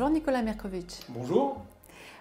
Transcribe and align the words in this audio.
Bonjour 0.00 0.14
Nicolas 0.14 0.40
Merkovic. 0.40 1.02
Bonjour. 1.10 1.58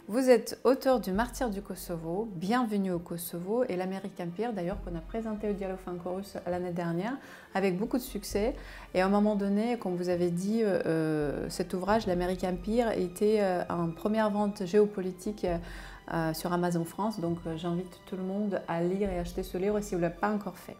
Vous 0.09 0.29
êtes 0.29 0.59
auteur 0.65 0.99
du 0.99 1.13
Martyr 1.13 1.49
du 1.49 1.61
Kosovo, 1.61 2.27
Bienvenue 2.35 2.91
au 2.91 2.99
Kosovo 2.99 3.63
et 3.69 3.77
l'American 3.77 4.25
Empire, 4.25 4.51
d'ailleurs 4.51 4.83
qu'on 4.83 4.97
a 4.97 4.99
présenté 4.99 5.49
au 5.49 5.53
Dialogue 5.53 5.77
franco-russe 5.77 6.35
l'année 6.45 6.73
dernière 6.73 7.13
avec 7.53 7.77
beaucoup 7.77 7.95
de 7.95 8.03
succès. 8.03 8.53
Et 8.93 8.99
à 8.99 9.05
un 9.05 9.09
moment 9.09 9.37
donné, 9.37 9.77
comme 9.77 9.95
vous 9.95 10.09
avez 10.09 10.29
dit, 10.29 10.61
euh, 10.61 10.81
euh, 10.85 11.49
cet 11.49 11.73
ouvrage, 11.73 12.05
l'American 12.05 12.49
Empire, 12.49 12.91
était 12.91 13.37
euh, 13.39 13.63
en 13.69 13.91
première 13.91 14.29
vente 14.29 14.65
géopolitique 14.65 15.47
sur 16.33 16.51
Amazon 16.51 16.83
France. 16.83 17.21
Donc 17.21 17.37
j'invite 17.55 18.01
tout 18.07 18.17
le 18.17 18.23
monde 18.23 18.61
à 18.67 18.83
lire 18.83 19.09
et 19.09 19.19
acheter 19.19 19.41
ce 19.41 19.57
livre 19.57 19.79
si 19.79 19.91
vous 19.91 20.01
ne 20.01 20.07
l'avez 20.07 20.19
pas 20.19 20.31
encore 20.31 20.57
fait. 20.57 20.75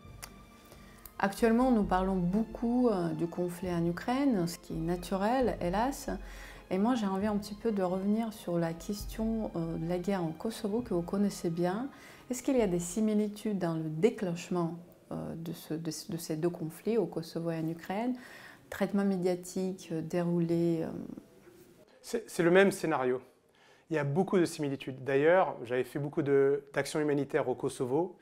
Actuellement, 1.18 1.72
nous 1.72 1.84
parlons 1.84 2.16
beaucoup 2.18 2.90
du 3.18 3.28
conflit 3.28 3.70
en 3.70 3.86
Ukraine, 3.86 4.48
ce 4.48 4.58
qui 4.58 4.74
est 4.74 4.82
naturel, 4.82 5.58
hélas. 5.62 6.10
Et 6.72 6.78
moi, 6.78 6.94
j'ai 6.94 7.08
envie 7.08 7.26
un 7.26 7.38
petit 7.38 7.56
peu 7.56 7.72
de 7.72 7.82
revenir 7.82 8.32
sur 8.32 8.60
la 8.60 8.74
question 8.74 9.50
euh, 9.56 9.78
de 9.78 9.90
la 9.90 9.98
guerre 9.98 10.24
en 10.24 10.32
Kosovo 10.32 10.82
que 10.82 10.94
vous 10.94 11.02
connaissez 11.02 11.50
bien. 11.50 11.90
Est-ce 12.30 12.44
qu'il 12.44 12.58
y 12.58 12.62
a 12.62 12.68
des 12.68 12.80
similitudes 12.80 13.58
dans 13.58 13.74
le 13.74 13.90
déclenchement 13.90 14.78
euh, 15.12 15.34
de, 15.36 16.18
ces 16.18 16.36
deux 16.36 16.50
conflits, 16.50 16.98
au 16.98 17.08
Kosovo 17.08 17.50
et 17.50 17.58
en 17.58 17.68
Ukraine? 17.68 18.16
Traitement 18.70 19.04
médiatique 19.04 19.90
euh, 19.92 20.02
déroulé 20.02 20.86
C'est 22.04 22.44
le 22.44 22.52
même 22.52 22.72
scénario. 22.72 23.20
Il 23.90 23.96
y 23.96 24.00
a 24.00 24.04
beaucoup 24.04 24.38
de 24.38 24.46
similitudes. 24.46 25.04
D'ailleurs, 25.04 25.56
j'avais 25.64 25.84
fait 25.84 25.98
beaucoup 25.98 26.22
d'actions 26.22 27.00
humanitaires 27.00 27.50
au 27.50 27.56
Kosovo. 27.56 28.16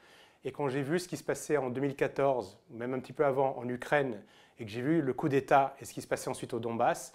Et 0.46 0.54
quand 0.54 0.70
j'ai 0.70 0.82
vu 0.82 1.00
ce 1.00 1.10
qui 1.10 1.18
se 1.18 1.24
passait 1.26 1.58
en 1.58 1.70
2014, 1.70 2.58
même 2.72 2.94
un 2.94 3.00
petit 3.00 3.12
peu 3.12 3.26
avant 3.26 3.58
en 3.58 3.68
Ukraine, 3.68 4.22
et 4.60 4.66
que 4.66 4.72
j'ai 4.72 4.82
vu 4.82 5.02
le 5.02 5.14
coup 5.14 5.28
d'État 5.28 5.76
et 5.82 5.86
ce 5.86 5.94
qui 5.94 6.02
se 6.02 6.08
passait 6.08 6.30
ensuite 6.30 6.54
au 6.54 6.60
Donbass, 6.60 7.14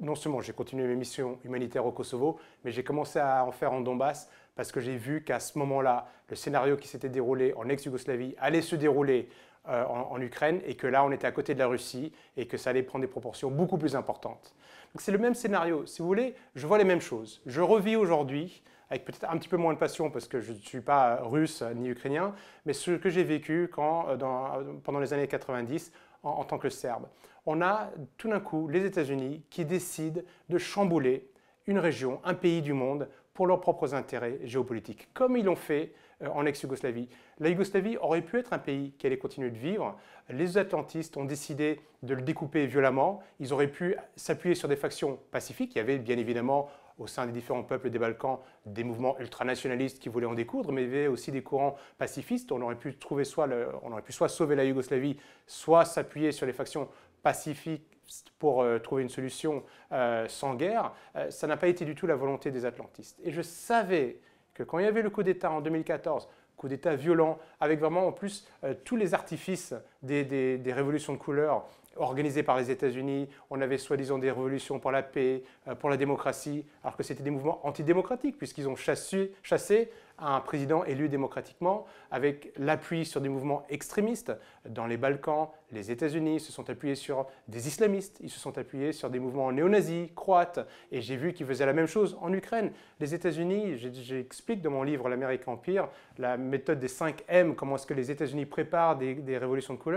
non 0.00 0.14
seulement 0.14 0.40
j'ai 0.40 0.52
continué 0.52 0.86
mes 0.86 0.94
missions 0.94 1.38
humanitaires 1.44 1.86
au 1.86 1.92
Kosovo, 1.92 2.38
mais 2.64 2.70
j'ai 2.70 2.84
commencé 2.84 3.18
à 3.18 3.44
en 3.44 3.52
faire 3.52 3.72
en 3.72 3.80
Donbass 3.80 4.30
parce 4.54 4.72
que 4.72 4.80
j'ai 4.80 4.96
vu 4.96 5.22
qu'à 5.22 5.40
ce 5.40 5.58
moment-là, 5.58 6.08
le 6.28 6.36
scénario 6.36 6.76
qui 6.76 6.88
s'était 6.88 7.08
déroulé 7.08 7.52
en 7.54 7.68
ex-Yougoslavie 7.68 8.34
allait 8.38 8.62
se 8.62 8.76
dérouler 8.76 9.28
euh, 9.68 9.84
en, 9.84 10.20
Ukraine 10.20 10.60
et 10.64 10.76
que 10.76 10.86
là, 10.86 11.04
on 11.04 11.10
était 11.10 11.26
à 11.26 11.32
côté 11.32 11.52
de 11.54 11.58
la 11.58 11.66
Russie 11.66 12.12
et 12.36 12.46
que 12.46 12.56
ça 12.56 12.70
allait 12.70 12.84
prendre 12.84 13.02
des 13.04 13.10
proportions 13.10 13.50
beaucoup 13.50 13.78
plus 13.78 13.96
importantes. 13.96 14.54
C'est 14.94 15.10
le 15.12 15.18
même 15.18 15.34
scénario. 15.34 15.84
Si 15.86 16.00
vous 16.00 16.06
voulez, 16.06 16.36
je 16.54 16.66
vois 16.66 16.78
les 16.78 16.84
mêmes 16.84 17.00
choses. 17.00 17.42
Je 17.46 17.60
revis 17.60 17.96
aujourd'hui 17.96 18.62
avec 18.90 19.04
peut-être 19.04 19.26
un 19.28 19.36
petit 19.36 19.48
peu 19.48 19.56
moins 19.56 19.74
de 19.74 19.78
passion 19.78 20.10
parce 20.10 20.28
que 20.28 20.40
je 20.40 20.52
ne 20.52 20.58
suis 20.58 20.80
pas 20.80 21.16
russe 21.22 21.64
ni 21.74 21.88
ukrainien, 21.88 22.32
mais 22.64 22.72
ce 22.72 22.92
que 22.92 23.10
j'ai 23.10 23.24
vécu 23.24 23.68
quand, 23.72 24.06
euh, 24.08 24.62
pendant 24.84 25.00
les 25.00 25.12
années 25.12 25.26
90 25.26 25.92
en, 26.22 26.44
tant 26.44 26.58
que 26.58 26.68
Serbe. 26.68 27.08
On 27.46 27.62
a 27.62 27.92
tout 28.18 28.28
d'un 28.28 28.40
coup 28.40 28.66
les 28.66 28.84
États-Unis 28.84 29.44
qui 29.50 29.64
décident 29.64 30.20
de 30.48 30.58
chambouler 30.58 31.30
une 31.68 31.78
région, 31.78 32.20
un 32.24 32.34
pays 32.34 32.60
du 32.60 32.72
monde 32.72 33.08
pour 33.34 33.46
leurs 33.46 33.60
propres 33.60 33.94
intérêts 33.94 34.40
géopolitiques, 34.44 35.08
comme 35.14 35.36
ils 35.36 35.44
l'ont 35.44 35.56
fait 35.56 35.92
euh, 36.22 36.28
en 36.28 36.46
ex-Yougoslavie. 36.46 37.08
La 37.38 37.50
Yougoslavie 37.50 37.98
aurait 37.98 38.22
pu 38.22 38.38
être 38.38 38.52
un 38.52 38.58
pays 38.58 38.92
qui 38.98 39.06
allait 39.06 39.18
continuer 39.18 39.50
de 39.50 39.58
vivre. 39.58 39.96
Les 40.30 40.58
Atlantistes 40.58 41.16
ont 41.16 41.24
décidé 41.24 41.80
de 42.02 42.14
le 42.14 42.22
découper 42.22 42.66
violemment. 42.66 43.20
Ils 43.38 43.52
auraient 43.52 43.70
pu 43.70 43.94
s'appuyer 44.16 44.54
sur 44.54 44.68
des 44.68 44.76
factions 44.76 45.18
pacifiques. 45.30 45.74
Il 45.74 45.78
y 45.78 45.80
avait 45.82 45.98
bien 45.98 46.16
évidemment 46.16 46.68
au 46.98 47.06
sein 47.06 47.26
des 47.26 47.32
différents 47.32 47.62
peuples 47.62 47.90
des 47.90 47.98
Balkans 47.98 48.38
des 48.64 48.84
mouvements 48.84 49.18
ultranationalistes 49.18 49.98
qui 49.98 50.08
voulaient 50.08 50.26
en 50.26 50.34
découdre, 50.34 50.72
mais 50.72 50.84
il 50.84 50.88
y 50.88 50.96
avait 50.96 51.06
aussi 51.08 51.30
des 51.30 51.42
courants 51.42 51.76
pacifistes. 51.98 52.50
On 52.52 52.62
aurait 52.62 52.78
pu, 52.78 52.96
trouver 52.96 53.24
soit 53.24 53.48
on 53.82 53.92
aurait 53.92 54.02
pu 54.02 54.12
soit 54.12 54.28
sauver 54.28 54.56
la 54.56 54.64
Yougoslavie, 54.64 55.18
soit 55.46 55.84
s'appuyer 55.84 56.32
sur 56.32 56.46
les 56.46 56.54
factions 56.54 56.88
pacifiques 57.26 57.98
pour 58.38 58.62
euh, 58.62 58.78
trouver 58.78 59.02
une 59.02 59.08
solution 59.08 59.64
euh, 59.90 60.28
sans 60.28 60.54
guerre. 60.54 60.92
Euh, 61.16 61.28
ça 61.28 61.48
n'a 61.48 61.56
pas 61.56 61.66
été 61.66 61.84
du 61.84 61.96
tout 61.96 62.06
la 62.06 62.14
volonté 62.14 62.52
des 62.52 62.64
Atlantistes. 62.64 63.18
Et 63.24 63.32
je 63.32 63.42
savais 63.42 64.20
que 64.54 64.62
quand 64.62 64.78
il 64.78 64.84
y 64.84 64.88
avait 64.88 65.02
le 65.02 65.10
coup 65.10 65.24
d'État 65.24 65.50
en 65.50 65.60
2014, 65.60 66.28
coup 66.56 66.68
d'État 66.68 66.94
violent, 66.94 67.40
avec 67.58 67.80
vraiment 67.80 68.06
en 68.06 68.12
plus 68.12 68.48
tous 68.84 68.94
les 68.94 69.12
artifices 69.12 69.74
des, 70.06 70.72
révolutions 70.72 71.12
de 71.12 71.18
couleur 71.18 71.66
organisées 71.96 72.42
par 72.42 72.58
les 72.58 72.70
États-Unis. 72.70 73.28
On 73.50 73.60
avait 73.60 73.78
soi-disant 73.78 74.18
des 74.18 74.30
révolutions 74.30 74.78
pour 74.78 74.90
la 74.90 75.02
paix, 75.02 75.42
euh, 75.66 75.74
pour 75.74 75.88
la 75.88 75.96
démocratie, 75.96 76.66
alors 76.84 76.96
que 76.96 77.02
c'était 77.02 77.22
des 77.22 77.30
mouvements 77.30 77.66
antidémocratiques, 77.66 78.36
puisqu'ils 78.36 78.68
ont 78.68 78.76
chassé, 78.76 79.32
chassé 79.42 79.90
un 80.18 80.40
président 80.40 80.84
élu 80.84 81.08
démocratiquement, 81.08 81.86
avec 82.10 82.52
l'appui 82.56 83.04
sur 83.04 83.20
des 83.20 83.28
mouvements 83.28 83.64
extrémistes. 83.68 84.32
Dans 84.68 84.86
les 84.86 84.96
Balkans, 84.96 85.48
les 85.72 85.90
États-Unis 85.90 86.40
se 86.40 86.52
sont 86.52 86.68
appuyés 86.70 86.94
sur 86.94 87.26
des 87.48 87.68
islamistes, 87.68 88.18
ils 88.20 88.30
se 88.30 88.40
sont 88.40 88.56
appuyés 88.56 88.92
sur 88.92 89.10
des 89.10 89.18
mouvements 89.18 89.52
néo-nazis, 89.52 90.08
croates, 90.14 90.66
et 90.90 91.00
j'ai 91.00 91.16
vu 91.16 91.32
qu'ils 91.32 91.46
faisaient 91.46 91.66
la 91.66 91.72
même 91.72 91.86
chose 91.86 92.16
en 92.20 92.32
Ukraine. 92.32 92.72
Les 93.00 93.14
États-Unis, 93.14 93.76
j'explique 93.76 94.62
dans 94.62 94.70
mon 94.70 94.82
livre 94.82 95.08
L'Amérique 95.08 95.46
Empire, 95.48 95.88
la 96.18 96.36
méthode 96.36 96.78
des 96.78 96.88
5 96.88 97.24
M, 97.28 97.54
comment 97.54 97.76
est-ce 97.76 97.86
que 97.86 97.94
les 97.94 98.10
États-Unis 98.10 98.46
préparent 98.46 98.96
des, 98.96 99.14
des 99.14 99.38
révolutions 99.38 99.74
de 99.74 99.78
couleur, 99.78 99.95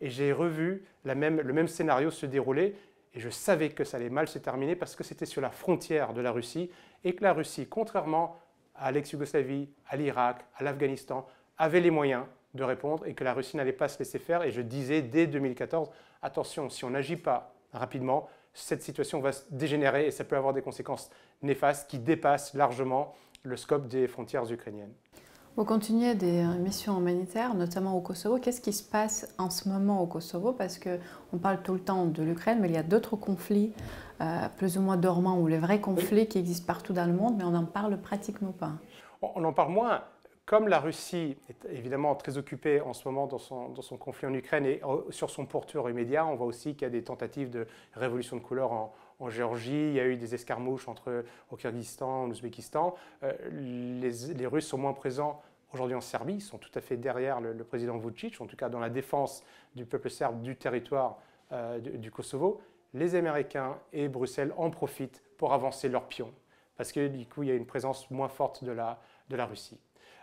et 0.00 0.10
j'ai 0.10 0.32
revu 0.32 0.84
le 1.04 1.14
même 1.14 1.68
scénario 1.68 2.10
se 2.10 2.26
dérouler 2.26 2.76
et 3.14 3.20
je 3.20 3.30
savais 3.30 3.70
que 3.70 3.84
ça 3.84 3.96
allait 3.96 4.10
mal 4.10 4.28
se 4.28 4.38
terminer 4.38 4.76
parce 4.76 4.94
que 4.94 5.04
c'était 5.04 5.26
sur 5.26 5.40
la 5.40 5.50
frontière 5.50 6.12
de 6.12 6.20
la 6.20 6.30
Russie 6.30 6.70
et 7.04 7.14
que 7.14 7.22
la 7.22 7.32
Russie, 7.32 7.66
contrairement 7.68 8.36
à 8.74 8.92
l'ex-Yougoslavie, 8.92 9.68
à 9.88 9.96
l'Irak, 9.96 10.44
à 10.56 10.62
l'Afghanistan, 10.62 11.26
avait 11.56 11.80
les 11.80 11.90
moyens 11.90 12.24
de 12.54 12.62
répondre 12.62 13.06
et 13.06 13.14
que 13.14 13.24
la 13.24 13.34
Russie 13.34 13.56
n'allait 13.56 13.72
pas 13.72 13.88
se 13.88 13.98
laisser 13.98 14.18
faire. 14.18 14.42
Et 14.42 14.50
je 14.50 14.60
disais 14.60 15.02
dès 15.02 15.26
2014, 15.26 15.90
attention, 16.22 16.68
si 16.70 16.84
on 16.84 16.90
n'agit 16.90 17.16
pas 17.16 17.54
rapidement, 17.72 18.28
cette 18.54 18.82
situation 18.82 19.20
va 19.20 19.32
se 19.32 19.44
dégénérer 19.50 20.06
et 20.06 20.10
ça 20.10 20.24
peut 20.24 20.36
avoir 20.36 20.52
des 20.52 20.62
conséquences 20.62 21.10
néfastes 21.42 21.90
qui 21.90 21.98
dépassent 21.98 22.54
largement 22.54 23.14
le 23.42 23.56
scope 23.56 23.88
des 23.88 24.06
frontières 24.08 24.50
ukrainiennes. 24.50 24.92
Vous 25.58 25.64
continuez 25.64 26.14
des 26.14 26.44
missions 26.60 27.00
humanitaires, 27.00 27.52
notamment 27.52 27.96
au 27.96 28.00
Kosovo. 28.00 28.38
Qu'est-ce 28.38 28.60
qui 28.60 28.72
se 28.72 28.88
passe 28.88 29.34
en 29.38 29.50
ce 29.50 29.68
moment 29.68 30.00
au 30.00 30.06
Kosovo? 30.06 30.52
Parce 30.52 30.78
qu'on 30.78 31.38
parle 31.38 31.62
tout 31.62 31.72
le 31.72 31.80
temps 31.80 32.04
de 32.04 32.22
l'Ukraine, 32.22 32.60
mais 32.60 32.68
il 32.68 32.74
y 32.74 32.78
a 32.78 32.84
d'autres 32.84 33.16
conflits, 33.16 33.72
euh, 34.20 34.48
plus 34.56 34.78
ou 34.78 34.82
moins 34.82 34.96
dormants, 34.96 35.40
ou 35.40 35.48
les 35.48 35.58
vrais 35.58 35.80
conflits 35.80 36.28
qui 36.28 36.38
existent 36.38 36.64
partout 36.64 36.92
dans 36.92 37.06
le 37.06 37.12
monde, 37.12 37.34
mais 37.38 37.42
on 37.42 37.50
n'en 37.50 37.64
parle 37.64 38.00
pratiquement 38.00 38.52
pas. 38.52 38.70
On 39.20 39.42
en 39.42 39.52
parle 39.52 39.72
moins. 39.72 40.04
Comme 40.46 40.68
la 40.68 40.78
Russie 40.78 41.36
est 41.48 41.68
évidemment 41.72 42.14
très 42.14 42.38
occupée 42.38 42.80
en 42.80 42.92
ce 42.92 43.08
moment 43.08 43.26
dans 43.26 43.38
son, 43.38 43.70
dans 43.70 43.82
son 43.82 43.96
conflit 43.96 44.28
en 44.28 44.34
Ukraine 44.34 44.64
et 44.64 44.80
sur 45.10 45.28
son 45.28 45.44
porteur 45.44 45.90
immédiat, 45.90 46.24
on 46.24 46.36
voit 46.36 46.46
aussi 46.46 46.74
qu'il 46.74 46.82
y 46.82 46.86
a 46.86 46.90
des 46.90 47.02
tentatives 47.02 47.50
de 47.50 47.66
révolution 47.94 48.36
de 48.36 48.42
couleur 48.42 48.70
en, 48.70 48.94
en 49.20 49.30
Géorgie, 49.30 49.88
il 49.88 49.94
y 49.94 50.00
a 50.00 50.06
eu 50.06 50.16
des 50.16 50.34
escarmouches 50.34 50.86
entre 50.88 51.24
au 51.50 51.56
Kyrgyzstan, 51.56 52.26
l'Ouzbékistan. 52.26 52.94
Euh, 53.24 53.32
les, 53.50 54.46
Russes 54.46 54.66
sont 54.66 54.78
moins 54.78 54.92
présents 54.92 55.42
aujourd'hui 55.72 55.96
en 55.96 56.00
Serbie, 56.00 56.34
ils 56.34 56.40
sont 56.40 56.58
tout 56.58 56.70
à 56.74 56.80
fait 56.80 56.96
derrière 56.96 57.40
le, 57.40 57.64
président 57.64 57.98
Vucic, 57.98 58.40
en 58.40 58.46
tout 58.46 58.56
cas 58.56 58.68
dans 58.68 58.80
la 58.80 58.90
défense 58.90 59.44
du 59.74 59.84
peuple 59.86 60.10
serbe 60.10 60.40
du 60.42 60.56
territoire 60.56 61.18
euh, 61.52 61.78
du, 61.78 62.10
Kosovo. 62.10 62.60
Les 62.94 63.14
Américains 63.14 63.78
et 63.92 64.08
Bruxelles 64.08 64.52
en 64.56 64.70
profitent 64.70 65.22
pour 65.36 65.52
avancer 65.52 65.88
leurs 65.88 66.08
pions, 66.08 66.32
parce 66.76 66.92
que 66.92 67.08
du 67.08 67.26
coup, 67.26 67.42
il 67.42 67.48
y 67.48 67.52
a 67.52 67.54
une 67.54 67.66
présence 67.66 68.10
moins 68.10 68.28
forte 68.28 68.64
de 68.64 68.72
la, 68.72 69.00
de 69.28 69.36
la 69.36 69.46
Russie. 69.46 69.78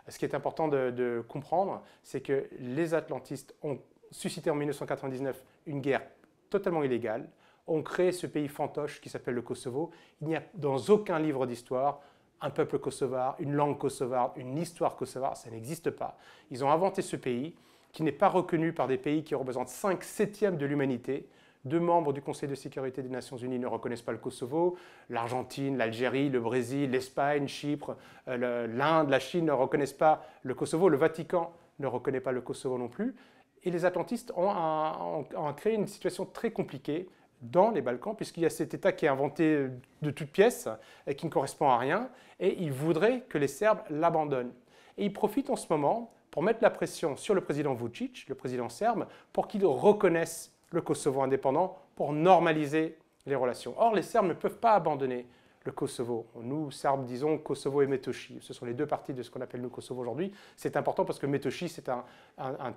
Ce 0.08 0.18
qui 0.18 0.24
est 0.24 0.34
important 0.34 0.68
de 0.68 1.24
comprendre, 1.28 1.82
c'est 2.04 2.20
que 2.20 2.48
les 2.58 2.94
Atlantistes 2.94 3.54
ont 3.62 3.78
suscité 4.10 4.50
en 4.50 4.54
1999 4.54 5.44
une 5.66 5.80
guerre 5.80 6.02
totalement 6.50 6.82
illégale, 6.82 7.28
ont 7.66 7.82
créé 7.82 8.12
ce 8.12 8.26
pays 8.26 8.48
fantoche 8.48 9.00
qui 9.00 9.08
s'appelle 9.08 9.34
le 9.34 9.42
Kosovo. 9.42 9.90
Il 10.20 10.28
n'y 10.28 10.36
a 10.36 10.42
dans 10.54 10.76
aucun 10.76 11.18
livre 11.18 11.46
d'histoire 11.46 12.00
un 12.40 12.50
peuple 12.50 12.78
kosovar, 12.78 13.36
une 13.38 13.52
langue 13.52 13.78
kosovar, 13.78 14.32
une 14.36 14.58
histoire 14.58 14.96
kosovar, 14.96 15.36
ça 15.36 15.50
n'existe 15.50 15.90
pas. 15.90 16.18
Ils 16.50 16.64
ont 16.64 16.70
inventé 16.70 17.02
ce 17.02 17.16
pays 17.16 17.54
qui 17.92 18.02
n'est 18.02 18.12
pas 18.12 18.28
reconnu 18.28 18.72
par 18.72 18.88
des 18.88 18.98
pays 18.98 19.24
qui 19.24 19.34
représentent 19.34 19.68
5 19.68 20.02
septièmes 20.02 20.58
de 20.58 20.66
l'humanité. 20.66 21.28
Deux 21.64 21.80
membres 21.80 22.12
du 22.12 22.22
Conseil 22.22 22.48
de 22.48 22.54
sécurité 22.54 23.02
des 23.02 23.08
Nations 23.08 23.36
Unies 23.36 23.58
ne 23.58 23.66
reconnaissent 23.66 24.02
pas 24.02 24.12
le 24.12 24.18
Kosovo. 24.18 24.76
L'Argentine, 25.10 25.76
l'Algérie, 25.76 26.28
le 26.28 26.38
Brésil, 26.38 26.90
l'Espagne, 26.90 27.48
Chypre, 27.48 27.96
euh, 28.28 28.68
l'Inde, 28.68 29.08
la 29.08 29.18
Chine 29.18 29.46
ne 29.46 29.52
reconnaissent 29.52 29.92
pas 29.92 30.24
le 30.42 30.54
Kosovo. 30.54 30.88
Le 30.88 30.96
Vatican 30.96 31.52
ne 31.80 31.86
reconnaît 31.88 32.20
pas 32.20 32.32
le 32.32 32.40
Kosovo 32.40 32.78
non 32.78 32.88
plus. 32.88 33.16
Et 33.64 33.70
les 33.70 33.84
atlantistes 33.84 34.32
ont 34.36 35.24
créé 35.56 35.74
une 35.74 35.88
situation 35.88 36.24
très 36.24 36.52
compliquée 36.52 37.08
dans 37.42 37.70
les 37.70 37.82
Balkans, 37.82 38.16
puisqu'il 38.16 38.42
y 38.42 38.46
a 38.46 38.50
cet 38.50 38.74
État 38.74 38.92
qui 38.92 39.06
est 39.06 39.08
inventé 39.08 39.68
de 40.02 40.10
toutes 40.10 40.30
pièces 40.30 40.68
et 41.06 41.14
qui 41.14 41.26
ne 41.26 41.30
correspond 41.30 41.68
à 41.68 41.78
rien, 41.78 42.10
et 42.40 42.56
il 42.62 42.72
voudrait 42.72 43.22
que 43.28 43.38
les 43.38 43.48
Serbes 43.48 43.80
l'abandonnent. 43.90 44.52
Et 44.98 45.04
il 45.04 45.12
profite 45.12 45.50
en 45.50 45.56
ce 45.56 45.66
moment 45.70 46.12
pour 46.30 46.42
mettre 46.42 46.60
la 46.62 46.70
pression 46.70 47.16
sur 47.16 47.34
le 47.34 47.40
président 47.40 47.74
Vucic, 47.74 48.26
le 48.28 48.34
président 48.34 48.68
serbe, 48.68 49.06
pour 49.32 49.48
qu'il 49.48 49.64
reconnaisse 49.64 50.52
le 50.70 50.80
Kosovo 50.80 51.22
indépendant, 51.22 51.78
pour 51.94 52.12
normaliser 52.12 52.98
les 53.26 53.34
relations. 53.34 53.74
Or, 53.78 53.94
les 53.94 54.02
Serbes 54.02 54.26
ne 54.26 54.34
peuvent 54.34 54.58
pas 54.58 54.74
abandonner 54.74 55.26
le 55.66 55.72
Kosovo. 55.72 56.26
Nous, 56.40 56.70
Serbes, 56.70 57.04
disons 57.04 57.36
Kosovo 57.38 57.82
et 57.82 57.86
Metochi. 57.86 58.38
Ce 58.40 58.54
sont 58.54 58.64
les 58.64 58.72
deux 58.72 58.86
parties 58.86 59.12
de 59.12 59.22
ce 59.22 59.30
qu'on 59.30 59.40
appelle 59.40 59.60
le 59.60 59.68
Kosovo 59.68 60.00
aujourd'hui. 60.00 60.32
C'est 60.56 60.76
important 60.76 61.04
parce 61.04 61.18
que 61.18 61.26
Metochi, 61.26 61.68
c'est 61.68 61.88
un, 61.88 62.04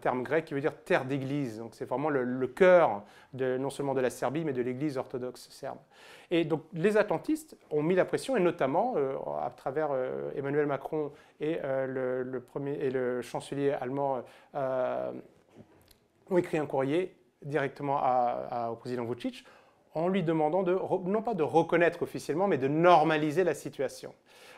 terme 0.02 0.24
grec 0.24 0.46
qui 0.46 0.54
veut 0.54 0.62
dire 0.62 0.76
terre 0.84 1.06
d'église. 1.06 1.60
Donc 1.60 1.76
c'est 1.76 1.86
vraiment 1.86 2.10
le, 2.10 2.48
cœur 2.48 3.04
de, 3.34 3.58
non 3.58 3.70
seulement 3.70 3.94
de 3.94 4.02
la 4.02 4.10
Serbie, 4.10 4.44
mais 4.44 4.54
de 4.54 4.62
l'église 4.62 4.98
orthodoxe 4.98 5.48
serbe. 5.52 5.78
Et 6.32 6.44
donc 6.44 6.64
les 6.74 6.98
atlantistes 6.98 7.56
ont 7.72 7.84
mis 7.84 7.96
la 7.96 8.06
pression, 8.06 8.36
et 8.36 8.40
notamment 8.40 8.94
euh, 8.98 9.16
à 9.42 9.50
travers 9.52 9.90
euh, 9.92 10.32
Emmanuel 10.36 10.66
Macron 10.66 11.12
et, 11.40 11.60
euh, 11.64 12.24
le, 12.24 12.40
premier, 12.42 12.74
et 12.74 12.90
le 12.90 13.22
chancelier 13.22 13.72
allemand 13.72 14.24
ont 14.56 16.38
écrit 16.38 16.58
un 16.58 16.66
courrier 16.66 17.16
directement 17.42 18.02
au 18.70 18.76
président 18.76 19.06
Vucic 19.06 19.46
en 19.94 20.08
lui 20.08 20.24
demandant 20.24 20.64
de, 20.64 20.78
non 21.06 21.22
pas 21.22 21.34
de 21.34 21.44
reconnaître 21.44 22.02
officiellement, 22.04 22.48
mais 22.48 22.58
de 22.58 22.68
normaliser 22.68 23.44
la 23.44 23.54
situation. 23.54 24.14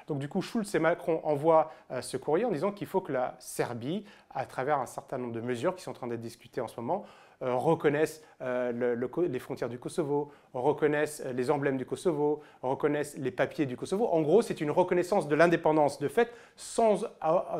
Donc 0.07 0.19
du 0.19 0.27
coup, 0.27 0.41
Schulz 0.41 0.73
et 0.75 0.79
Macron 0.79 1.21
envoient 1.23 1.71
euh, 1.91 2.01
ce 2.01 2.17
courrier 2.17 2.45
en 2.45 2.51
disant 2.51 2.71
qu'il 2.71 2.87
faut 2.87 3.01
que 3.01 3.13
la 3.13 3.35
Serbie, 3.39 4.03
à 4.31 4.45
travers 4.45 4.79
un 4.79 4.85
certain 4.85 5.17
nombre 5.17 5.33
de 5.33 5.41
mesures 5.41 5.75
qui 5.75 5.83
sont 5.83 5.91
en 5.91 5.95
train 5.95 6.07
d'être 6.07 6.21
discutées 6.21 6.61
en 6.61 6.67
ce 6.67 6.79
moment, 6.79 7.05
euh, 7.41 7.55
reconnaissent 7.55 8.23
euh, 8.41 8.95
les 9.27 9.39
frontières 9.39 9.69
du 9.69 9.79
Kosovo, 9.79 10.31
reconnaissent 10.53 11.23
les 11.33 11.51
emblèmes 11.51 11.77
du 11.77 11.85
Kosovo, 11.85 12.41
reconnaissent 12.61 13.17
les 13.17 13.31
papiers 13.31 13.65
du 13.65 13.77
Kosovo. 13.77 14.07
En 14.07 14.21
gros, 14.21 14.41
c'est 14.41 14.61
une 14.61 14.71
reconnaissance 14.71 15.27
de 15.27 15.35
l'indépendance 15.35 15.99
de 15.99 16.07
fait 16.07 16.31
sans, 16.55 17.05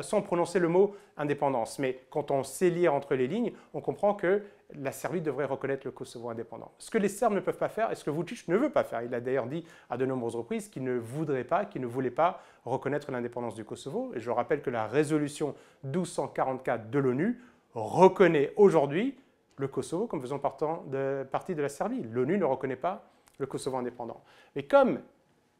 sans 0.00 0.22
prononcer 0.22 0.58
le 0.58 0.68
mot 0.68 0.94
indépendance. 1.16 1.78
Mais 1.78 2.00
quand 2.10 2.30
on 2.30 2.42
sait 2.42 2.70
lire 2.70 2.94
entre 2.94 3.14
les 3.14 3.26
lignes, 3.26 3.52
on 3.74 3.80
comprend 3.80 4.14
que 4.14 4.42
la 4.80 4.92
Serbie 4.92 5.20
devrait 5.20 5.44
reconnaître 5.44 5.86
le 5.86 5.90
Kosovo 5.90 6.30
indépendant. 6.30 6.70
Ce 6.78 6.90
que 6.90 6.98
les 6.98 7.08
Serbes 7.08 7.34
ne 7.34 7.40
peuvent 7.40 7.56
pas 7.56 7.68
faire 7.68 7.90
et 7.90 7.94
ce 7.94 8.04
que 8.04 8.10
Vucic 8.10 8.48
ne 8.48 8.56
veut 8.56 8.70
pas 8.70 8.84
faire. 8.84 9.02
Il 9.02 9.14
a 9.14 9.20
d'ailleurs 9.20 9.46
dit 9.46 9.64
à 9.90 9.96
de 9.96 10.06
nombreuses 10.06 10.36
reprises 10.36 10.68
qu'il 10.68 10.84
ne 10.84 10.96
voudrait 10.96 11.44
pas, 11.44 11.64
qu'il 11.64 11.82
ne 11.82 11.86
voulait 11.86 12.10
pas 12.10 12.42
reconnaître 12.64 13.10
l'indépendance 13.10 13.54
du 13.54 13.64
Kosovo. 13.64 14.12
Et 14.14 14.20
je 14.20 14.30
rappelle 14.30 14.62
que 14.62 14.70
la 14.70 14.86
résolution 14.86 15.54
1244 15.84 16.90
de 16.90 16.98
l'ONU 16.98 17.42
reconnaît 17.74 18.52
aujourd'hui 18.56 19.16
le 19.56 19.68
Kosovo 19.68 20.06
comme 20.06 20.20
faisant 20.20 20.38
partie 20.38 21.54
de 21.54 21.62
la 21.62 21.68
Serbie. 21.68 22.02
L'ONU 22.10 22.38
ne 22.38 22.44
reconnaît 22.44 22.76
pas 22.76 23.04
le 23.38 23.46
Kosovo 23.46 23.76
indépendant. 23.76 24.22
Mais 24.54 24.64
comme 24.64 25.00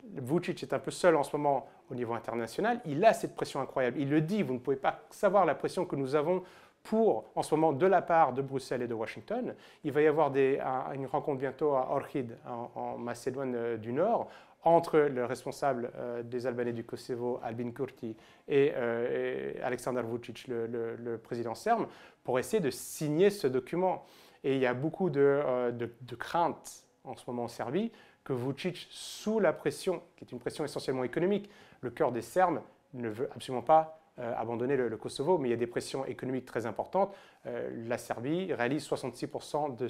Vucic 0.05 0.62
est 0.62 0.73
un 0.73 0.79
peu 0.79 0.91
seul 0.91 1.17
en 1.17 1.23
ce 1.23 1.37
moment 1.37 1.69
au 1.91 1.94
niveau 1.94 2.15
international, 2.15 2.81
il 2.85 3.05
a 3.05 3.12
cette 3.12 3.35
pression 3.35 3.61
incroyable. 3.61 4.00
Il 4.00 4.11
le 4.11 4.21
dit, 4.21 4.43
vous 4.43 4.55
ne 4.55 4.59
pouvez 4.59 4.77
pas 4.77 5.03
savoir 5.11 5.44
la 5.44 5.55
pression 5.55 5.85
que 5.85 5.97
nous 5.97 6.15
avons 6.15 6.43
pour, 6.83 7.31
en 7.37 7.43
ce 7.43 7.55
moment, 7.55 7.73
de 7.73 7.87
la 7.87 8.03
part 8.03 8.33
de 8.33 8.43
Bruxelles 8.43 8.83
et 8.83 8.89
de 8.89 8.94
Washington. 8.94 9.55
Il 9.85 9.93
va 9.93 10.03
y 10.03 10.06
avoir 10.06 10.35
une 10.35 11.06
rencontre 11.06 11.39
bientôt 11.39 11.75
à 11.75 11.93
Orchid, 11.93 12.37
en, 12.47 12.99
Macédoine 12.99 13.55
euh, 13.55 13.77
du 13.77 13.93
Nord, 13.93 14.29
entre 14.65 14.99
le 14.99 15.25
responsable 15.25 15.91
euh, 15.97 16.23
des 16.23 16.47
Albanais 16.47 16.73
du 16.73 16.85
Kosovo, 16.85 17.41
Albin 17.43 17.71
Kurti, 17.71 18.17
et, 18.49 18.73
euh, 18.75 19.53
Aleksandar 19.62 20.05
Vucic, 20.06 20.47
le, 20.49 21.17
président 21.19 21.55
serbe, 21.55 21.87
pour 22.25 22.39
essayer 22.39 22.61
de 22.61 22.71
signer 22.71 23.31
ce 23.31 23.47
document. 23.47 24.05
Et 24.45 24.55
il 24.57 24.61
y 24.61 24.67
a 24.67 24.75
beaucoup 24.75 25.11
de, 25.11 25.73
de 25.73 26.17
craintes 26.17 26.85
en 27.05 27.17
ce 27.17 27.25
moment 27.27 27.45
en 27.45 27.49
Serbie 27.49 27.93
que 28.25 28.33
Vucic, 28.33 28.87
sous 28.91 29.41
la 29.41 29.53
pression, 29.53 30.03
qui 30.17 30.25
est 30.25 30.33
une 30.33 30.39
pression 30.39 30.65
essentiellement 30.65 31.05
économique, 31.05 31.51
le 31.81 31.91
cœur 31.91 32.13
des 32.13 32.23
Serbes 32.23 32.63
ne 32.95 33.09
veut 33.09 33.29
absolument 33.35 33.63
pas 33.63 33.99
euh, 34.19 34.33
abandonner 34.37 34.77
le, 34.77 34.97
Kosovo, 34.97 35.39
mais 35.39 35.49
il 35.49 35.51
y 35.51 35.55
a 35.55 35.59
des 35.59 35.67
pressions 35.67 36.05
économiques 36.05 36.45
très 36.45 36.67
importantes. 36.67 37.15
Euh, 37.47 37.71
la 37.89 37.99
Serbie 37.99 38.53
réalise 38.53 38.87
66% 38.89 39.77
de, 39.77 39.89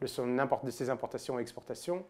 de, 0.00 0.70
ses 0.70 0.90
importations 0.90 1.38
et 1.38 1.42
exportations 1.42 2.04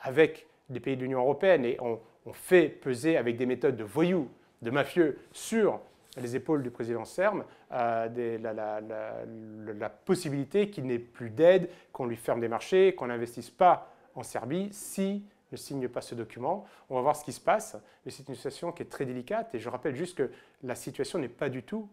avec 0.00 0.46
des 0.70 0.80
pays 0.80 0.96
de 0.96 1.02
l'Union 1.02 1.20
européenne 1.20 1.64
et 1.64 1.76
on, 1.80 2.00
fait 2.32 2.68
peser 2.68 3.16
avec 3.16 3.36
des 3.36 3.46
méthodes 3.46 3.74
de 3.74 3.82
voyous, 3.82 4.28
de 4.62 4.70
mafieux 4.70 5.18
sur 5.32 5.80
les 6.20 6.36
épaules 6.36 6.62
du 6.62 6.70
président 6.70 7.04
serbe 7.04 7.44
euh, 7.72 8.38
la, 8.38 8.80
la, 8.82 9.88
possibilité 9.90 10.70
qu'il 10.70 10.84
n'ait 10.84 10.98
plus 10.98 11.30
d'aide, 11.30 11.70
qu'on 11.92 12.06
lui 12.06 12.16
ferme 12.16 12.40
des 12.40 12.48
marchés, 12.48 12.94
qu'on 12.94 13.06
n'investisse 13.06 13.50
pas 13.50 13.92
en 14.14 14.22
Serbie 14.22 14.68
si 14.72 15.24
ne 15.52 15.56
signe 15.56 15.88
pas 15.88 16.00
ce 16.00 16.14
document. 16.14 16.64
On 16.90 16.96
va 16.96 17.00
voir 17.02 17.16
ce 17.16 17.24
qui 17.24 17.32
se 17.32 17.40
passe, 17.40 17.76
mais 18.04 18.10
c'est 18.10 18.28
une 18.28 18.34
situation 18.34 18.72
qui 18.72 18.82
est 18.82 18.86
très 18.86 19.04
délicate. 19.04 19.54
Et 19.54 19.58
je 19.58 19.68
rappelle 19.68 19.94
juste 19.94 20.16
que 20.18 20.30
la 20.62 20.74
situation 20.74 21.18
n'est 21.18 21.28
pas 21.28 21.48
du 21.48 21.62
tout 21.62 21.88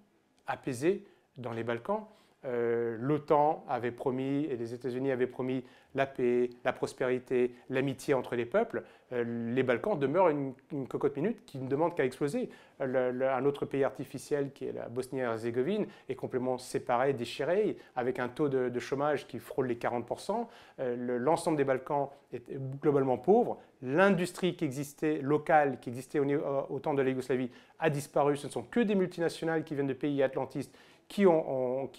apaisée 0.47 1.05
dans 1.37 1.51
les 1.51 1.63
Balkans. 1.63 2.05
Euh, 2.45 2.97
L'OTAN 2.99 3.65
avait 3.67 3.91
promis 3.91 4.45
et 4.45 4.55
les 4.55 4.73
États-Unis 4.73 5.11
avaient 5.11 5.27
promis 5.27 5.63
la 5.95 6.05
paix, 6.05 6.51
la 6.63 6.71
prospérité, 6.71 7.53
l'amitié 7.69 8.13
entre 8.13 8.35
les 8.35 8.45
peuples. 8.45 8.83
Euh, 9.11 9.53
les 9.53 9.63
Balkans 9.63 9.97
demeurent 9.97 10.29
une, 10.29 10.53
cocotte 10.87 11.17
minute 11.17 11.43
qui 11.45 11.57
ne 11.57 11.67
demande 11.67 11.95
qu'à 11.95 12.05
exploser. 12.05 12.49
un 12.79 13.45
autre 13.45 13.65
pays 13.65 13.83
artificiel 13.83 14.51
qui 14.53 14.65
est 14.65 14.71
la 14.71 14.87
Bosnie-Herzégovine 14.87 15.87
est 16.07 16.15
complètement 16.15 16.57
séparé, 16.57 17.13
déchiré, 17.13 17.75
avec 17.95 18.19
un 18.19 18.29
taux 18.29 18.47
de, 18.47 18.79
chômage 18.79 19.27
qui 19.27 19.39
frôle 19.39 19.67
les 19.67 19.75
40%. 19.75 20.47
Euh, 20.79 21.17
l'ensemble 21.19 21.57
des 21.57 21.65
Balkans 21.65 22.09
est 22.31 22.43
globalement 22.81 23.17
pauvre. 23.17 23.57
L'industrie 23.81 24.55
qui 24.55 24.63
existait, 24.63 25.19
locale, 25.21 25.79
qui 25.81 25.89
existait 25.89 26.19
au, 26.19 26.25
au 26.69 26.79
temps 26.79 26.93
de 26.93 27.01
la 27.01 27.09
Yougoslavie, 27.09 27.49
a 27.79 27.89
disparu. 27.89 28.37
Ce 28.37 28.47
ne 28.47 28.51
sont 28.51 28.63
que 28.63 28.79
des 28.79 28.95
multinationales 28.95 29.63
qui 29.63 29.73
viennent 29.73 29.87
de 29.87 29.93
pays 29.93 30.21
atlantistes 30.23 30.73
qui, 31.09 31.23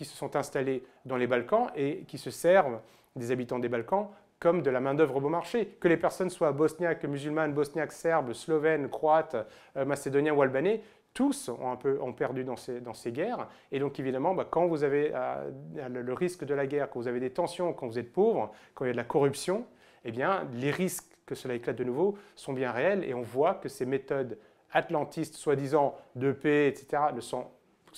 se 0.04 0.16
sont 0.16 0.36
installés 0.36 0.84
dans 1.04 1.16
les 1.16 1.26
Balkans 1.26 1.66
et 1.76 2.04
qui 2.08 2.16
se 2.16 2.30
servent 2.30 2.80
des 3.16 3.32
habitants 3.32 3.58
des 3.58 3.68
Balkans 3.68 4.08
comme 4.38 4.62
de 4.62 4.70
la 4.70 4.80
main-d'œuvre 4.80 5.20
bon 5.20 5.28
marché. 5.28 5.76
Que 5.80 5.88
les 5.88 5.98
personnes 5.98 6.30
soient 6.30 6.52
bosniaques, 6.52 7.04
musulmanes, 7.04 7.52
bosniaques, 7.52 7.92
serbes, 7.92 8.32
slovènes, 8.32 8.88
croates, 8.88 9.36
euh, 9.76 9.84
macédoniens 9.84 10.32
ou 10.32 10.40
albanais, 10.40 10.80
tous 11.12 11.48
ont 11.48 11.70
un 11.70 11.76
peu 11.76 12.00
ont 12.00 12.12
perdu 12.12 12.44
dans 12.44 12.56
ces, 12.56 12.80
dans 12.80 12.94
ces 12.94 13.12
guerres. 13.12 13.48
Et 13.72 13.80
donc 13.80 14.00
évidemment, 14.00 14.34
bah, 14.34 14.46
quand 14.48 14.66
vous 14.66 14.84
avez 14.84 15.10
euh, 15.14 15.50
le 15.88 16.12
risque 16.14 16.44
de 16.44 16.54
la 16.54 16.66
guerre, 16.66 16.88
quand 16.88 17.00
vous 17.00 17.08
avez 17.08 17.20
des 17.20 17.30
tensions, 17.30 17.74
quand 17.74 17.86
vous 17.86 17.98
êtes 17.98 18.12
pauvre, 18.12 18.52
quand 18.74 18.84
il 18.84 18.88
y 18.88 18.90
a 18.90 18.92
de 18.92 18.96
la 18.96 19.04
corruption, 19.04 19.66
eh 20.04 20.12
bien, 20.12 20.48
les 20.54 20.70
risques 20.70 21.12
que 21.26 21.34
cela 21.34 21.54
éclate 21.54 21.76
de 21.76 21.84
nouveau 21.84 22.16
sont 22.36 22.52
bien 22.52 22.70
réels. 22.70 23.04
Et 23.04 23.12
on 23.12 23.22
voit 23.22 23.54
que 23.54 23.68
ces 23.68 23.84
méthodes 23.84 24.38
atlantistes, 24.72 25.34
soi-disant 25.34 25.96
de 26.14 26.32
paix, 26.32 26.68
etc., 26.68 27.02
ne 27.14 27.20
sont 27.20 27.46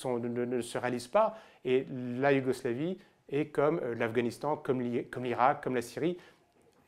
ne, 0.05 0.61
se 0.61 0.79
réalisent 0.79 1.09
pas. 1.09 1.37
Et 1.65 1.87
la 2.19 2.33
Yougoslavie 2.33 2.99
est 3.29 3.47
comme 3.47 3.81
euh, 3.83 3.95
l'Afghanistan, 3.95 4.57
comme 4.57 4.81
l'Irak, 4.81 5.63
comme 5.63 5.75
la 5.75 5.83
Syrie, 5.83 6.19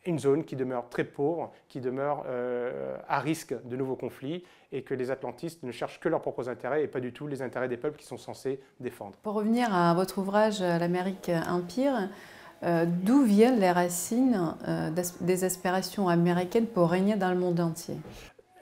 une 0.07 0.19
zone 0.19 0.45
qui 0.45 0.55
demeure 0.55 0.89
très 0.91 1.05
pauvre, 1.05 1.51
qui 1.69 1.81
demeure 1.81 2.25
euh, 2.27 2.97
à 3.09 3.21
risque 3.21 3.55
de 3.65 3.77
nouveaux 3.77 3.97
conflits 3.97 4.45
et 4.71 4.83
que 4.83 4.93
les 4.93 5.11
atlantistes 5.11 5.63
ne 5.63 5.73
cherchent 5.73 5.99
que 5.99 6.11
leurs 6.11 6.21
propres 6.21 6.49
intérêts 6.49 6.85
et 6.85 6.89
pas 6.89 7.01
du 7.01 7.13
tout 7.13 7.27
les 7.27 7.41
intérêts 7.41 7.69
des 7.69 7.79
peuples 7.79 7.99
qui 7.99 8.05
sont 8.05 8.19
censés 8.19 8.61
défendre. 8.81 9.15
Pour 9.23 9.35
revenir 9.35 9.75
à 9.75 9.95
votre 9.95 10.19
ouvrage 10.19 10.61
L'Amérique 10.61 11.31
Empire, 11.49 12.11
euh, 12.65 12.85
d'où 12.87 13.23
viennent 13.23 13.61
les 13.61 13.71
racines 13.71 14.55
des 15.21 15.45
aspirations 15.45 16.09
américaines 16.09 16.67
pour 16.67 16.91
régner 16.91 17.17
dans 17.17 17.31
le 17.31 17.39
monde 17.39 17.61
entier? 17.61 17.97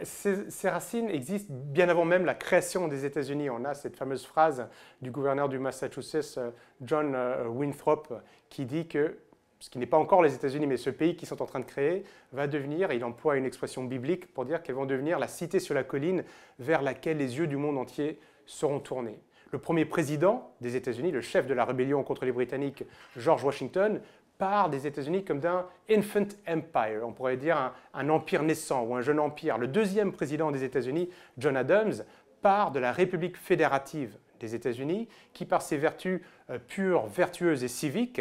Ces, 0.04 0.68
racines 0.68 1.08
existent 1.08 1.52
bien 1.52 1.88
avant 1.88 2.04
même 2.04 2.24
la 2.24 2.34
création 2.34 2.88
des 2.88 3.04
États-Unis. 3.04 3.50
On 3.50 3.64
a 3.64 3.74
cette 3.74 3.96
fameuse 3.96 4.24
phrase 4.24 4.68
du 5.00 5.10
gouverneur 5.10 5.48
du 5.48 5.58
Massachusetts, 5.58 6.38
euh, 6.38 6.50
John 6.80 7.14
euh, 7.14 7.46
Winthrop, 7.48 8.12
qui 8.48 8.64
dit 8.64 8.86
que 8.88 9.18
ce 9.60 9.70
qui 9.70 9.78
n'est 9.78 9.86
pas 9.86 9.98
encore 9.98 10.22
les 10.22 10.34
États-Unis, 10.34 10.66
mais 10.66 10.76
ce 10.76 10.90
pays 10.90 11.14
qu'ils 11.14 11.28
sont 11.28 11.40
en 11.40 11.46
train 11.46 11.60
de 11.60 11.64
créer, 11.64 12.04
va 12.32 12.48
devenir, 12.48 12.92
il 12.92 13.04
emploie 13.04 13.36
une 13.36 13.44
expression 13.44 13.84
biblique 13.84 14.32
pour 14.34 14.44
dire 14.44 14.62
qu'elles 14.62 14.74
vont 14.74 14.86
devenir 14.86 15.20
la 15.20 15.28
cité 15.28 15.60
sur 15.60 15.74
la 15.74 15.84
colline 15.84 16.24
vers 16.58 16.82
laquelle 16.82 17.18
les 17.18 17.38
yeux 17.38 17.46
du 17.46 17.56
monde 17.56 17.78
entier 17.78 18.18
seront 18.44 18.80
tournés. 18.80 19.20
Le 19.52 19.58
premier 19.58 19.84
président 19.84 20.50
des 20.60 20.76
États-Unis, 20.76 21.12
le 21.12 21.20
chef 21.20 21.46
de 21.46 21.54
la 21.54 21.64
rébellion 21.64 22.02
contre 22.02 22.24
les 22.24 22.32
Britanniques, 22.32 22.84
George 23.16 23.44
Washington, 23.44 24.00
part 24.42 24.70
des 24.70 24.88
États-Unis 24.88 25.24
comme 25.24 25.38
d'un 25.38 25.66
infant 25.88 26.26
empire, 26.48 27.02
on 27.04 27.12
pourrait 27.12 27.36
dire 27.36 27.72
un, 27.94 28.08
empire 28.08 28.42
naissant 28.42 28.82
ou 28.82 28.96
un 28.96 29.00
jeune 29.00 29.20
empire. 29.20 29.56
Le 29.56 29.68
deuxième 29.68 30.10
président 30.10 30.50
des 30.50 30.64
États-Unis, 30.64 31.10
John 31.38 31.56
Adams, 31.56 31.92
part 32.40 32.72
de 32.72 32.80
la 32.80 32.90
République 32.90 33.36
fédérative 33.36 34.18
des 34.40 34.56
États-Unis, 34.56 35.06
qui 35.32 35.44
par 35.44 35.62
ses 35.62 35.76
vertus 35.76 36.22
euh, 36.50 36.58
pures, 36.58 37.06
vertueuses 37.06 37.62
et 37.62 37.68
civiques, 37.68 38.20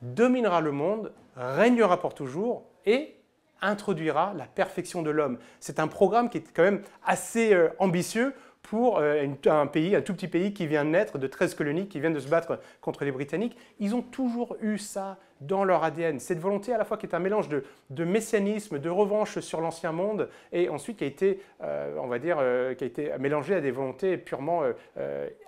dominera 0.00 0.60
le 0.60 0.70
monde, 0.70 1.12
régnera 1.34 1.98
pour 1.98 2.14
toujours 2.14 2.62
et 2.86 3.16
introduira 3.60 4.34
la 4.36 4.46
perfection 4.46 5.02
de 5.02 5.10
l'homme. 5.10 5.38
C'est 5.58 5.80
un 5.80 5.88
programme 5.88 6.30
qui 6.30 6.38
est 6.38 6.52
quand 6.54 6.62
même 6.62 6.82
assez 7.04 7.52
euh, 7.52 7.70
ambitieux 7.80 8.32
pour 8.68 8.98
euh, 8.98 9.26
un 9.46 9.66
pays, 9.66 9.96
un 9.96 10.02
tout 10.02 10.12
petit 10.12 10.28
pays 10.28 10.52
qui 10.52 10.66
vient 10.66 10.84
de 10.84 10.90
naître 10.90 11.16
de 11.16 11.26
13 11.26 11.54
colonies, 11.54 11.88
qui 11.88 12.00
viennent 12.00 12.12
de 12.12 12.20
se 12.20 12.28
battre 12.28 12.60
contre 12.82 13.04
les 13.04 13.12
Britanniques. 13.12 13.56
Ils 13.80 13.94
ont 13.94 14.02
toujours 14.02 14.58
eu 14.60 14.76
ça 14.76 15.16
dans 15.40 15.64
leur 15.64 15.84
ADN. 15.84 16.18
Cette 16.18 16.38
volonté 16.38 16.74
à 16.74 16.78
la 16.78 16.84
fois 16.84 16.98
qui 16.98 17.06
est 17.06 17.14
un 17.14 17.18
mélange 17.18 17.48
de, 17.48 17.64
de 17.88 18.04
messianisme, 18.04 18.78
de 18.78 18.90
revanche 18.90 19.38
sur 19.38 19.62
l'ancien 19.62 19.92
monde, 19.92 20.28
et 20.52 20.68
ensuite 20.68 20.98
qui 20.98 21.04
a 21.04 21.06
été, 21.06 21.40
euh, 21.62 21.96
on 21.98 22.08
va 22.08 22.18
dire, 22.18 22.36
euh, 22.40 22.74
qui 22.74 22.84
a 22.84 22.86
été 22.86 23.10
mélangé 23.18 23.54
à 23.54 23.62
des 23.62 23.70
volontés 23.70 24.18
purement 24.18 24.62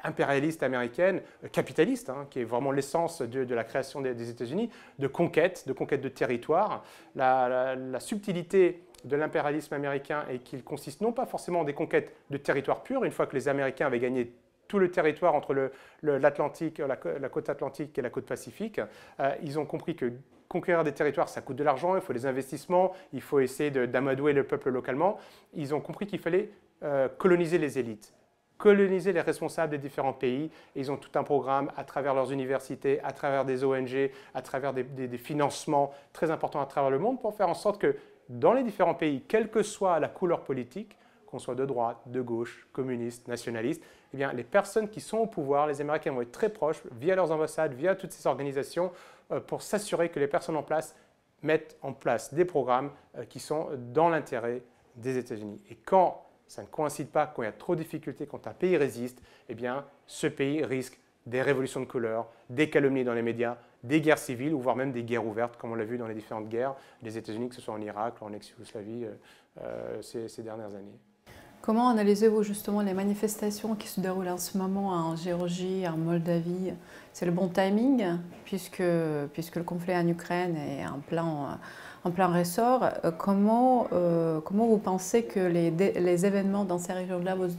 impérialistes 0.02 0.62
américaines, 0.62 1.20
capitalistes, 1.52 2.08
hein, 2.08 2.26
qui 2.30 2.40
est 2.40 2.44
vraiment 2.44 2.72
l'essence 2.72 3.20
de, 3.20 3.54
la 3.54 3.64
création 3.64 4.00
des, 4.00 4.30
États-Unis, 4.30 4.70
de 4.98 5.08
conquête, 5.08 5.64
de 5.66 5.72
conquête 5.74 6.00
de 6.00 6.08
territoire. 6.08 6.84
La 7.16 7.76
subtilité 7.98 8.80
de 9.04 9.16
l'impérialisme 9.16 9.74
américain 9.74 10.24
et 10.30 10.38
qu'il 10.38 10.62
consiste 10.64 11.00
non 11.00 11.12
pas 11.12 11.26
forcément 11.26 11.60
en 11.60 11.64
des 11.64 11.74
conquêtes 11.74 12.14
de 12.30 12.36
territoires 12.36 12.82
purs, 12.82 13.04
une 13.04 13.12
fois 13.12 13.26
que 13.26 13.34
les 13.34 13.48
Américains 13.48 13.86
avaient 13.86 14.00
gagné 14.00 14.32
tout 14.68 14.78
le 14.78 14.90
territoire 14.90 15.34
entre 15.34 15.72
l'Atlantique, 16.02 16.78
la, 16.78 16.96
côte 16.96 17.48
atlantique 17.48 17.98
et 17.98 18.02
la 18.02 18.10
côte 18.10 18.26
pacifique, 18.26 18.80
euh, 19.18 19.34
ils 19.42 19.58
ont 19.58 19.66
compris 19.66 19.96
que 19.96 20.12
conquérir 20.48 20.84
des 20.84 20.92
territoires, 20.92 21.28
ça 21.28 21.40
coûte 21.40 21.56
de 21.56 21.64
l'argent, 21.64 21.96
il 21.96 22.02
faut 22.02 22.12
des 22.12 22.26
investissements, 22.26 22.92
il 23.12 23.20
faut 23.20 23.40
essayer 23.40 23.70
d'amadouer 23.70 24.32
le 24.32 24.44
peuple 24.44 24.70
localement. 24.70 25.18
Ils 25.54 25.74
ont 25.74 25.80
compris 25.80 26.06
qu'il 26.06 26.20
fallait 26.20 26.50
euh, 26.82 27.08
coloniser 27.08 27.58
les 27.58 27.78
élites 27.78 28.14
coloniser 28.60 29.12
les 29.12 29.22
responsables 29.22 29.70
des 29.70 29.78
différents 29.78 30.12
pays. 30.12 30.50
ils 30.76 30.92
ont 30.92 30.98
tout 30.98 31.18
un 31.18 31.24
programme 31.24 31.72
à 31.76 31.82
travers 31.82 32.14
leurs 32.14 32.30
universités, 32.30 33.00
à 33.02 33.10
travers 33.10 33.44
des 33.44 33.64
ONG, 33.64 34.10
à 34.34 34.42
travers 34.42 34.72
des, 34.74 35.18
financements 35.18 35.92
très 36.12 36.30
importants 36.30 36.60
à 36.60 36.66
travers 36.66 36.90
le 36.90 36.98
monde 36.98 37.20
pour 37.20 37.34
faire 37.34 37.48
en 37.48 37.54
sorte 37.54 37.80
que 37.80 37.96
dans 38.30 38.54
les 38.54 38.62
différents 38.62 38.94
pays, 38.94 39.22
quelle 39.26 39.50
que 39.50 39.62
soit 39.62 39.98
la 39.98 40.08
couleur 40.08 40.44
politique, 40.44 40.96
qu'on 41.26 41.38
soit 41.38 41.56
de 41.56 41.66
droite, 41.66 41.98
de 42.06 42.20
gauche, 42.20 42.66
communiste, 42.72 43.28
nationaliste, 43.28 43.82
eh 44.14 44.16
bien, 44.16 44.32
les 44.32 44.44
personnes 44.44 44.88
qui 44.88 45.00
sont 45.00 45.18
au 45.18 45.26
pouvoir, 45.26 45.66
les 45.66 45.80
Américains 45.80 46.12
vont 46.12 46.22
être 46.22 46.32
très 46.32 46.48
proches 46.48 46.82
via 46.92 47.14
leurs 47.14 47.30
ambassades, 47.32 47.74
via 47.74 47.94
toutes 47.94 48.12
ces 48.12 48.26
organisations, 48.26 48.92
euh, 49.32 49.40
pour 49.40 49.62
s'assurer 49.62 50.08
que 50.08 50.18
les 50.18 50.28
personnes 50.28 50.56
en 50.56 50.62
place 50.62 50.96
mettent 51.42 51.76
en 51.82 51.92
place 51.92 52.32
des 52.32 52.44
programmes 52.44 52.90
euh, 53.16 53.24
qui 53.24 53.40
sont 53.40 53.68
dans 53.92 54.08
l'intérêt 54.08 54.62
des 54.96 55.18
États-Unis. 55.18 55.60
Et 55.68 55.76
quand 55.76 56.24
ça 56.46 56.62
ne 56.62 56.66
coïncide 56.66 57.08
pas, 57.08 57.26
quand 57.26 57.42
il 57.42 57.46
y 57.46 57.48
a 57.48 57.52
trop 57.52 57.74
de 57.74 57.82
difficultés, 57.82 58.26
quand 58.26 58.46
un 58.46 58.52
pays 58.52 58.76
résiste, 58.76 59.22
eh 59.48 59.54
bien, 59.54 59.84
ce 60.06 60.26
pays 60.26 60.64
risque 60.64 60.98
des 61.26 61.42
révolutions 61.42 61.80
de 61.80 61.84
couleur, 61.84 62.26
des 62.48 62.70
calomnies 62.70 63.04
dans 63.04 63.14
les 63.14 63.22
médias, 63.22 63.56
des 63.82 64.00
guerres 64.00 64.18
civiles, 64.18 64.54
ou 64.54 64.60
voire 64.60 64.76
même 64.76 64.92
des 64.92 65.02
guerres 65.02 65.26
ouvertes, 65.26 65.56
comme 65.56 65.72
on 65.72 65.74
l'a 65.74 65.84
vu 65.84 65.96
dans 65.98 66.06
les 66.06 66.14
différentes 66.14 66.48
guerres 66.48 66.74
des 67.02 67.16
États-Unis, 67.16 67.48
que 67.48 67.54
ce 67.54 67.60
soit 67.60 67.74
en 67.74 67.80
Irak 67.80 68.14
ou 68.20 68.24
en 68.24 68.32
ex-Yougoslavie 68.32 69.06
euh, 69.62 70.02
ces 70.02 70.42
dernières 70.42 70.74
années. 70.74 70.98
Comment 71.62 71.90
analysez-vous 71.90 72.42
justement 72.42 72.80
les 72.80 72.94
manifestations 72.94 73.74
qui 73.74 73.86
se 73.86 74.00
déroulent 74.00 74.28
en 74.28 74.38
ce 74.38 74.56
moment 74.56 74.88
en 74.88 75.14
Géorgie, 75.14 75.86
en 75.86 75.96
Moldavie? 75.98 76.72
C'est 77.12 77.26
le 77.26 77.32
bon 77.32 77.48
timing 77.48 78.16
puisque, 78.46 78.82
puisque 79.34 79.56
le 79.56 79.64
conflit 79.64 79.94
en 79.94 80.08
Ukraine 80.08 80.56
est 80.56 80.86
en 80.86 81.00
plein, 81.00 81.58
en 82.02 82.10
plein 82.10 82.28
ressort. 82.28 82.88
Comment, 83.18 83.88
euh, 83.92 84.40
comment 84.40 84.66
vous 84.68 84.78
pensez 84.78 85.24
que 85.24 85.40
les, 85.40 85.70
les 85.70 86.26
événements 86.26 86.64
dans 86.64 86.78
ces 86.78 86.94
régions-là 86.94 87.34
vont 87.34 87.50
se 87.50 87.54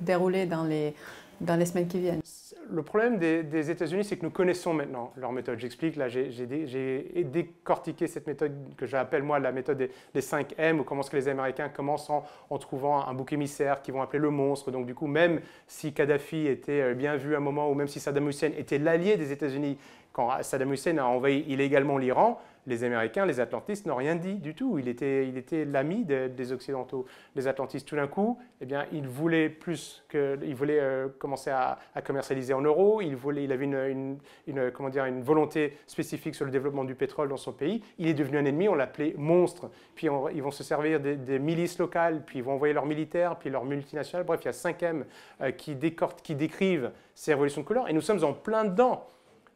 dérouler 0.00 0.46
dans 0.46 0.64
les, 0.64 0.96
dans 1.40 1.54
les 1.54 1.66
semaines 1.66 1.86
qui 1.86 2.00
viennent? 2.00 2.22
Le 2.72 2.82
problème 2.82 3.18
des, 3.18 3.70
États-Unis, 3.70 4.04
c'est 4.04 4.16
que 4.16 4.24
nous 4.24 4.30
connaissons 4.30 4.72
maintenant 4.72 5.12
leur 5.16 5.32
méthode. 5.32 5.58
J'explique, 5.58 5.96
là, 5.96 6.08
j'ai 6.08 7.24
décortiqué 7.24 8.06
cette 8.06 8.26
méthode 8.26 8.52
que 8.76 8.86
j'appelle 8.86 9.22
moi 9.22 9.38
la 9.38 9.52
méthode 9.52 9.88
des, 10.14 10.20
5 10.20 10.54
M, 10.58 10.80
ou 10.80 10.84
comment 10.84 11.02
est-ce 11.02 11.10
que 11.10 11.16
les 11.16 11.28
Américains 11.28 11.68
commencent 11.68 12.10
en, 12.10 12.58
trouvant 12.58 13.06
un 13.06 13.14
bouc 13.14 13.32
émissaire 13.32 13.82
qu'ils 13.82 13.94
vont 13.94 14.02
appeler 14.02 14.20
le 14.20 14.30
monstre. 14.30 14.70
Donc, 14.70 14.86
du 14.86 14.94
coup, 14.94 15.06
même 15.06 15.40
si 15.66 15.92
Kadhafi 15.92 16.46
était 16.46 16.82
euh, 16.82 16.94
bien 16.94 17.16
vu 17.16 17.34
à 17.34 17.38
un 17.38 17.40
moment, 17.40 17.70
ou 17.70 17.74
même 17.74 17.88
si 17.88 18.00
Saddam 18.00 18.28
Hussein 18.28 18.50
était 18.56 18.78
l'allié 18.78 19.16
des 19.16 19.32
États-Unis 19.32 19.78
quand 20.12 20.42
Saddam 20.42 20.72
Hussein 20.72 20.98
a 20.98 21.04
envahi 21.04 21.44
illégalement 21.48 21.96
l'Iran, 21.96 22.40
les 22.66 22.84
Américains, 22.84 23.26
les 23.26 23.40
Atlantistes 23.40 23.86
n'ont 23.86 23.96
rien 23.96 24.16
dit 24.16 24.34
du 24.34 24.54
tout. 24.54 24.78
Il 24.78 24.88
était, 24.88 25.28
il 25.28 25.36
était 25.36 25.64
l'ami 25.64 26.04
des 26.04 26.52
Occidentaux. 26.52 27.06
Les 27.34 27.48
Atlantistes, 27.48 27.86
tout 27.86 27.96
d'un 27.96 28.06
coup, 28.06 28.38
eh 28.60 28.66
bien, 28.66 28.86
il 28.92 29.08
voulait 29.08 29.48
plus 29.48 30.04
que, 30.08 30.38
euh, 30.42 31.08
commencer 31.18 31.50
à, 31.50 31.78
commercialiser 32.04 32.52
en 32.52 32.60
euros. 32.60 33.00
Il 33.00 33.16
voulait, 33.16 33.44
il 33.44 33.52
avait 33.52 33.64
une, 33.64 34.18
une, 34.46 34.70
comment 34.72 34.88
dire, 34.88 35.04
une 35.06 35.22
volonté 35.22 35.78
spécifique 35.86 36.34
sur 36.34 36.44
le 36.44 36.50
développement 36.50 36.84
du 36.84 36.94
pétrole 36.94 37.28
dans 37.28 37.36
son 37.36 37.52
pays. 37.52 37.82
Il 37.98 38.08
est 38.08 38.14
devenu 38.14 38.38
un 38.38 38.44
ennemi. 38.44 38.68
On 38.68 38.74
l'appelait 38.74 39.14
monstre. 39.16 39.70
Puis 39.94 40.08
ils 40.34 40.42
vont 40.42 40.50
se 40.50 40.62
servir 40.62 41.00
des, 41.00 41.38
milices 41.38 41.78
locales. 41.78 42.22
Puis 42.24 42.38
ils 42.38 42.42
vont 42.42 42.52
envoyer 42.52 42.74
leurs 42.74 42.86
militaires. 42.86 43.36
Puis 43.36 43.50
leurs 43.50 43.64
multinationales. 43.64 44.26
Bref, 44.26 44.40
il 44.42 44.46
y 44.46 44.48
a 44.48 44.52
cinq 44.52 44.82
M 44.82 45.04
euh, 45.40 45.50
qui, 45.52 45.76
qui 46.22 46.34
décrivent 46.34 46.90
ces 47.14 47.32
révolutions 47.32 47.62
de 47.62 47.66
couleur. 47.66 47.88
Et 47.88 47.92
nous 47.92 48.00
sommes 48.00 48.22
en 48.24 48.32
plein 48.32 48.64
dedans 48.64 49.06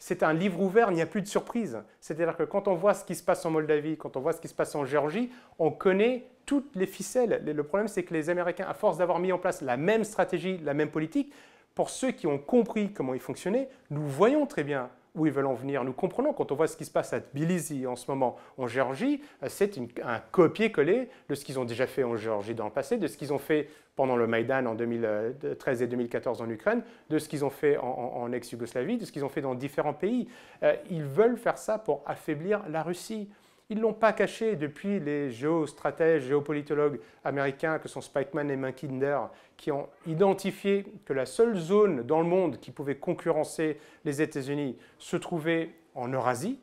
c'est 0.07 0.23
un 0.23 0.35
livre 0.35 0.61
ouvert, 0.61 0.91
il 0.91 0.97
n'y 0.97 1.01
a 1.01 1.07
plus 1.07 1.23
de 1.23 1.27
surprise. 1.27 1.79
C'est-à-dire 1.99 2.37
que 2.37 2.43
quand 2.43 2.69
on 2.69 2.75
voit 2.75 2.93
ce 2.93 3.07
qui 3.07 3.15
se 3.15 3.23
passe 3.23 3.47
en 3.47 3.51
Moldavie, 3.51 3.97
quand 3.97 4.19
on 4.19 4.21
voit 4.21 4.35
ce 4.35 4.41
qui 4.43 4.49
se 4.49 4.55
passe 4.55 4.75
en 4.75 4.85
Géorgie, 4.85 5.31
on 5.59 5.71
connaît 5.71 6.27
toutes 6.45 6.77
les 6.77 6.85
ficelles. 6.85 7.43
Le 7.43 7.63
problème, 7.63 7.89
c'est 7.89 8.03
que 8.03 8.13
les 8.13 8.29
Américains, 8.29 8.67
à 8.69 8.75
force 8.75 8.99
d'avoir 8.99 9.19
mis 9.19 9.33
en 9.33 9.39
place 9.39 9.63
la 9.63 9.79
même 9.79 10.05
stratégie, 10.05 10.59
la 10.59 10.75
même 10.75 10.91
politique, 10.91 11.33
pour 11.75 11.89
ceux 11.89 12.11
qui 12.11 12.27
ont 12.27 12.37
compris 12.37 12.93
comment 12.93 13.15
ils 13.15 13.21
fonctionnaient, 13.21 13.71
nous 13.89 14.07
voyons 14.07 14.45
très 14.45 14.63
bien 14.63 14.91
où 15.15 15.25
ils 15.25 15.33
veulent 15.33 15.47
en 15.47 15.55
venir. 15.55 15.85
Nous 15.85 15.95
comprenons 15.95 16.35
quand 16.35 16.53
on 16.53 16.55
voit 16.55 16.67
ce 16.67 16.77
qui 16.77 16.85
se 16.85 16.91
passe 16.91 17.15
à 17.15 17.21
Tbilissi 17.21 17.87
en 17.87 17.97
ce 17.97 18.11
moment 18.11 18.37
en 18.59 18.67
Géorgie, 18.67 19.23
euh, 19.43 19.47
c'est 19.49 19.79
un 20.05 20.21
copier-coller 20.33 21.09
de 21.31 21.35
ce 21.35 21.47
qu'ils 21.47 21.59
ont 21.59 21.65
déjà 21.65 21.87
fait 21.87 22.05
en 22.05 22.17
Géorgie 22.17 22.55
dans 22.55 22.67
le 22.67 22.73
passé, 22.73 22.99
de 22.99 23.07
ce 23.07 23.17
qu'ils 23.17 23.33
ont 23.33 23.39
fait 23.39 23.71
pendant 23.97 24.17
le 24.17 24.27
Maïdan 24.27 24.67
en 24.67 24.75
2013 24.75 25.83
et 25.83 25.87
2014 25.87 26.41
en 26.43 26.51
Ukraine, 26.51 26.83
de 27.11 27.19
ce 27.19 27.29
qu'ils 27.29 27.45
ont 27.45 27.51
fait 27.51 27.77
en, 27.79 28.33
ex-Yougoslavie, 28.33 28.99
de 28.99 29.05
ce 29.05 29.13
qu'ils 29.13 29.25
ont 29.25 29.29
fait 29.29 29.41
dans 29.41 29.55
différents 29.55 29.95
pays. 29.95 30.29
Euh, 30.63 30.75
ils 30.91 31.05
veulent 31.05 31.37
faire 31.37 31.59
ça 31.59 31.79
pour 31.79 32.03
affaiblir 32.07 32.63
la 32.69 32.83
Russie. 32.83 33.29
Ils 33.71 33.79
ne 33.79 33.83
l'ont 33.83 33.95
pas 33.95 34.13
caché 34.13 34.57
depuis 34.57 35.01
les 35.01 35.31
géostratèges, 35.31 36.25
géopolitologues 36.25 37.01
américains 37.25 37.79
que 37.79 37.89
sont 37.89 38.03
Spikeman 38.03 38.51
et 38.51 38.57
Mackinder, 38.57 39.21
qui 39.57 39.71
ont 39.71 39.89
identifié 40.07 40.85
que 41.07 41.13
la 41.13 41.25
seule 41.25 41.57
zone 41.57 42.03
dans 42.03 42.21
le 42.21 42.27
monde 42.27 42.59
qui 42.59 42.73
pouvait 42.73 42.97
concurrencer 42.97 43.79
les 44.05 44.21
États-Unis 44.21 44.77
se 44.99 45.17
trouvait 45.17 45.71
en 45.95 46.09
Eurasie. 46.09 46.61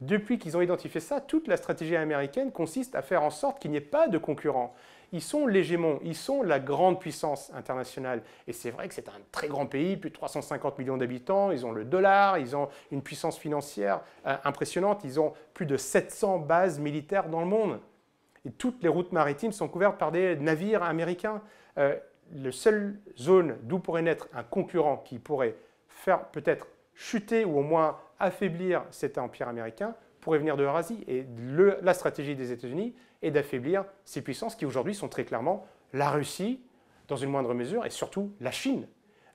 Depuis 0.00 0.38
qu'ils 0.38 0.56
ont 0.56 0.60
identifié 0.60 1.00
ça, 1.00 1.20
toute 1.20 1.48
la 1.48 1.56
stratégie 1.56 1.96
américaine 1.96 2.52
consiste 2.52 2.94
à 2.94 3.02
faire 3.02 3.22
en 3.22 3.30
sorte 3.30 3.60
qu'il 3.60 3.70
n'y 3.70 3.78
ait 3.78 3.80
pas 3.80 4.06
de 4.06 4.18
concurrents 4.18 4.74
ils 5.12 5.22
sont 5.22 5.46
l'hégémon, 5.46 6.00
ils 6.02 6.14
sont 6.14 6.42
la 6.42 6.60
grande 6.60 7.00
puissance 7.00 7.50
internationale. 7.54 8.22
Et 8.46 8.52
c'est 8.52 8.70
vrai 8.70 8.88
que 8.88 8.94
c'est 8.94 9.08
un 9.08 9.20
très 9.32 9.48
grand 9.48 9.66
pays, 9.66 9.96
plus 9.96 10.10
de 10.10 10.14
350 10.14 10.78
millions 10.78 10.96
d'habitants, 10.96 11.50
ils 11.50 11.64
ont 11.64 11.72
le 11.72 11.84
dollar, 11.84 12.38
ils 12.38 12.54
ont 12.56 12.68
une 12.90 13.02
puissance 13.02 13.38
financière 13.38 14.00
euh, 14.26 14.36
impressionnante, 14.44 15.02
ils 15.04 15.18
ont 15.18 15.32
plus 15.54 15.66
de 15.66 15.76
700 15.76 16.40
bases 16.40 16.78
militaires 16.78 17.28
dans 17.28 17.40
le 17.40 17.46
monde. 17.46 17.80
Et 18.44 18.50
toutes 18.50 18.82
les 18.82 18.88
routes 18.88 19.12
maritimes 19.12 19.52
sont 19.52 19.68
couvertes 19.68 19.98
par 19.98 20.12
des 20.12 20.36
navires 20.36 20.82
américains. 20.82 21.42
Euh, 21.78 21.96
la 22.34 22.52
seule 22.52 22.98
zone 23.16 23.56
d'où 23.62 23.78
pourrait 23.78 24.02
naître 24.02 24.28
un 24.34 24.42
concurrent 24.42 24.98
qui 24.98 25.18
pourrait 25.18 25.56
faire 25.88 26.26
peut-être 26.26 26.66
chuter 26.94 27.44
ou 27.44 27.58
au 27.58 27.62
moins 27.62 27.98
affaiblir 28.20 28.84
cet 28.90 29.18
empire 29.18 29.48
américain 29.48 29.94
pourrait 30.20 30.38
venir 30.38 30.56
de 30.56 30.62
l'Eurasie. 30.62 31.04
Et 31.08 31.24
la 31.82 31.94
stratégie 31.94 32.36
des 32.36 32.52
États-Unis 32.52 32.94
est 33.22 33.30
d'affaiblir 33.30 33.84
ces 34.04 34.22
puissances 34.22 34.54
qui 34.54 34.66
aujourd'hui 34.66 34.94
sont 34.94 35.08
très 35.08 35.24
clairement 35.24 35.66
la 35.92 36.10
Russie, 36.10 36.60
dans 37.08 37.16
une 37.16 37.30
moindre 37.30 37.54
mesure, 37.54 37.86
et 37.86 37.90
surtout 37.90 38.32
la 38.40 38.50
Chine, 38.50 38.86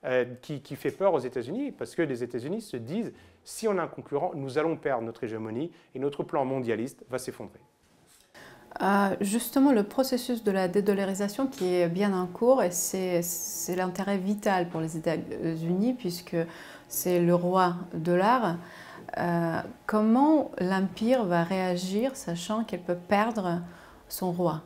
euh, 0.04 0.24
qui, 0.42 0.76
fait 0.76 0.90
peur 0.90 1.14
aux 1.14 1.18
États-Unis, 1.18 1.72
parce 1.72 1.94
que 1.94 2.02
les 2.02 2.22
États-Unis 2.22 2.60
se 2.60 2.76
disent, 2.76 3.12
si 3.42 3.66
on 3.68 3.78
a 3.78 3.82
un 3.82 3.88
concurrent, 3.88 4.32
nous 4.34 4.58
allons 4.58 4.76
perdre 4.76 5.02
notre 5.02 5.24
hégémonie 5.24 5.72
et 5.94 5.98
notre 5.98 6.22
plan 6.22 6.44
mondialiste 6.44 7.04
va 7.10 7.18
s'effondrer. 7.18 7.60
Euh, 8.82 9.16
justement, 9.20 9.72
le 9.72 9.84
processus 9.84 10.42
de 10.42 10.50
la 10.50 10.68
dédollarisation 10.68 11.46
qui 11.46 11.74
est 11.74 11.88
bien 11.88 12.12
en 12.12 12.26
cours, 12.26 12.62
et 12.62 12.70
c'est 12.70 13.22
l'intérêt 13.76 14.18
vital 14.18 14.68
pour 14.68 14.80
les 14.80 14.96
États-Unis, 14.96 15.94
puisque 15.94 16.36
c'est 16.88 17.20
le 17.20 17.34
roi 17.34 17.76
dollar. 17.94 18.56
Euh, 19.18 19.60
comment 19.86 20.50
l'Empire 20.58 21.24
va 21.24 21.42
réagir, 21.42 22.16
sachant 22.16 22.64
qu'elle 22.64 22.82
peut 22.82 22.96
perdre 22.96 23.60
son 24.08 24.32
roi? 24.32 24.62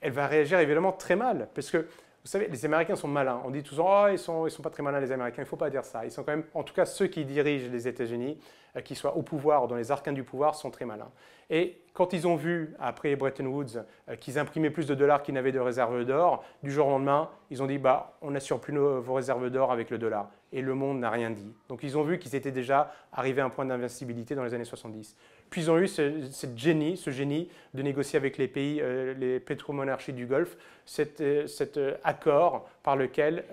Elle 0.00 0.12
va 0.12 0.26
réagir 0.26 0.58
évidemment 0.60 0.92
très 0.92 1.16
mal, 1.16 1.48
parce 1.54 1.70
que 1.70 1.88
vous 2.28 2.32
savez, 2.32 2.48
les 2.48 2.64
Américains 2.66 2.96
sont 2.96 3.08
malins. 3.08 3.40
On 3.44 3.50
dit 3.50 3.62
toujours, 3.62 3.88
oh, 3.88 4.08
ils 4.10 4.18
sont, 4.18 4.46
ils 4.46 4.50
sont 4.50 4.62
pas 4.62 4.68
très 4.68 4.82
malins, 4.82 5.00
les 5.00 5.12
Américains. 5.12 5.40
Il 5.40 5.44
ne 5.46 5.48
faut 5.48 5.56
pas 5.56 5.70
dire 5.70 5.84
ça. 5.84 6.04
Ils 6.04 6.10
sont 6.10 6.24
quand 6.24 6.32
même, 6.32 6.44
en 6.52 6.62
tout 6.62 6.74
cas, 6.74 6.84
ceux 6.84 7.06
qui 7.06 7.24
dirigent 7.24 7.70
les 7.72 7.88
États-Unis, 7.88 8.38
euh, 8.76 8.80
qui 8.82 8.94
soient 8.94 9.16
au 9.16 9.22
pouvoir 9.22 9.64
ou 9.64 9.66
dans 9.66 9.76
les 9.76 9.90
arcanes 9.90 10.14
du 10.14 10.24
pouvoir, 10.24 10.54
sont 10.54 10.70
très 10.70 10.84
malins. 10.84 11.10
Et 11.48 11.80
quand 11.94 12.12
ils 12.12 12.26
ont 12.26 12.36
vu, 12.36 12.74
après 12.80 13.16
Bretton 13.16 13.46
Woods, 13.46 13.82
euh, 14.10 14.16
qu'ils 14.16 14.38
imprimaient 14.38 14.68
plus 14.68 14.86
de 14.86 14.94
dollars 14.94 15.22
qu'ils 15.22 15.34
n'avaient 15.34 15.52
de 15.52 15.60
réserves 15.60 16.04
d'or, 16.04 16.44
du 16.62 16.70
jour 16.70 16.88
au 16.88 16.90
lendemain, 16.90 17.30
ils 17.50 17.62
ont 17.62 17.66
dit, 17.66 17.78
bah, 17.78 18.18
on 18.20 18.32
n'assure 18.32 18.60
plus 18.60 18.76
vos 18.76 19.14
réserves 19.14 19.48
d'or 19.48 19.72
avec 19.72 19.88
le 19.88 19.96
dollar. 19.96 20.28
Et 20.52 20.62
le 20.62 20.74
monde 20.74 21.00
n'a 21.00 21.10
rien 21.10 21.30
dit. 21.30 21.52
Donc 21.68 21.82
ils 21.82 21.98
ont 21.98 22.02
vu 22.02 22.18
qu'ils 22.18 22.34
étaient 22.34 22.50
déjà 22.52 22.92
arrivés 23.12 23.42
à 23.42 23.44
un 23.44 23.50
point 23.50 23.66
d'invincibilité 23.66 24.34
dans 24.34 24.44
les 24.44 24.54
années 24.54 24.64
70. 24.64 25.16
Puis 25.50 25.62
ils 25.62 25.70
ont 25.70 25.78
eu 25.78 25.88
ce, 25.88 26.28
génie, 26.56 26.96
ce 26.96 27.10
génie 27.10 27.48
de 27.74 27.82
négocier 27.82 28.16
avec 28.16 28.36
les 28.38 28.48
pays, 28.48 28.80
euh, 28.80 29.14
les 29.14 29.40
pétromonarchies 29.40 30.12
du 30.12 30.26
Golfe, 30.26 30.56
cet, 30.84 31.20
euh, 31.20 31.46
euh, 31.76 31.94
accord 32.04 32.68
par 32.82 32.96
lequel 32.96 33.44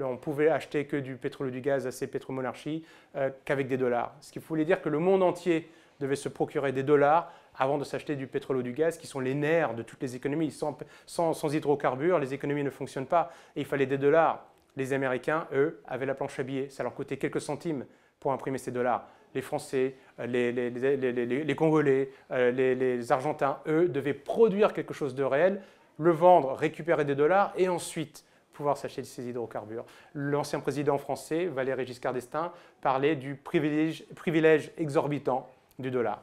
on 0.00 0.16
pouvait 0.16 0.48
acheter 0.48 0.84
que 0.86 0.96
du 0.96 1.16
pétrole 1.16 1.48
et 1.48 1.52
du 1.52 1.60
gaz 1.60 1.86
à 1.86 1.92
ces 1.92 2.06
pétromonarchies 2.06 2.84
qu'avec 3.44 3.68
des 3.68 3.76
dollars. 3.76 4.14
Ce 4.20 4.32
qui 4.32 4.38
voulait 4.38 4.64
dire 4.64 4.82
que 4.82 4.88
le 4.88 4.98
monde 4.98 5.22
entier 5.22 5.68
devait 6.00 6.16
se 6.16 6.28
procurer 6.28 6.72
des 6.72 6.82
dollars 6.82 7.32
avant 7.56 7.78
de 7.78 7.84
s'acheter 7.84 8.16
du 8.16 8.26
pétrole 8.26 8.58
ou 8.58 8.62
du 8.62 8.72
gaz, 8.72 8.96
qui 8.96 9.06
sont 9.06 9.20
les 9.20 9.34
nerfs 9.34 9.74
de 9.74 9.82
toutes 9.82 10.02
les 10.02 10.16
économies. 10.16 10.50
Sans 11.06 11.54
hydrocarbures, 11.54 12.18
les 12.18 12.32
économies 12.32 12.64
ne 12.64 12.70
fonctionnent 12.70 13.06
pas. 13.06 13.32
Et 13.54 13.60
il 13.60 13.66
fallait 13.66 13.86
des 13.86 13.98
dollars. 13.98 14.49
Les 14.76 14.92
Américains, 14.92 15.46
eux, 15.52 15.80
avaient 15.86 16.06
la 16.06 16.14
planche 16.14 16.38
à 16.38 16.42
billets. 16.42 16.68
Ça 16.68 16.82
leur 16.82 16.94
coûtait 16.94 17.16
quelques 17.16 17.40
centimes 17.40 17.84
pour 18.18 18.32
imprimer 18.32 18.58
ces 18.58 18.70
dollars. 18.70 19.08
les 19.34 19.42
Français, 19.42 19.94
les, 20.18 20.52
les 20.52 21.54
Congolais, 21.54 22.10
les, 22.30 23.12
Argentins, 23.12 23.58
eux, 23.66 23.88
devaient 23.88 24.14
produire 24.14 24.72
quelque 24.72 24.94
chose 24.94 25.14
de 25.14 25.22
réel, 25.22 25.62
le 25.98 26.10
vendre, 26.10 26.52
récupérer 26.52 27.04
des 27.04 27.14
dollars 27.14 27.52
et 27.56 27.68
ensuite 27.68 28.24
pouvoir 28.52 28.76
s'acheter 28.76 29.04
ces 29.04 29.26
hydrocarbures. 29.26 29.86
L'ancien 30.14 30.60
président 30.60 30.98
français, 30.98 31.46
Valéry 31.46 31.86
Giscard 31.86 32.12
d'Estaing, 32.12 32.52
parlait 32.80 33.16
du 33.16 33.34
privilège 33.34 34.70
exorbitant 34.76 35.48
du 35.78 35.90
dollar. 35.90 36.22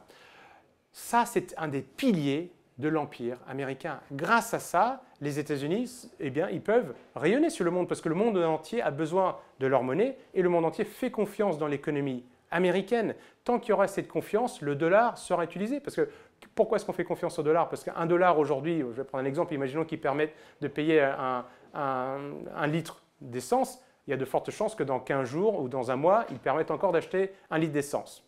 Ça, 0.92 1.24
c'est 1.26 1.54
un 1.58 1.68
des 1.68 1.82
piliers 1.82 2.52
de 2.78 2.88
l'empire 2.88 3.38
américain. 3.48 4.00
Grâce 4.12 4.54
à 4.54 4.58
ça, 4.58 5.02
les 5.20 5.38
États-Unis, 5.38 6.10
eh 6.20 6.30
bien, 6.30 6.48
ils 6.50 6.62
peuvent 6.62 6.94
rayonner 7.16 7.50
sur 7.50 7.64
le 7.64 7.70
monde 7.70 7.88
parce 7.88 8.00
que 8.00 8.08
le 8.08 8.14
monde 8.14 8.36
entier 8.38 8.82
a 8.82 8.90
besoin 8.90 9.36
de 9.58 9.66
leur 9.66 9.82
monnaie 9.82 10.16
et 10.34 10.42
le 10.42 10.48
monde 10.48 10.64
entier 10.64 10.84
fait 10.84 11.10
confiance 11.10 11.58
dans 11.58 11.66
l'économie 11.66 12.24
américaine. 12.50 13.14
Tant 13.44 13.58
qu'il 13.58 13.70
y 13.70 13.72
aura 13.72 13.88
cette 13.88 14.08
confiance, 14.08 14.62
le 14.62 14.74
dollar 14.74 15.18
sera 15.18 15.44
utilisé. 15.44 15.80
Parce 15.80 15.96
que 15.96 16.08
pourquoi 16.54 16.76
est-ce 16.76 16.86
qu'on 16.86 16.92
fait 16.92 17.04
confiance 17.04 17.38
au 17.38 17.42
dollar? 17.42 17.68
Parce 17.68 17.84
qu'un 17.84 18.06
dollar 18.06 18.38
aujourd'hui, 18.38 18.80
je 18.80 18.84
vais 18.86 19.04
prendre 19.04 19.24
un 19.24 19.26
exemple, 19.26 19.54
imaginons 19.54 19.84
qu'il 19.84 20.00
permette 20.00 20.32
de 20.60 20.68
payer 20.68 21.00
un, 21.00 21.44
un, 21.74 22.66
litre 22.66 23.02
d'essence, 23.20 23.82
il 24.06 24.10
y 24.10 24.14
a 24.14 24.16
de 24.16 24.24
fortes 24.24 24.50
chances 24.50 24.74
que 24.74 24.82
dans 24.82 25.00
15 25.00 25.28
jours 25.28 25.60
ou 25.60 25.68
dans 25.68 25.90
un 25.90 25.96
mois, 25.96 26.24
il 26.30 26.38
permette 26.38 26.70
encore 26.70 26.92
d'acheter 26.92 27.32
un 27.50 27.58
litre 27.58 27.72
d'essence. 27.72 28.27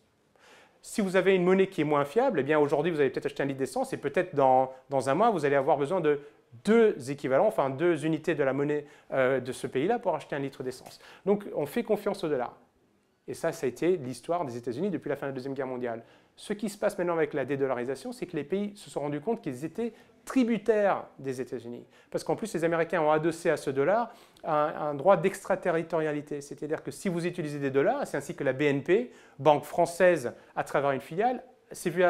Si 0.81 1.01
vous 1.01 1.15
avez 1.15 1.35
une 1.35 1.43
monnaie 1.43 1.67
qui 1.67 1.81
est 1.81 1.85
moins 1.85 2.05
fiable, 2.05 2.39
eh 2.39 2.43
bien 2.43 2.59
aujourd'hui, 2.59 2.91
vous 2.91 2.99
allez 2.99 3.09
peut-être 3.09 3.27
acheter 3.27 3.43
un 3.43 3.45
litre 3.45 3.59
d'essence 3.59 3.93
et 3.93 3.97
peut-être 3.97 4.35
dans, 4.35 4.71
dans, 4.89 5.09
un 5.09 5.13
mois, 5.13 5.29
vous 5.29 5.45
allez 5.45 5.55
avoir 5.55 5.77
besoin 5.77 6.01
de 6.01 6.19
deux 6.65 7.11
équivalents, 7.11 7.47
enfin 7.47 7.69
deux 7.69 8.05
unités 8.05 8.35
de 8.35 8.43
la 8.43 8.51
monnaie 8.51 8.85
euh, 9.13 9.39
de 9.39 9.51
ce 9.51 9.67
pays-là 9.67 9.99
pour 9.99 10.15
acheter 10.15 10.35
un 10.35 10.39
litre 10.39 10.63
d'essence. 10.63 10.99
Donc 11.25 11.45
on 11.55 11.65
fait 11.65 11.83
confiance 11.83 12.23
au 12.23 12.29
dollar. 12.29 12.57
Et 13.27 13.33
ça, 13.33 13.51
ça 13.51 13.65
a 13.65 13.69
été 13.69 13.97
l'histoire 13.97 14.43
des 14.43 14.57
États-Unis 14.57 14.89
depuis 14.89 15.09
la 15.09 15.15
fin 15.15 15.27
de 15.27 15.31
la 15.31 15.35
Deuxième 15.35 15.53
Guerre 15.53 15.67
mondiale. 15.67 16.03
Ce 16.35 16.53
qui 16.53 16.69
se 16.69 16.77
passe 16.77 16.97
maintenant 16.97 17.13
avec 17.13 17.33
la 17.33 17.45
dédollarisation, 17.45 18.11
c'est 18.11 18.25
que 18.25 18.35
les 18.35 18.43
pays 18.43 18.75
se 18.75 18.89
sont 18.89 19.01
rendus 19.01 19.21
compte 19.21 19.41
qu'ils 19.41 19.63
étaient 19.65 19.93
tributaires 20.25 21.05
des 21.19 21.41
États-Unis. 21.41 21.85
Parce 22.09 22.23
qu'en 22.23 22.35
plus, 22.35 22.53
les 22.53 22.63
Américains 22.63 23.01
ont 23.01 23.11
adossé 23.11 23.49
à 23.49 23.57
ce 23.57 23.69
dollar 23.69 24.13
un, 24.43 24.93
droit 24.93 25.17
d'extraterritorialité. 25.17 26.41
C'est-à-dire 26.41 26.83
que 26.83 26.91
si 26.91 27.09
vous 27.09 27.25
utilisez 27.25 27.59
des 27.59 27.71
dollars, 27.71 28.05
c'est 28.07 28.17
ainsi 28.17 28.35
que 28.35 28.43
la 28.43 28.53
BNP, 28.53 29.11
banque 29.39 29.65
française 29.65 30.33
à 30.55 30.63
travers 30.63 30.91
une 30.91 31.01
filiale, 31.01 31.43
s'est 31.71 31.89
vu 31.89 32.03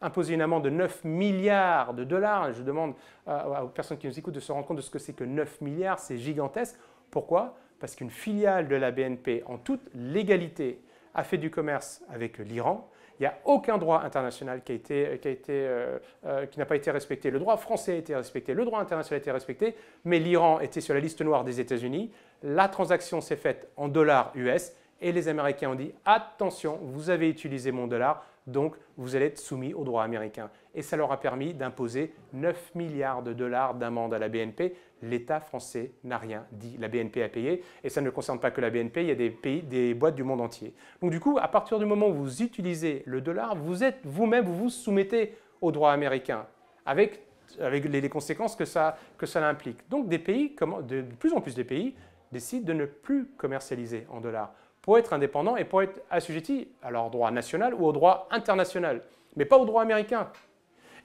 imposer 0.00 0.34
une 0.34 0.42
amende 0.42 0.64
de 0.64 0.70
9 0.70 1.04
milliards 1.04 1.94
de 1.94 2.04
dollars. 2.04 2.52
Je 2.52 2.62
demande 2.62 2.94
aux 3.26 3.68
personnes 3.68 3.98
qui 3.98 4.06
nous 4.06 4.18
écoutent 4.18 4.34
de 4.34 4.40
se 4.40 4.52
rendre 4.52 4.66
compte 4.66 4.76
de 4.76 4.82
ce 4.82 4.90
que 4.90 4.98
c'est 4.98 5.14
que 5.14 5.24
9 5.24 5.60
milliards, 5.62 5.98
c'est 5.98 6.18
gigantesque. 6.18 6.76
Pourquoi? 7.10 7.56
Parce 7.80 7.96
qu'une 7.96 8.10
filiale 8.10 8.68
de 8.68 8.76
la 8.76 8.90
BNP, 8.90 9.42
en 9.46 9.56
toute 9.58 9.88
légalité, 9.94 10.80
a 11.14 11.24
fait 11.24 11.38
du 11.38 11.50
commerce 11.50 12.02
avec 12.08 12.38
l'Iran, 12.38 12.88
il 13.18 13.22
n'y 13.22 13.26
a 13.26 13.38
aucun 13.44 13.78
droit 13.78 14.02
international 14.02 14.62
qui, 14.62 14.80
euh, 14.90 15.98
euh, 16.26 16.46
qui 16.46 16.58
n'a 16.58 16.66
pas 16.66 16.76
été 16.76 16.90
respecté. 16.90 17.30
Le 17.30 17.38
droit 17.38 17.56
français 17.56 17.92
a 17.92 17.96
été 17.96 18.14
respecté, 18.14 18.54
le 18.54 18.64
droit 18.64 18.80
international 18.80 19.18
a 19.18 19.22
été 19.22 19.30
respecté, 19.30 19.74
mais 20.04 20.18
l'Iran 20.18 20.60
était 20.60 20.80
sur 20.80 20.94
la 20.94 21.00
liste 21.00 21.20
noire 21.22 21.44
des 21.44 21.60
États-Unis. 21.60 22.10
La 22.42 22.68
transaction 22.68 23.20
s'est 23.20 23.36
faite 23.36 23.68
en 23.76 23.88
dollars 23.88 24.32
US 24.34 24.72
et 25.00 25.12
les 25.12 25.28
Américains 25.28 25.70
ont 25.70 25.74
dit 25.74 25.92
attention, 26.04 26.78
vous 26.82 27.10
avez 27.10 27.28
utilisé 27.28 27.72
mon 27.72 27.86
dollar, 27.86 28.24
donc 28.46 28.74
vous 28.96 29.16
allez 29.16 29.26
être 29.26 29.38
soumis 29.38 29.74
au 29.74 29.84
droit 29.84 30.04
américain. 30.04 30.50
Et 30.74 30.82
ça 30.82 30.96
leur 30.96 31.12
a 31.12 31.20
permis 31.20 31.54
d'imposer 31.54 32.14
9 32.32 32.74
milliards 32.74 33.22
de 33.22 33.32
dollars 33.32 33.74
d'amende 33.74 34.14
à 34.14 34.18
la 34.18 34.28
BNP. 34.28 34.74
L'État 35.02 35.40
français 35.40 35.92
n'a 36.04 36.18
rien 36.18 36.46
dit. 36.52 36.76
La 36.78 36.88
BNP 36.88 37.22
a 37.22 37.28
payé, 37.28 37.62
et 37.82 37.88
ça 37.88 38.00
ne 38.00 38.10
concerne 38.10 38.40
pas 38.40 38.50
que 38.50 38.60
la 38.60 38.70
BNP, 38.70 39.02
il 39.02 39.08
y 39.08 39.10
a 39.10 39.16
des 39.16 39.30
pays, 39.30 39.62
des 39.62 39.94
boîtes 39.94 40.14
du 40.14 40.22
monde 40.22 40.40
entier. 40.40 40.74
Donc 41.00 41.10
du 41.10 41.20
coup, 41.20 41.38
à 41.40 41.48
partir 41.48 41.78
du 41.78 41.84
moment 41.84 42.08
où 42.08 42.14
vous 42.14 42.42
utilisez 42.42 43.02
le 43.06 43.20
dollar, 43.20 43.56
vous 43.56 43.84
êtes 43.84 44.00
vous-même, 44.04 44.44
vous 44.44 44.56
vous 44.56 44.70
soumettez 44.70 45.34
au 45.60 45.72
droit 45.72 45.92
américain, 45.92 46.46
avec, 46.86 47.22
les, 47.60 48.08
conséquences 48.08 48.56
que 48.56 48.64
ça, 48.64 48.96
que 49.18 49.26
ça 49.26 49.46
implique. 49.46 49.88
Donc 49.88 50.08
des 50.08 50.18
pays, 50.18 50.54
de 50.88 51.02
plus 51.18 51.32
en 51.32 51.40
plus 51.40 51.54
de 51.54 51.62
pays, 51.62 51.94
décident 52.30 52.66
de 52.66 52.72
ne 52.72 52.86
plus 52.86 53.26
commercialiser 53.36 54.06
en 54.10 54.20
dollars 54.20 54.54
pour 54.82 54.98
être 54.98 55.12
indépendant 55.12 55.56
et 55.56 55.64
pour 55.64 55.82
être 55.82 56.00
assujetti 56.10 56.68
à 56.82 56.90
leur 56.90 57.08
droit 57.10 57.30
national 57.30 57.74
ou 57.74 57.86
au 57.86 57.92
droit 57.92 58.28
international, 58.30 59.02
mais 59.36 59.44
pas 59.44 59.56
au 59.56 59.64
droit 59.64 59.82
américain. 59.82 60.28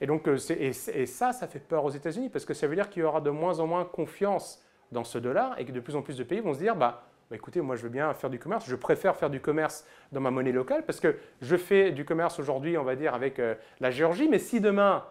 Et 0.00 0.06
donc, 0.06 0.28
euh, 0.28 0.36
ça, 0.36 1.32
ça 1.32 1.46
fait 1.46 1.58
peur 1.58 1.84
aux 1.84 1.90
États-Unis 1.90 2.28
parce 2.28 2.44
que 2.44 2.54
ça 2.54 2.66
veut 2.66 2.74
dire 2.74 2.90
qu'il 2.90 3.02
y 3.02 3.04
aura 3.04 3.20
de 3.20 3.30
moins 3.30 3.60
en 3.60 3.66
moins 3.66 3.84
confiance 3.84 4.62
dans 4.92 5.04
ce 5.04 5.18
dollar 5.18 5.58
et 5.58 5.64
que 5.64 5.72
de 5.72 5.80
plus 5.80 5.96
en 5.96 6.02
plus 6.02 6.16
de 6.16 6.24
pays 6.24 6.40
vont 6.40 6.54
se 6.54 6.60
dire, 6.60 6.76
bah, 6.76 7.02
bah, 7.30 7.36
écoutez, 7.36 7.60
moi 7.60 7.76
je 7.76 7.82
veux 7.82 7.88
bien 7.88 8.14
faire 8.14 8.30
du 8.30 8.38
commerce, 8.38 8.66
je 8.66 8.76
préfère 8.76 9.16
faire 9.16 9.28
du 9.28 9.40
commerce 9.40 9.86
dans 10.12 10.20
ma 10.20 10.30
monnaie 10.30 10.52
locale 10.52 10.84
parce 10.86 10.98
que 10.98 11.16
je 11.42 11.56
fais 11.56 11.90
du 11.90 12.04
commerce 12.04 12.38
aujourd'hui, 12.38 12.78
on 12.78 12.84
va 12.84 12.96
dire, 12.96 13.14
avec 13.14 13.38
euh, 13.38 13.54
la 13.80 13.90
Géorgie, 13.90 14.28
mais 14.28 14.38
si 14.38 14.60
demain 14.60 15.04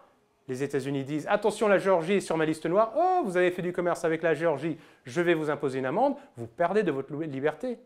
les 0.48 0.62
États-Unis 0.62 1.04
disent 1.04 1.26
attention, 1.28 1.68
la 1.68 1.78
Géorgie 1.78 2.14
est 2.14 2.20
sur 2.20 2.36
ma 2.36 2.44
liste 2.44 2.66
noire, 2.66 2.92
oh, 2.96 3.22
vous 3.24 3.36
avez 3.36 3.50
fait 3.50 3.62
du 3.62 3.72
commerce 3.72 4.04
avec 4.04 4.22
la 4.22 4.34
Géorgie, 4.34 4.78
je 5.04 5.20
vais 5.20 5.34
vous 5.34 5.50
imposer 5.50 5.78
une 5.78 5.86
amende, 5.86 6.16
vous 6.36 6.46
perdez 6.46 6.82
de 6.82 6.90
votre 6.90 7.14
liberté. 7.14 7.78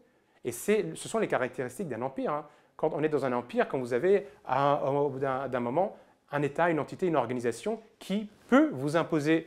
Et 0.44 0.52
ce 0.52 0.94
sont 0.94 1.18
les 1.18 1.28
caractéristiques 1.28 1.88
d'un 1.88 2.02
empire. 2.02 2.33
Hein. 2.33 2.46
Quand 2.76 2.92
on 2.94 3.02
est 3.02 3.09
dans 3.09 3.24
un 3.24 3.33
empire, 3.33 3.68
quand 3.68 3.78
vous 3.78 3.92
avez, 3.94 4.26
au 4.48 5.09
bout 5.09 5.18
d'un 5.20 5.61
moment, 5.61 5.96
un 6.33 6.42
État, 6.42 6.70
une 6.70 6.81
entité, 6.81 7.07
une 7.07 7.16
organisation 7.16 7.81
qui 7.98 8.28
peut 8.48 8.70
vous 8.72 8.96
imposer 8.96 9.46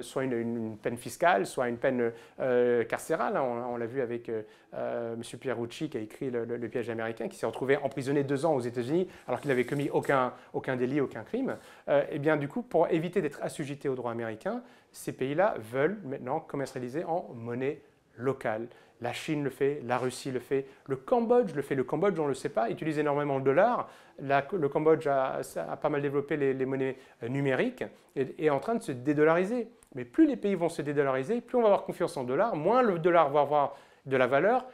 soit 0.00 0.24
une, 0.24 0.76
peine 0.82 0.96
fiscale, 0.96 1.46
soit 1.46 1.68
une 1.68 1.76
peine 1.76 2.12
euh, 2.40 2.84
carcérale. 2.84 3.36
Hein. 3.36 3.66
On, 3.68 3.76
l'a 3.76 3.86
vu 3.86 4.00
avec 4.00 4.28
euh, 4.28 4.42
euh, 4.74 5.14
M. 5.14 5.38
Pierucci 5.38 5.90
qui 5.90 5.98
a 5.98 6.00
écrit 6.00 6.30
le, 6.30 6.68
piège 6.68 6.90
américain, 6.90 7.28
qui 7.28 7.36
s'est 7.36 7.46
retrouvé 7.46 7.76
emprisonné 7.76 8.24
deux 8.24 8.46
ans 8.46 8.54
aux 8.54 8.60
États-Unis 8.60 9.08
alors 9.26 9.40
qu'il 9.40 9.48
n'avait 9.48 9.66
commis 9.66 9.90
aucun, 9.90 10.32
aucun 10.52 10.76
délit, 10.76 11.00
aucun 11.00 11.22
crime. 11.22 11.56
et 11.88 11.92
eh 12.12 12.18
bien 12.18 12.36
du 12.36 12.48
coup, 12.48 12.62
pour 12.62 12.88
éviter 12.88 13.20
d'être 13.20 13.40
assujetté 13.42 13.88
au 13.88 13.94
droit 13.94 14.12
américain, 14.12 14.62
ces 14.92 15.12
pays-là 15.12 15.54
veulent 15.58 15.98
maintenant 16.04 16.40
commercialiser 16.40 17.04
en 17.04 17.28
monnaie 17.34 17.80
locale. 18.16 18.68
La 19.00 19.12
Chine 19.12 19.44
le 19.44 19.50
fait, 19.50 19.82
la 19.84 19.98
Russie 19.98 20.30
le 20.30 20.40
fait, 20.40 20.66
le 20.86 20.96
Cambodge 20.96 21.54
le 21.54 21.62
fait. 21.62 21.74
Le 21.74 21.84
Cambodge, 21.84 22.18
on 22.18 22.24
ne 22.24 22.28
le 22.28 22.34
sait 22.34 22.48
pas, 22.48 22.70
utilise 22.70 22.98
énormément 22.98 23.36
le 23.36 23.42
dollar. 23.42 23.90
le 24.18 24.68
Cambodge 24.68 25.06
a, 25.06 25.42
pas 25.80 25.88
mal 25.88 26.00
développé 26.00 26.36
les, 26.36 26.66
monnaies 26.66 26.96
euh, 27.22 27.28
numériques 27.28 27.84
et 28.14 28.46
est 28.46 28.50
en 28.50 28.58
train 28.58 28.74
de 28.74 28.82
se 28.82 28.92
dédollariser. 28.92 29.68
Mais 29.94 30.04
plus 30.04 30.26
les 30.26 30.36
pays 30.36 30.54
vont 30.54 30.68
se 30.68 30.82
dédollariser, 30.82 31.40
plus 31.40 31.58
on 31.58 31.62
va 31.62 31.68
avoir 31.68 31.84
confiance 31.84 32.16
en 32.16 32.24
dollars, 32.24 32.56
moins 32.56 32.82
le 32.82 32.98
dollar 32.98 33.30
va 33.30 33.40
avoir 33.40 33.76
de 34.06 34.16
la 34.16 34.26
valeur, 34.26 34.66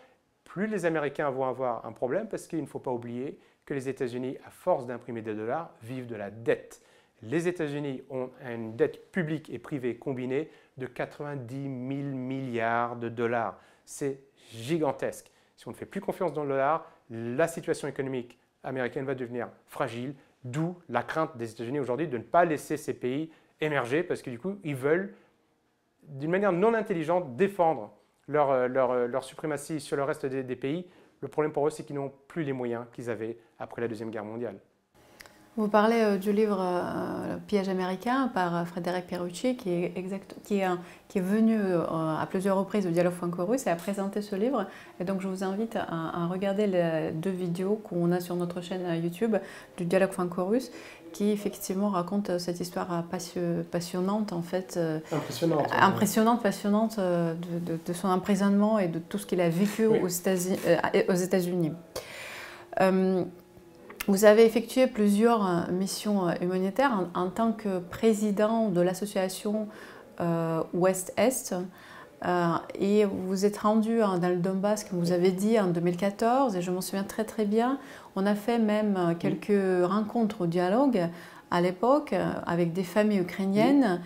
plus 0.45 0.67
les 0.67 0.85
Américains 0.85 1.31
vont 1.31 1.47
avoir 1.47 1.87
un 1.87 1.93
problème 1.93 2.29
parce 2.29 2.47
qu'il 2.47 2.61
ne 2.61 2.67
faut 2.67 2.79
pas 2.79 2.91
oublier 2.91 3.39
que 3.65 3.75
les 3.75 3.89
États-Unis, 3.89 4.37
à 4.47 4.51
force 4.51 4.87
d'imprimer 4.87 5.23
des 5.23 5.35
dollars, 5.35 5.71
vivent 5.83 6.07
de 6.07 6.17
la 6.17 6.31
dette. 6.31 6.83
Les 7.23 7.47
États-Unis 7.47 8.03
ont 8.11 8.31
une 8.45 8.75
dette 8.75 9.13
publique 9.13 9.49
et 9.51 9.59
privée 9.59 9.97
combinée 9.97 10.51
de 10.77 10.87
90 10.87 11.55
000 11.55 11.71
milliards 11.71 12.97
de 12.97 13.09
dollars 13.09 13.61
c'est 13.85 14.23
gigantesque. 14.53 15.31
Si 15.57 15.69
on 15.69 15.71
ne 15.71 15.77
fait 15.77 15.87
plus 15.87 16.01
confiance 16.01 16.33
dans 16.33 16.43
le 16.43 16.51
dollar, 16.51 16.91
la 17.11 17.49
situation 17.49 17.89
économique 17.89 18.39
américaine 18.65 19.05
va 19.05 19.15
devenir 19.15 19.49
fragile, 19.67 20.15
d'où 20.45 20.77
la 20.89 21.03
crainte 21.03 21.37
des 21.37 21.53
États-Unis 21.53 21.81
aujourd'hui 21.81 22.09
de 22.09 22.19
ne 22.19 22.23
pas 22.23 22.45
laisser 22.45 22.77
ces 22.77 22.95
pays 22.95 23.31
émerger 23.61 24.03
parce 24.03 24.23
que 24.23 24.31
du 24.31 24.39
coup, 24.39 24.59
ils 24.65 24.75
veulent, 24.75 25.15
d'une 26.03 26.31
manière 26.31 26.53
non 26.53 26.75
intelligente, 26.75 27.37
défendre 27.37 27.95
leur, 28.27 28.51
euh, 28.51 28.69
euh, 28.69 29.07
leur, 29.07 29.25
suprématie 29.25 29.81
sur 29.81 29.97
le 29.97 30.03
reste 30.03 30.27
des 30.27 30.57
pays. 30.57 30.87
Le 31.21 31.29
problème 31.29 31.53
pour 31.53 31.67
eux, 31.67 31.71
c'est 31.71 31.85
qu'ils 31.85 31.97
n'ont 31.97 32.13
plus 32.29 32.43
les 32.43 32.53
moyens 32.53 32.87
qu'ils 32.93 33.09
avaient 33.11 33.39
après 33.59 33.81
la 33.81 33.89
Deuxième 33.89 34.11
Guerre 34.11 34.25
mondiale. 34.25 34.59
Vous 35.59 35.69
parlez 35.69 36.01
euh, 36.01 36.17
du 36.17 36.33
livre 36.33 36.59
euh, 36.59 37.35
Le 37.35 37.39
piège 37.39 37.69
américain 37.69 38.31
par 38.33 38.57
euh, 38.57 38.65
Frédéric 38.65 39.07
Pierucci, 39.07 39.55
qui 39.55 39.69
est, 39.69 39.93
exact, 39.97 40.35
qui 40.45 40.61
est, 40.61 40.67
qui 41.09 41.19
est 41.19 41.23
venu 41.23 41.59
à 41.61 42.27
plusieurs 42.29 42.57
reprises 42.57 42.87
au 42.87 42.91
Dialogue 42.91 43.13
franco-russe 43.13 43.67
et 43.67 43.71
a 43.71 43.77
présenté 43.77 44.23
ce 44.23 44.35
livre. 44.35 44.65
Et 44.99 45.05
donc 45.05 45.21
je 45.21 45.29
vous 45.29 45.45
invite 45.45 45.77
à, 45.77 46.27
regarder 46.31 46.67
les 46.67 47.11
deux 47.13 47.31
vidéos 47.31 47.75
qu'on 47.85 48.13
a 48.13 48.21
sur 48.21 48.35
notre 48.35 48.63
chaîne 48.63 48.83
YouTube 49.03 49.37
du 49.77 49.85
Dialogue 49.85 50.13
franco-russe, 50.13 50.71
qui 51.13 51.31
effectivement 51.31 51.91
raconte 51.91 52.39
cette 52.39 52.61
histoire 52.61 53.05
passionnante, 53.71 54.33
en 54.33 54.41
fait. 54.41 54.81
Impressionnante. 55.13 55.67
impressionnante, 55.79 56.43
passionnante 56.43 56.99
de, 56.99 57.79
de, 57.85 57.93
son 57.93 58.09
emprisonnement 58.09 58.79
et 58.79 58.89
de 58.89 58.99
tout 58.99 59.19
ce 59.19 59.27
qu'il 59.27 59.43
a 59.43 59.51
vécu 59.51 59.87
aux 59.87 60.09
États-Unis. 60.09 61.73
Vous 64.09 64.25
avez 64.25 64.45
effectué 64.45 64.89
plusieurs 64.89 65.47
euh, 65.47 65.73
missions 65.73 66.29
euh, 66.29 66.33
humanitaires 66.41 67.07
en, 67.15 67.29
tant 67.29 67.53
que 67.53 67.79
président 67.79 68.69
de 68.69 68.81
l'association 68.81 69.69
euh, 70.21 70.63
Ouest-Est. 70.75 71.55
et 72.79 73.05
vous 73.05 73.45
êtes 73.45 73.59
rendu 73.59 73.99
dans 73.99 74.29
le 74.29 74.37
Donbass, 74.37 74.85
comme 74.85 74.99
vous 74.99 75.13
avez 75.13 75.31
dit, 75.31 75.59
en 75.59 75.69
2014, 75.69 76.57
et 76.57 76.63
je 76.63 76.71
m'en 76.71 76.81
souviens 76.81 77.05
très 77.05 77.25
très 77.25 77.45
bien. 77.45 77.79
On 78.17 78.27
a 78.27 78.35
fait 78.35 78.59
même 78.59 79.17
quelques 79.19 79.85
rencontres 79.85 80.43
au 80.43 80.47
dialogue 80.47 81.09
à 81.51 81.61
l'époque 81.61 82.15
avec 82.47 82.73
des 82.73 82.85
familles 82.85 83.21
ukrainiennes, 83.21 84.01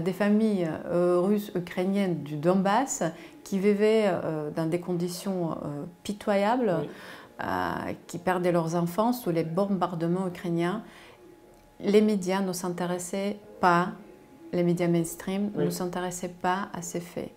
des 0.00 0.12
familles 0.12 0.68
russes 0.92 1.52
ukrainiennes 1.54 2.24
du 2.24 2.36
Donbass 2.36 3.04
qui 3.44 3.60
vivaient 3.60 4.12
dans 4.56 4.66
des 4.66 4.80
conditions 4.80 5.56
pitoyables. 6.02 6.74
Qui 8.06 8.18
perdaient 8.18 8.52
leurs 8.52 8.74
enfants 8.74 9.12
sous 9.12 9.30
les 9.30 9.44
bombardements 9.44 10.26
ukrainiens. 10.26 10.82
Les 11.80 12.00
médias 12.00 12.40
ne 12.40 12.52
s'intéressaient 12.52 13.38
pas, 13.60 13.92
les 14.52 14.62
médias 14.62 14.88
mainstream 14.88 15.50
ne 15.56 15.70
s'intéressaient 15.70 16.34
pas 16.40 16.68
à 16.74 16.82
ces 16.82 17.00
faits. 17.00 17.30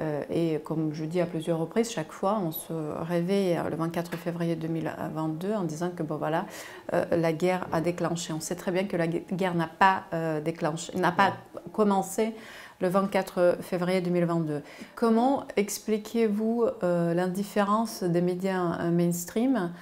Euh, 0.00 0.22
et 0.30 0.60
comme 0.60 0.92
je 0.94 1.04
dis 1.04 1.20
à 1.20 1.26
plusieurs 1.26 1.58
reprises, 1.58 1.90
chaque 1.90 2.12
fois, 2.12 2.40
on 2.42 2.52
se 2.52 2.72
réveille 2.72 3.58
le 3.68 3.76
24 3.76 4.16
février 4.16 4.54
2022 4.54 5.54
en 5.54 5.64
disant 5.64 5.90
que 5.90 6.02
bon, 6.02 6.16
voilà, 6.16 6.46
euh, 6.92 7.04
la 7.10 7.32
guerre 7.32 7.66
a 7.72 7.80
déclenché. 7.80 8.32
On 8.32 8.40
sait 8.40 8.54
très 8.54 8.70
bien 8.70 8.84
que 8.84 8.96
la 8.96 9.08
guerre 9.08 9.54
n'a 9.54 9.66
pas, 9.66 10.04
euh, 10.12 10.40
déclenché, 10.40 10.96
n'a 10.96 11.12
pas 11.12 11.34
commencé 11.72 12.34
le 12.80 12.88
24 12.88 13.58
février 13.60 14.00
2022. 14.00 14.62
Comment 14.94 15.46
expliquez-vous 15.56 16.66
l'indifférence 16.82 18.02
des 18.02 18.20
médias 18.20 18.90
mainstream 18.90 19.72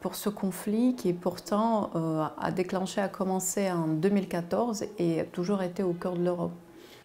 pour 0.00 0.14
ce 0.14 0.28
conflit 0.28 0.94
qui 0.96 1.12
pourtant 1.12 1.90
a 2.38 2.50
déclenché, 2.50 3.00
a 3.00 3.08
commencé 3.08 3.70
en 3.70 3.86
2014 3.86 4.84
et 4.98 5.20
a 5.20 5.24
toujours 5.24 5.62
été 5.62 5.82
au 5.82 5.92
cœur 5.92 6.14
de 6.14 6.24
l'Europe? 6.24 6.52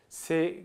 C'est 0.10 0.64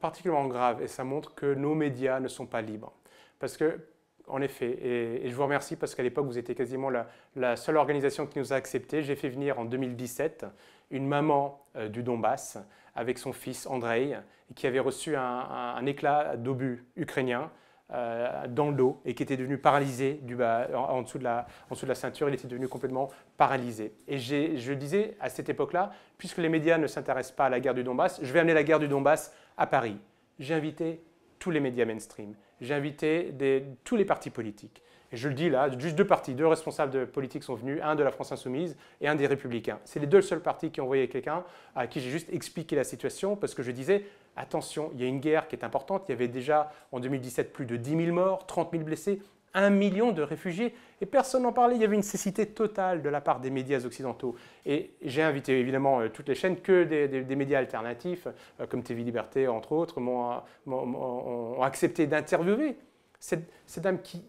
particulièrement 0.00 0.48
grave 0.48 0.82
et 0.82 0.86
ça 0.86 1.04
montre 1.04 1.34
que 1.34 1.54
nos 1.54 1.74
médias 1.74 2.20
ne 2.20 2.28
sont 2.28 2.46
pas 2.46 2.60
libres. 2.62 2.92
Parce 3.38 3.56
que, 3.56 3.80
en 4.28 4.40
effet, 4.42 4.78
et, 4.82 5.28
je 5.28 5.34
vous 5.34 5.42
remercie 5.42 5.76
parce 5.76 5.94
qu'à 5.94 6.02
l'époque, 6.02 6.26
vous 6.26 6.38
étiez 6.38 6.54
quasiment 6.54 6.90
la, 7.34 7.56
seule 7.56 7.76
organisation 7.76 8.26
qui 8.26 8.38
nous 8.38 8.52
a 8.52 8.56
acceptés. 8.56 9.02
J'ai 9.02 9.16
fait 9.16 9.28
venir 9.28 9.58
en 9.58 9.64
2017 9.64 10.46
une 10.90 11.08
maman 11.08 11.64
euh, 11.76 11.88
du 11.88 12.02
Donbass 12.02 12.58
avec 12.94 13.18
son 13.18 13.32
fils 13.32 13.66
Andrei, 13.66 14.18
qui 14.54 14.66
avait 14.66 14.80
reçu 14.80 15.16
un 15.16 15.86
éclat 15.86 16.36
d'obus 16.36 16.84
ukrainien 16.96 17.50
euh, 17.92 18.46
dans 18.46 18.68
le 18.70 18.76
dos 18.76 19.00
et 19.04 19.14
qui 19.14 19.24
était 19.24 19.36
devenu 19.36 19.58
paralysé 19.58 20.20
du 20.22 20.36
bas, 20.36 20.68
en, 20.76 21.02
dessous 21.02 21.18
de 21.18 21.24
la, 21.24 21.94
ceinture. 21.96 22.28
Il 22.28 22.34
était 22.36 22.46
devenu 22.46 22.68
complètement 22.68 23.08
paralysé. 23.36 23.94
Et 24.06 24.16
je 24.18 24.72
disais 24.74 25.16
à 25.18 25.28
cette 25.28 25.48
époque-là, 25.48 25.90
puisque 26.16 26.38
les 26.38 26.48
médias 26.48 26.78
ne 26.78 26.86
s'intéressent 26.86 27.34
pas 27.34 27.46
à 27.46 27.48
la 27.48 27.58
guerre 27.58 27.74
du 27.74 27.82
Donbass, 27.82 28.20
je 28.22 28.32
vais 28.32 28.38
amener 28.38 28.54
la 28.54 28.62
guerre 28.62 28.78
du 28.78 28.86
Donbass 28.86 29.34
à 29.56 29.66
Paris. 29.66 29.98
J'ai 30.38 30.54
invité 30.54 31.02
tous 31.40 31.50
les 31.50 31.58
médias 31.58 31.84
mainstream. 31.84 32.36
J'ai 32.60 32.74
invité 32.74 33.34
tous 33.82 33.96
les 33.96 34.04
partis 34.04 34.30
politiques. 34.30 34.84
Et 35.12 35.16
je 35.16 35.28
le 35.28 35.34
dis 35.34 35.50
là, 35.50 35.68
juste 35.76 35.96
deux 35.96 36.06
partis, 36.06 36.34
deux 36.34 36.46
responsables 36.46 36.92
de 36.92 37.04
politique 37.04 37.42
sont 37.42 37.54
venus, 37.54 37.80
un 37.82 37.96
de 37.96 38.02
la 38.02 38.12
France 38.12 38.30
Insoumise 38.30 38.76
et 39.00 39.08
un 39.08 39.16
des 39.16 39.26
Républicains. 39.26 39.80
C'est 39.84 39.98
les 39.98 40.06
deux 40.06 40.22
seuls 40.22 40.40
partis 40.40 40.70
qui 40.70 40.80
ont 40.80 40.84
envoyé 40.84 41.08
quelqu'un 41.08 41.42
à 41.74 41.86
qui 41.88 42.00
j'ai 42.00 42.10
juste 42.10 42.32
expliqué 42.32 42.76
la 42.76 42.84
situation 42.84 43.34
parce 43.34 43.54
que 43.54 43.62
je 43.62 43.72
disais, 43.72 44.04
attention, 44.36 44.90
il 44.94 45.00
y 45.00 45.04
a 45.04 45.08
une 45.08 45.18
guerre 45.18 45.48
qui 45.48 45.56
est 45.56 45.64
importante. 45.64 46.04
Il 46.08 46.12
y 46.12 46.14
avait 46.14 46.28
déjà 46.28 46.70
en 46.92 47.00
2017 47.00 47.52
plus 47.52 47.66
de 47.66 47.76
10 47.76 48.04
000 48.04 48.14
morts, 48.14 48.46
30 48.46 48.70
000 48.70 48.84
blessés, 48.84 49.20
1 49.54 49.70
million 49.70 50.12
de 50.12 50.22
réfugiés 50.22 50.76
et 51.00 51.06
personne 51.06 51.42
n'en 51.42 51.52
parlait. 51.52 51.74
Il 51.74 51.82
y 51.82 51.84
avait 51.84 51.96
une 51.96 52.04
cécité 52.04 52.46
totale 52.46 53.02
de 53.02 53.08
la 53.08 53.20
part 53.20 53.40
des 53.40 53.50
médias 53.50 53.84
occidentaux. 53.84 54.36
Et 54.64 54.92
j'ai 55.02 55.22
invité 55.22 55.58
évidemment 55.58 56.00
euh, 56.00 56.08
toutes 56.08 56.28
les 56.28 56.36
chaînes, 56.36 56.60
que 56.60 56.84
des, 56.84 57.36
médias 57.36 57.58
alternatifs, 57.58 58.28
euh, 58.60 58.66
comme 58.66 58.84
TV 58.84 59.02
Liberté 59.02 59.48
entre 59.48 59.72
autres, 59.72 59.98
ont 60.00 61.62
accepté 61.62 62.06
d'interviewer 62.06 62.76
cette, 63.18 63.50
cette 63.66 63.82
dame 63.82 64.00
qui, 64.00 64.22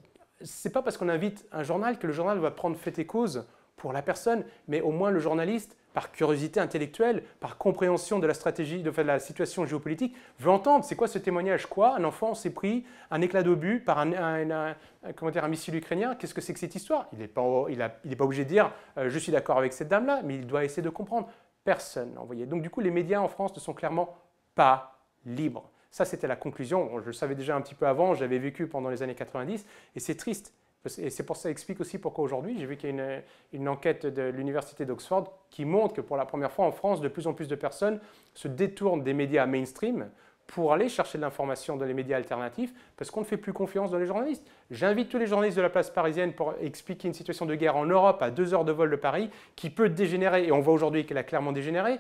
c'est 0.44 0.72
pas 0.72 0.82
parce 0.82 0.98
qu'on 0.98 1.10
invite 1.10 1.46
un 1.52 1.64
journal 1.64 1.98
que 2.00 2.08
le 2.08 2.14
journal 2.14 2.40
va 2.40 2.52
prendre 2.52 2.78
fait 2.78 2.98
et 3.00 3.06
cause 3.06 3.46
pour 3.76 3.94
la 3.94 4.02
personne, 4.02 4.44
mais 4.68 4.82
au 4.82 4.92
moins 4.92 5.10
le 5.10 5.20
journaliste, 5.20 5.76
par 5.94 6.12
curiosité 6.12 6.60
intellectuelle, 6.60 7.24
par 7.40 7.58
compréhension 7.58 8.20
de 8.20 8.28
la 8.28 8.34
stratégie, 8.34 8.82
de, 8.82 8.92
la 9.02 9.20
situation 9.20 9.66
géopolitique, 9.66 10.16
veut 10.40 10.52
entendre 10.52 10.86
c'est 10.86 10.96
quoi 10.96 11.08
ce 11.08 11.18
témoignage 11.18 11.66
Quoi 11.66 11.96
Un 11.96 12.04
enfant 12.04 12.34
s'est 12.34 12.52
pris 12.52 12.86
un 13.10 13.22
éclat 13.22 13.44
d'obus 13.44 13.82
par 13.82 14.00
un, 14.00 14.76
comment 15.16 15.32
dire, 15.32 15.44
un 15.44 15.50
missile 15.50 15.76
ukrainien 15.76 16.16
Qu'est-ce 16.16 16.34
que 16.34 16.42
c'est 16.42 16.54
que 16.54 16.60
cette 16.60 16.76
histoire? 16.76 17.08
Il 17.14 17.20
n'est 17.20 17.28
pas, 17.28 17.66
il 18.06 18.18
pas 18.18 18.24
obligé 18.24 18.46
de 18.46 18.50
dire 18.50 18.72
euh, 18.98 19.10
je 19.10 19.20
suis 19.20 19.32
d'accord 19.32 19.58
avec 19.58 19.74
cette 19.74 19.90
dame-là, 19.90 20.22
mais 20.24 20.36
il 20.36 20.48
doit 20.48 20.64
essayer 20.64 20.84
de 20.84 20.90
comprendre. 20.90 21.30
Personne 21.64 22.14
n'a 22.14 22.22
envoyé. 22.22 22.46
Donc 22.46 22.62
du 22.62 22.70
coup, 22.70 22.82
les 22.82 22.92
médias 22.92 23.20
en 23.20 23.28
France 23.28 23.54
ne 23.56 23.60
sont 23.60 23.74
clairement 23.74 24.16
pas 24.56 25.00
libres. 25.26 25.70
Ça, 25.92 26.06
c'était 26.06 26.28
la 26.28 26.36
conclusion. 26.36 27.00
Je 27.02 27.08
le 27.08 27.14
savais 27.14 27.36
déjà 27.36 27.56
un 27.56 27.62
petit 27.62 27.76
peu 27.76 27.86
avant, 27.86 28.14
j'avais 28.14 28.40
vécu 28.40 28.68
pendant 28.68 28.90
les 28.90 29.04
années 29.04 29.16
90, 29.16 29.66
et 29.96 30.00
c'est 30.00 30.16
triste. 30.16 30.54
Et 30.98 31.12
c'est 31.12 31.24
pour 31.24 31.36
ça, 31.36 31.44
ça 31.44 31.50
explique 31.52 31.80
aussi 31.80 32.00
pourquoi 32.00 32.24
aujourd'hui, 32.24 32.58
j'ai 32.58 32.66
vu 32.66 32.76
qu'il 32.76 32.90
y 32.90 33.00
a 33.00 33.04
une, 33.04 33.22
une 33.54 33.70
enquête 33.70 34.08
de 34.08 34.24
l'Université 34.24 34.84
d'Oxford 34.84 35.32
qui 35.52 35.64
montre 35.64 35.94
que 35.94 36.02
pour 36.02 36.18
la 36.18 36.26
première 36.26 36.52
fois 36.52 36.66
en 36.66 36.72
France, 36.72 37.02
de 37.02 37.08
plus 37.08 37.28
en 37.28 37.34
plus 37.34 37.48
de 37.48 37.56
personnes 37.56 38.00
se 38.34 38.48
détournent 38.48 39.04
des 39.04 39.14
médias 39.14 39.46
mainstream 39.46 40.10
pour 40.48 40.74
aller 40.74 40.90
chercher 40.90 41.18
de 41.18 41.24
l'information 41.24 41.78
dans 41.78 41.86
les 41.86 41.94
médias 41.94 42.18
alternatifs 42.18 42.74
parce 42.98 43.12
qu'on 43.12 43.22
ne 43.22 43.26
fait 43.26 43.38
plus 43.38 43.54
confiance 43.54 43.92
dans 43.92 44.00
les 44.00 44.06
journalistes. 44.06 44.46
J'invite 44.70 45.10
tous 45.10 45.18
les 45.18 45.28
journalistes 45.28 45.58
de 45.58 45.62
la 45.62 45.70
place 45.70 45.90
parisienne 45.90 46.34
pour 46.34 46.56
expliquer 46.60 47.08
une 47.08 47.14
situation 47.14 47.46
de 47.46 47.56
guerre 47.56 47.78
en 47.78 47.86
Europe 47.86 48.22
à 48.22 48.32
deux 48.32 48.54
heures 48.54 48.66
de 48.66 48.72
vol 48.72 48.90
de 48.90 48.96
Paris 48.96 49.30
qui 49.56 49.70
peut 49.70 49.88
dégénérer, 49.88 50.48
et 50.48 50.52
on 50.52 50.60
voit 50.60 50.74
aujourd'hui 50.74 51.06
qu'elle 51.06 51.18
a 51.18 51.24
clairement 51.24 51.52
dégénéré. 51.52 52.00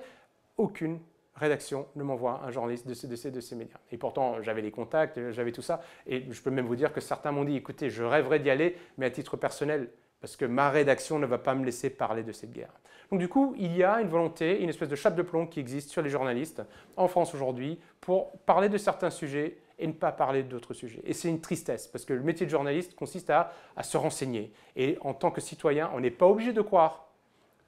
Aucune 0.58 1.00
rédaction 1.36 1.88
ne 1.96 2.04
m'envoie 2.04 2.41
un 2.44 2.52
journaliste 2.52 2.88
de 2.88 2.94
ces, 2.94 3.56
médias. 3.56 3.78
Et 3.91 3.98
pourtant, 3.98 4.41
j'avais 4.41 4.62
les 4.62 4.72
contacts, 4.72 5.32
j'avais 5.32 5.52
tout 5.52 5.62
ça. 5.62 5.82
Et 6.08 6.26
je 6.30 6.41
peux 6.41 6.52
même 6.52 6.65
vous 6.65 6.76
dire 6.76 6.94
que 6.94 7.02
certains 7.02 7.32
m'ont 7.32 7.46
dit, 7.46 7.56
écoutez, 7.56 7.89
je 7.89 8.04
rêverais 8.04 8.39
d'y 8.39 8.50
aller, 8.50 8.78
mais 8.98 9.06
à 9.06 9.12
titre 9.12 9.38
personnel, 9.38 9.89
parce 10.20 10.36
que 10.36 10.46
ma 10.46 10.70
rédaction 10.70 11.20
ne 11.20 11.26
va 11.26 11.38
pas 11.38 11.56
me 11.56 11.65
laisser 11.65 11.89
parler 11.89 12.24
de 12.24 12.32
cette 12.32 12.52
guerre. 12.52 12.74
Donc 13.10 13.20
du 13.20 13.28
coup, 13.28 13.56
il 13.58 13.76
y 13.76 13.84
a 13.84 14.00
une 14.02 14.08
volonté, 14.08 14.62
une 14.62 14.70
espèce 14.70 14.88
de 14.88 14.96
chape 14.96 15.15
de 15.15 15.22
plomb 15.22 15.46
qui 15.46 15.60
existe 15.60 15.89
sur 15.89 16.02
les 16.02 16.10
journalistes 16.10 16.62
en 16.96 17.10
France 17.10 17.34
aujourd'hui 17.34 17.80
pour 18.00 18.38
parler 18.39 18.70
de 18.70 18.78
certains 18.78 19.10
sujets 19.10 19.58
et 19.80 19.88
ne 19.88 19.91
pas 19.91 20.12
parler 20.12 20.44
d'autres 20.44 20.74
sujets. 20.74 21.02
Et 21.06 21.13
c'est 21.13 21.28
une 21.28 21.41
tristesse, 21.41 21.88
parce 21.88 22.06
que 22.06 22.13
le 22.13 22.22
métier 22.22 22.46
de 22.46 22.52
journaliste 22.52 22.96
consiste 22.96 23.32
à 23.32 23.52
se 23.82 23.98
renseigner. 23.98 24.54
Et 24.76 24.98
en 25.02 25.13
tant 25.13 25.32
que 25.32 25.41
citoyen, 25.41 25.89
on 25.94 26.00
n'est 26.00 26.12
pas 26.12 26.28
obligé 26.28 26.54
de 26.54 26.62
croire 26.62 27.12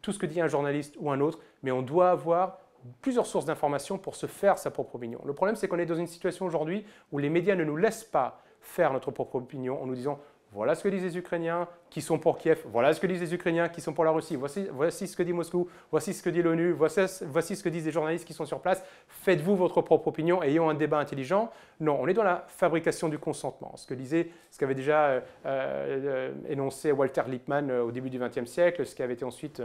tout 0.01 0.11
ce 0.11 0.19
que 0.19 0.27
dit 0.27 0.39
un 0.39 0.47
journaliste 0.47 0.95
ou 0.99 1.09
un 1.09 1.19
autre, 1.19 1.39
mais 1.63 1.71
on 1.71 1.81
doit 1.81 2.11
avoir 2.11 2.59
plusieurs 3.01 3.25
sources 3.25 3.45
d'informations 3.45 3.97
pour 3.97 4.15
se 4.15 4.25
faire 4.25 4.57
sa 4.57 4.71
propre 4.71 4.95
opinion. 4.95 5.21
Le 5.25 5.33
problème, 5.33 5.55
c'est 5.55 5.67
qu'on 5.67 5.79
est 5.79 5.85
dans 5.85 5.95
une 5.95 6.07
situation 6.07 6.45
aujourd'hui 6.45 6.85
où 7.11 7.17
les 7.17 7.29
médias 7.29 7.55
ne 7.55 7.63
nous 7.63 7.77
laissent 7.77 8.03
pas 8.03 8.41
faire 8.59 8.93
notre 8.93 9.11
propre 9.11 9.35
opinion 9.35 9.81
en 9.81 9.85
nous 9.85 9.95
disant 9.95 10.19
voilà 10.53 10.75
ce 10.75 10.83
que 10.83 10.89
disent 10.89 11.03
les 11.03 11.17
Ukrainiens 11.17 11.67
qui 11.89 12.01
sont 12.01 12.19
pour 12.19 12.37
Kiev, 12.37 12.63
voilà 12.71 12.93
ce 12.93 12.99
que 12.99 13.07
disent 13.07 13.21
les 13.21 13.33
Ukrainiens 13.33 13.69
qui 13.69 13.81
sont 13.81 13.93
pour 13.93 14.03
la 14.03 14.11
Russie, 14.11 14.35
voici, 14.35 14.67
voici 14.71 15.07
ce 15.07 15.17
que 15.17 15.23
dit 15.23 15.33
Moscou, 15.33 15.67
voici 15.91 16.13
ce 16.13 16.21
que 16.21 16.29
dit 16.29 16.41
l'ONU, 16.41 16.71
voici, 16.71 17.01
voici, 17.23 17.55
ce 17.55 17.63
que 17.63 17.69
disent 17.69 17.85
les 17.85 17.91
journalistes 17.91 18.25
qui 18.25 18.33
sont 18.33 18.45
sur 18.45 18.59
place. 18.61 18.83
Faites-vous 19.07 19.55
votre 19.55 19.81
propre 19.81 20.07
opinion, 20.07 20.43
ayons 20.43 20.69
un 20.69 20.75
débat 20.75 20.99
intelligent. 20.99 21.51
Non, 21.79 21.97
on 21.99 22.07
est 22.07 22.13
dans 22.13 22.23
la 22.23 22.45
fabrication 22.47 23.09
du 23.09 23.17
consentement. 23.17 23.75
Ce 23.75 23.87
que 23.87 23.93
disait, 23.93 24.29
ce 24.51 24.59
qu'avait 24.59 24.75
déjà 24.75 25.05
euh, 25.07 25.21
euh, 25.45 26.31
énoncé 26.47 26.91
Walter 26.91 27.23
Lippmann 27.27 27.71
euh, 27.71 27.83
au 27.83 27.91
début 27.91 28.09
du 28.09 28.19
XXe 28.19 28.45
siècle, 28.45 28.85
ce 28.85 28.95
qui 28.95 29.01
avait 29.01 29.13
été 29.13 29.25
ensuite 29.25 29.61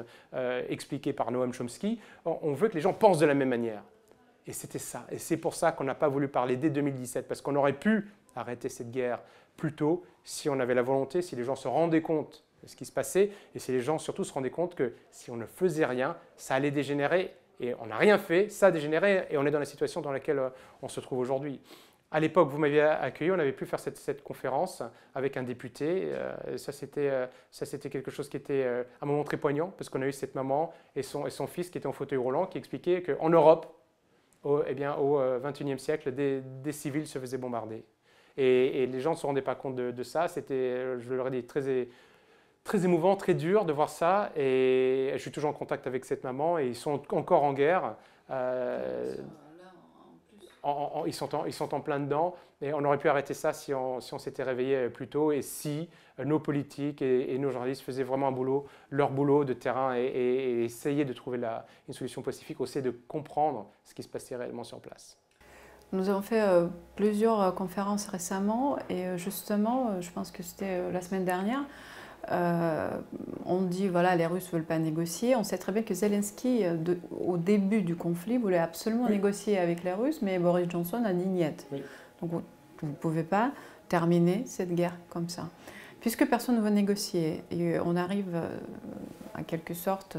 expliqué 0.68 1.12
par 1.12 1.31
Noam 1.31 1.53
Chomsky, 1.53 2.01
on 2.24 2.53
veut 2.53 2.68
que 2.68 2.74
les 2.74 2.81
gens 2.81 2.92
pensent 2.92 3.18
de 3.18 3.27
la 3.27 3.35
même 3.35 3.48
manière. 3.48 3.83
Et 4.48 4.53
c'était 4.53 4.79
ça. 4.79 5.07
Et 5.11 5.18
c'est 5.18 5.37
pour 5.37 5.55
ça 5.55 5.72
qu'on 5.72 5.85
n'a 5.85 5.94
pas 5.94 6.09
voulu 6.09 6.27
parler 6.27 6.57
dès 6.57 6.70
2017, 6.70 7.29
parce 7.29 7.42
qu'on 7.42 7.55
aurait 7.55 7.74
pu 7.74 8.09
arrêter 8.40 8.68
cette 8.68 8.90
guerre 8.90 9.20
plus 9.57 9.74
tôt 9.74 10.05
si 10.24 10.48
on 10.48 10.59
avait 10.61 10.74
la 10.74 10.83
volonté, 10.83 11.20
si 11.20 11.37
les 11.37 11.44
gens 11.44 11.57
se 11.57 11.68
rendaient 11.68 12.03
compte 12.03 12.44
de 12.62 12.68
ce 12.68 12.77
qui 12.77 12.85
se 12.85 12.92
passait, 12.92 13.31
et 13.55 13.59
si 13.59 13.72
les 13.72 13.81
gens 13.81 13.98
surtout 13.98 14.24
se 14.24 14.33
rendaient 14.33 14.51
compte 14.51 14.74
que 14.74 14.94
si 15.11 15.31
on 15.31 15.37
ne 15.37 15.46
faisait 15.46 15.85
rien, 15.85 16.16
ça 16.37 16.55
allait 16.55 16.70
dégénérer, 16.70 17.35
et 17.61 17.74
on 17.81 17.87
n'a 17.87 17.96
rien 17.96 18.18
fait, 18.18 18.48
ça 18.48 18.66
a 18.66 18.70
dégénéré, 18.70 19.27
et 19.31 19.37
on 19.37 19.46
est 19.46 19.51
dans 19.51 19.59
la 19.59 19.64
situation 19.64 20.01
dans 20.01 20.12
laquelle 20.12 20.38
euh, 20.38 20.51
on 20.83 20.88
se 20.88 21.01
trouve 21.01 21.18
aujourd'hui. 21.18 21.61
À 22.11 22.20
l'époque, 22.20 22.48
vous 22.48 22.59
m'aviez 22.59 22.81
accueilli, 22.83 23.31
on 23.31 23.38
avait 23.38 23.53
pu 23.53 23.66
faire 23.66 23.81
cette, 23.81 24.22
conférence 24.22 24.83
avec 25.14 25.37
un 25.37 25.42
député. 25.42 26.05
Euh, 26.07 26.35
euh, 26.48 26.57
ça, 27.51 27.66
c'était 27.66 27.90
quelque 27.90 28.11
chose 28.11 28.31
qui 28.31 28.38
était 28.38 28.66
un 29.03 29.07
moment 29.07 29.24
très 29.24 29.37
poignant, 29.37 29.68
parce 29.77 29.90
qu'on 29.90 30.01
a 30.01 30.07
eu 30.07 30.12
cette 30.12 30.35
maman 30.35 30.72
et 30.96 31.03
son, 31.03 31.46
fils 31.46 31.68
qui 31.68 31.77
était 31.77 31.87
en 31.87 31.92
fauteuil 31.92 32.18
roulant, 32.18 32.46
qui 32.46 32.57
expliquaient 32.57 33.03
qu'en 33.03 33.29
Europe, 33.29 33.66
au, 34.42 34.62
eh 34.66 34.74
bien, 34.74 34.94
au 34.96 35.20
XXIe 35.40 35.79
siècle, 35.79 36.12
des, 36.12 36.40
des 36.40 36.72
civils 36.72 37.07
se 37.07 37.18
faisaient 37.18 37.37
bombarder. 37.37 37.85
Et, 38.38 38.87
les 38.87 39.01
gens 39.01 39.11
ne 39.11 39.16
se 39.16 39.27
rendaient 39.27 39.42
pas 39.42 39.57
compte 39.57 39.74
de, 39.74 40.03
ça. 40.05 40.29
C'était, 40.29 40.98
je 41.01 41.12
leur 41.12 41.27
ai 41.27 41.31
dit, 41.33 41.44
très, 41.44 41.88
très 42.62 42.85
émouvant, 42.85 43.16
très 43.16 43.35
dur 43.35 43.64
de 43.64 43.72
voir 43.72 43.90
ça. 43.90 44.31
Et 44.37 45.11
je 45.12 45.18
suis 45.18 45.33
toujours 45.33 45.51
en 45.51 45.55
contact 45.55 45.87
avec 45.88 46.05
cette 46.05 46.22
maman 46.22 46.59
et 46.59 46.68
ils 46.68 46.77
sont 46.77 47.03
encore 47.12 47.42
en 47.42 47.53
guerre. 47.53 47.96
Euh, 48.31 49.16
ils, 51.07 51.12
sont 51.12 51.74
en, 51.74 51.81
plein 51.81 51.98
dedans. 51.98 52.37
Et 52.62 52.72
on 52.72 52.85
aurait 52.85 52.98
pu 52.98 53.09
arrêter 53.09 53.35
ça 53.35 53.53
si 53.53 53.74
on, 53.74 54.01
si 54.01 54.16
s'était 54.20 54.44
réveillé 54.44 54.88
plus 54.88 55.09
tôt 55.09 55.33
et 55.33 55.42
si 55.42 55.88
nos 56.24 56.38
politiques 56.38 57.03
et, 57.03 57.37
nos 57.38 57.51
journalistes 57.51 57.83
faisaient 57.83 58.05
vraiment 58.05 58.29
un 58.29 58.33
boulot, 58.33 58.66
leur 58.90 59.11
boulot 59.11 59.44
de 59.44 59.53
terrain 59.53 59.96
et, 59.96 60.64
essayaient 60.64 61.05
de 61.05 61.12
trouver 61.12 61.40
une 61.88 61.94
solution 61.94 62.22
pacifique, 62.22 62.61
essayer 62.61 62.83
de 62.83 62.94
comprendre 63.09 63.68
ce 63.85 63.94
qui 63.94 64.05
se 64.05 64.09
passait 64.09 64.37
réellement 64.37 64.64
sur 64.64 64.81
place. 64.81 65.18
Nous 65.92 66.11
avons 66.11 66.20
fait 66.20 66.42
euh, 66.42 66.66
plusieurs 66.96 67.40
euh, 67.40 67.51
conférences 67.51 68.09
récemment 68.09 68.77
et 68.90 69.07
euh, 69.07 69.16
justement, 69.16 70.01
je 70.01 70.11
pense 70.11 70.31
que 70.31 70.42
c'était 70.42 70.92
la 70.92 71.01
semaine 71.01 71.24
dernière, 71.24 71.64
on 73.46 73.62
dit 73.62 73.88
voilà 73.88 74.14
les 74.14 74.27
Russes 74.27 74.48
ne 74.48 74.59
veulent 74.59 74.66
pas 74.66 74.79
négocier. 74.79 75.35
On 75.35 75.44
sait 75.44 75.57
très 75.57 75.72
bien 75.72 75.81
que 75.81 75.94
Zelensky, 75.94 76.62
au 77.27 77.38
début 77.38 77.81
du 77.81 77.96
conflit, 77.96 78.37
voulait 78.37 78.59
absolument 78.59 79.09
négocier 79.09 79.57
avec 79.59 79.83
les 79.83 79.94
Russes, 79.94 80.20
mais 80.20 80.38
Boris 80.38 80.68
Johnson 80.68 81.03
a 81.07 81.14
dit 81.14 81.24
niet. 81.24 81.66
Donc 82.20 82.31
vous 82.33 82.42
ne 82.87 82.92
pouvez 82.92 83.22
pas 83.22 83.53
terminer 83.88 84.42
cette 84.44 84.74
guerre 84.74 84.94
comme 85.09 85.31
ça. 85.31 85.48
Puisque 86.01 86.29
personne 86.29 86.57
ne 86.57 86.61
veut 86.61 86.68
négocier, 86.68 87.44
et 87.51 87.81
on 87.81 87.96
arrive 87.96 88.38
en 89.38 89.42
quelque 89.42 89.72
sorte 89.72 90.18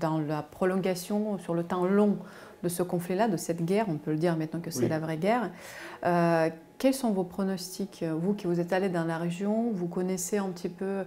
dans 0.00 0.18
la 0.18 0.42
prolongation 0.42 1.38
sur 1.38 1.54
le 1.54 1.62
temps 1.62 1.84
long 1.84 2.18
de 2.64 2.68
ce 2.68 2.82
conflit-là, 2.82 3.28
de 3.28 3.36
cette 3.36 3.64
guerre, 3.64 3.86
on 3.88 3.96
peut 3.96 4.10
le 4.10 4.16
dire 4.16 4.36
maintenant 4.36 4.60
que 4.60 4.70
c'est 4.70 4.88
la 4.88 4.98
vraie 4.98 5.16
guerre. 5.16 5.50
Euh, 6.04 6.48
quels 6.78 6.94
sont 6.94 7.12
vos 7.12 7.22
pronostics, 7.24 8.02
vous 8.02 8.34
qui 8.34 8.46
vous 8.48 8.58
êtes 8.58 8.72
allé 8.72 8.88
dans 8.88 9.04
la 9.04 9.18
région, 9.18 9.70
vous 9.72 9.86
connaissez 9.86 10.38
un 10.38 10.48
petit 10.48 10.68
peu 10.68 11.04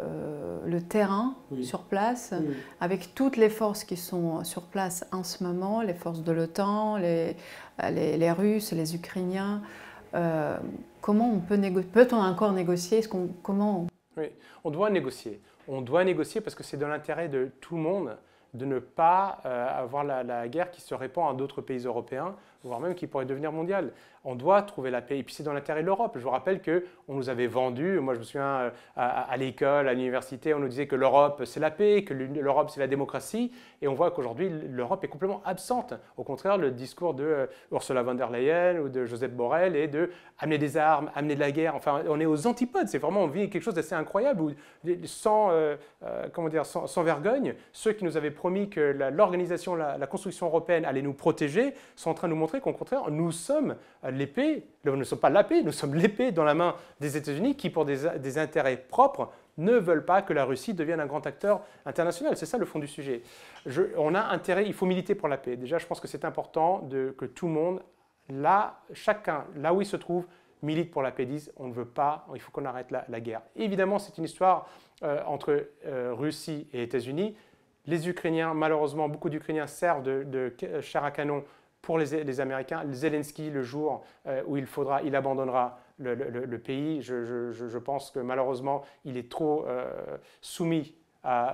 euh, 0.00 0.58
le 0.64 0.80
terrain 0.80 1.34
sur 1.62 1.82
place, 1.82 2.32
avec 2.80 3.14
toutes 3.14 3.36
les 3.36 3.50
forces 3.50 3.84
qui 3.84 3.96
sont 3.96 4.44
sur 4.44 4.62
place 4.62 5.04
en 5.12 5.24
ce 5.24 5.44
moment, 5.44 5.82
les 5.82 5.94
forces 5.94 6.22
de 6.22 6.32
l'OTAN, 6.32 6.96
les, 6.96 7.36
les, 7.90 8.32
Russes, 8.32 8.72
les 8.72 8.94
Ukrainiens. 8.94 9.60
Euh, 10.14 10.56
comment 11.00 11.30
on 11.30 11.40
peut 11.40 11.56
négocier 11.56 11.90
Peut-on 11.92 12.16
encore 12.16 12.52
négocier 12.52 13.02
comment 13.42 13.86
Oui, 14.16 14.26
on 14.64 14.70
doit 14.70 14.90
négocier. 14.90 15.40
On 15.68 15.82
doit 15.82 16.04
négocier 16.04 16.40
parce 16.40 16.54
que 16.54 16.62
c'est 16.62 16.76
dans 16.76 16.88
l'intérêt 16.88 17.28
de 17.28 17.50
tout 17.60 17.76
le 17.76 17.82
monde 17.82 18.16
de 18.54 18.64
ne 18.64 18.78
pas 18.78 19.26
avoir 19.26 20.04
la, 20.04 20.22
la, 20.22 20.48
guerre 20.48 20.70
qui 20.70 20.80
se 20.80 20.94
répand 20.94 21.30
à 21.30 21.34
d'autres 21.34 21.60
pays 21.60 21.84
européens, 21.84 22.34
voire 22.64 22.80
même 22.80 22.94
qui 22.94 23.06
pourrait 23.06 23.24
devenir 23.24 23.52
mondiale. 23.52 23.92
On 24.24 24.34
doit 24.34 24.60
trouver 24.62 24.90
la 24.90 25.00
paix. 25.00 25.18
Et 25.18 25.22
puis 25.22 25.34
c'est 25.34 25.42
dans 25.42 25.52
l'intérêt 25.52 25.80
de 25.80 25.86
l'Europe. 25.86 26.12
Je 26.16 26.22
vous 26.22 26.30
rappelle 26.30 26.60
qu'on 26.60 27.14
nous 27.14 27.30
avait 27.30 27.46
vendu, 27.46 28.00
moi 28.00 28.14
je 28.14 28.18
me 28.18 28.24
souviens 28.24 28.44
euh, 28.44 28.70
à, 28.96 29.34
l'école, 29.38 29.88
à 29.88 29.94
l'université, 29.94 30.52
on 30.52 30.58
nous 30.58 30.68
disait 30.68 30.86
que 30.86 30.96
l'Europe 30.96 31.42
c'est 31.46 31.60
la 31.60 31.70
paix, 31.70 32.04
que 32.04 32.12
l'Europe 32.12 32.70
c'est 32.70 32.80
la 32.80 32.86
démocratie. 32.86 33.50
Et 33.80 33.88
on 33.88 33.94
voit 33.94 34.10
qu'aujourd'hui 34.10 34.50
l'Europe 34.50 35.02
est 35.04 35.08
complètement 35.08 35.40
absente. 35.44 35.94
Au 36.18 36.24
contraire, 36.24 36.58
le 36.58 36.70
discours 36.70 37.14
de 37.14 37.24
euh, 37.24 37.46
Ursula 37.72 38.02
von 38.02 38.14
der 38.14 38.30
Leyen 38.30 38.80
ou 38.80 38.88
de 38.88 39.06
Joseph 39.06 39.32
Borrell 39.32 39.74
est 39.74 39.88
de 39.88 40.10
amener 40.38 40.58
des 40.58 40.76
armes, 40.76 41.10
amener 41.14 41.34
de 41.34 41.40
la 41.40 41.52
guerre. 41.52 41.74
Enfin, 41.74 42.02
on 42.08 42.20
est 42.20 42.26
aux 42.26 42.46
antipodes. 42.46 42.88
C'est 42.88 42.98
vraiment, 42.98 43.22
on 43.22 43.26
vit 43.26 43.48
quelque 43.48 43.62
chose 43.62 43.74
d'assez 43.74 43.94
incroyable 43.94 44.42
où, 44.42 44.50
sans, 45.04 45.50
euh, 45.50 45.76
comment 46.32 46.48
dire, 46.48 46.66
sans, 46.66 47.02
vergogne, 47.02 47.54
ceux 47.72 47.92
qui 47.92 48.04
nous 48.04 48.16
avaient 48.16 48.30
promis 48.30 48.68
que 48.68 48.80
l'organisation, 49.10 49.74
la, 49.74 49.96
la, 49.96 50.06
construction 50.06 50.46
européenne 50.46 50.84
allait 50.84 51.02
nous 51.02 51.14
protéger 51.14 51.74
sont 51.96 52.10
en 52.10 52.14
train 52.14 52.28
de 52.28 52.34
nous 52.34 52.38
montrer 52.38 52.49
qu'au 52.58 52.72
contraire, 52.72 53.10
nous 53.10 53.30
sommes 53.30 53.76
l'épée, 54.10 54.64
nous 54.84 54.96
ne 54.96 55.04
sommes 55.04 55.20
pas 55.20 55.30
la 55.30 55.44
paix, 55.44 55.62
nous 55.62 55.70
sommes 55.70 55.94
l'épée 55.94 56.32
dans 56.32 56.42
la 56.42 56.54
main 56.54 56.74
des 56.98 57.16
États-Unis 57.16 57.54
qui, 57.54 57.70
pour 57.70 57.84
des, 57.84 58.38
intérêts 58.38 58.76
propres, 58.76 59.30
ne 59.58 59.74
veulent 59.74 60.04
pas 60.04 60.22
que 60.22 60.32
la 60.32 60.44
Russie 60.44 60.74
devienne 60.74 61.00
un 61.00 61.06
grand 61.06 61.26
acteur 61.26 61.60
international. 61.86 62.36
C'est 62.36 62.46
ça 62.46 62.58
le 62.58 62.64
fond 62.64 62.78
du 62.78 62.88
sujet. 62.88 63.22
on 63.96 64.14
a 64.14 64.22
intérêt, 64.22 64.66
il 64.66 64.72
faut 64.72 64.86
militer 64.86 65.14
pour 65.14 65.28
la 65.28 65.36
paix. 65.36 65.56
Déjà, 65.56 65.78
je 65.78 65.86
pense 65.86 66.00
que 66.00 66.08
c'est 66.08 66.24
important 66.24 66.88
que 67.16 67.26
tout 67.26 67.46
le 67.46 67.52
monde, 67.52 67.82
là, 68.28 68.80
chacun, 68.92 69.44
là 69.54 69.72
où 69.72 69.80
il 69.82 69.86
se 69.86 69.96
trouve, 69.96 70.26
milite 70.62 70.90
pour 70.90 71.02
la 71.02 71.10
paix, 71.10 71.26
dise 71.26 71.52
on 71.56 71.68
ne 71.68 71.72
veut 71.72 71.86
pas, 71.86 72.26
il 72.34 72.40
faut 72.40 72.50
qu'on 72.50 72.64
arrête 72.64 72.90
la, 72.90 73.20
guerre. 73.20 73.42
Évidemment, 73.56 73.98
c'est 73.98 74.18
une 74.18 74.24
histoire 74.24 74.68
euh, 75.02 75.22
entre 75.26 75.68
euh, 75.86 76.12
Russie 76.14 76.66
et 76.72 76.82
États-Unis. 76.82 77.36
Les 77.86 78.08
Ukrainiens, 78.08 78.54
malheureusement, 78.54 79.08
beaucoup 79.08 79.30
d'Ukrainiens 79.30 79.66
servent 79.66 80.02
de, 80.02 80.24
de 80.24 80.80
chair 80.80 81.04
à 81.04 81.10
canon 81.10 81.44
pour 81.82 81.98
les, 81.98 82.40
Américains. 82.40 82.84
Zelensky, 82.90 83.50
le 83.50 83.62
jour 83.62 84.04
euh, 84.26 84.42
où 84.46 84.56
il 84.56 84.66
faudra, 84.66 85.02
il 85.02 85.16
abandonnera 85.16 85.78
le, 85.98 86.56
pays. 86.58 87.02
Je, 87.02 87.78
pense 87.78 88.10
que 88.10 88.20
malheureusement, 88.20 88.82
il 89.04 89.16
est 89.16 89.30
trop 89.30 89.66
euh, 89.66 89.92
soumis 90.40 90.94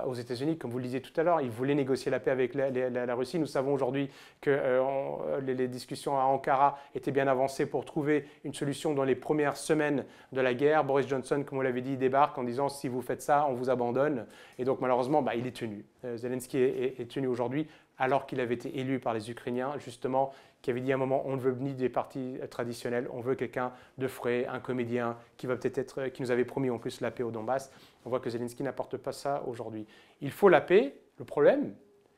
aux 0.05 0.13
États-Unis, 0.13 0.57
comme 0.57 0.71
vous 0.71 0.77
le 0.77 0.85
disiez 0.85 1.01
tout 1.01 1.11
à 1.19 1.23
l'heure. 1.23 1.41
Il 1.41 1.49
voulait 1.49 1.75
négocier 1.75 2.09
la 2.09 2.21
paix 2.21 2.31
avec 2.31 2.53
la, 2.55 3.15
Russie. 3.15 3.37
Nous 3.37 3.47
savons 3.47 3.73
aujourd'hui 3.73 4.09
que 4.39 4.49
euh, 4.49 5.41
les, 5.41 5.67
discussions 5.67 6.17
à 6.17 6.23
Ankara 6.23 6.79
étaient 6.95 7.11
bien 7.11 7.27
avancées 7.27 7.65
pour 7.65 7.83
trouver 7.83 8.25
une 8.45 8.53
solution 8.53 8.93
dans 8.93 9.03
les 9.03 9.15
premières 9.15 9.57
semaines 9.57 10.05
de 10.31 10.39
la 10.39 10.53
guerre. 10.53 10.85
Boris 10.85 11.05
Johnson, 11.07 11.43
comme 11.45 11.57
vous 11.57 11.63
l'avez 11.63 11.81
dit, 11.81 11.97
débarque 11.97 12.37
en 12.37 12.43
disant 12.43 12.69
si 12.69 12.87
vous 12.87 13.01
faites 13.01 13.21
ça, 13.21 13.45
on 13.49 13.55
vous 13.55 13.69
abandonne. 13.69 14.25
Et 14.57 14.63
donc 14.63 14.79
malheureusement, 14.79 15.21
bah, 15.21 15.35
il 15.35 15.45
est 15.45 15.55
tenu. 15.57 15.83
Zelensky 16.15 16.59
est 16.59 17.11
tenu 17.11 17.27
aujourd'hui 17.27 17.67
alors 17.97 18.25
qu'il 18.25 18.39
avait 18.39 18.55
été 18.55 18.79
élu 18.79 18.99
par 18.99 19.13
les 19.13 19.31
Ukrainiens, 19.31 19.77
justement, 19.79 20.33
qui 20.61 20.69
avait 20.69 20.81
dit 20.81 20.91
à 20.91 20.95
un 20.95 20.99
moment 20.99 21.23
on 21.25 21.35
ne 21.35 21.41
veut 21.41 21.55
ni 21.59 21.73
des 21.73 21.89
partis 21.89 22.37
traditionnels, 22.49 23.07
on 23.11 23.21
veut 23.21 23.35
quelqu'un 23.35 23.71
de 23.97 24.07
frais, 24.07 24.45
un 24.47 24.59
comédien 24.59 25.17
qui 25.37 25.47
va 25.47 25.55
peut-être 25.55 25.77
être, 25.77 26.07
qui 26.07 26.21
nous 26.21 26.31
avait 26.31 26.45
promis 26.45 26.69
en 26.69 26.77
plus 26.77 27.01
la 27.01 27.11
paix 27.11 27.23
au 27.23 27.31
Donbass. 27.31 27.71
On 28.05 28.09
voit 28.09 28.19
que 28.19 28.29
Zelensky 28.29 28.63
n'apporte 28.63 28.97
pas 28.97 29.11
ça 29.11 29.43
aujourd'hui. 29.47 29.85
Il 30.21 30.31
faut 30.31 30.49
la 30.49 30.61
paix. 30.61 30.95
Le 31.19 31.25
problème, 31.25 31.75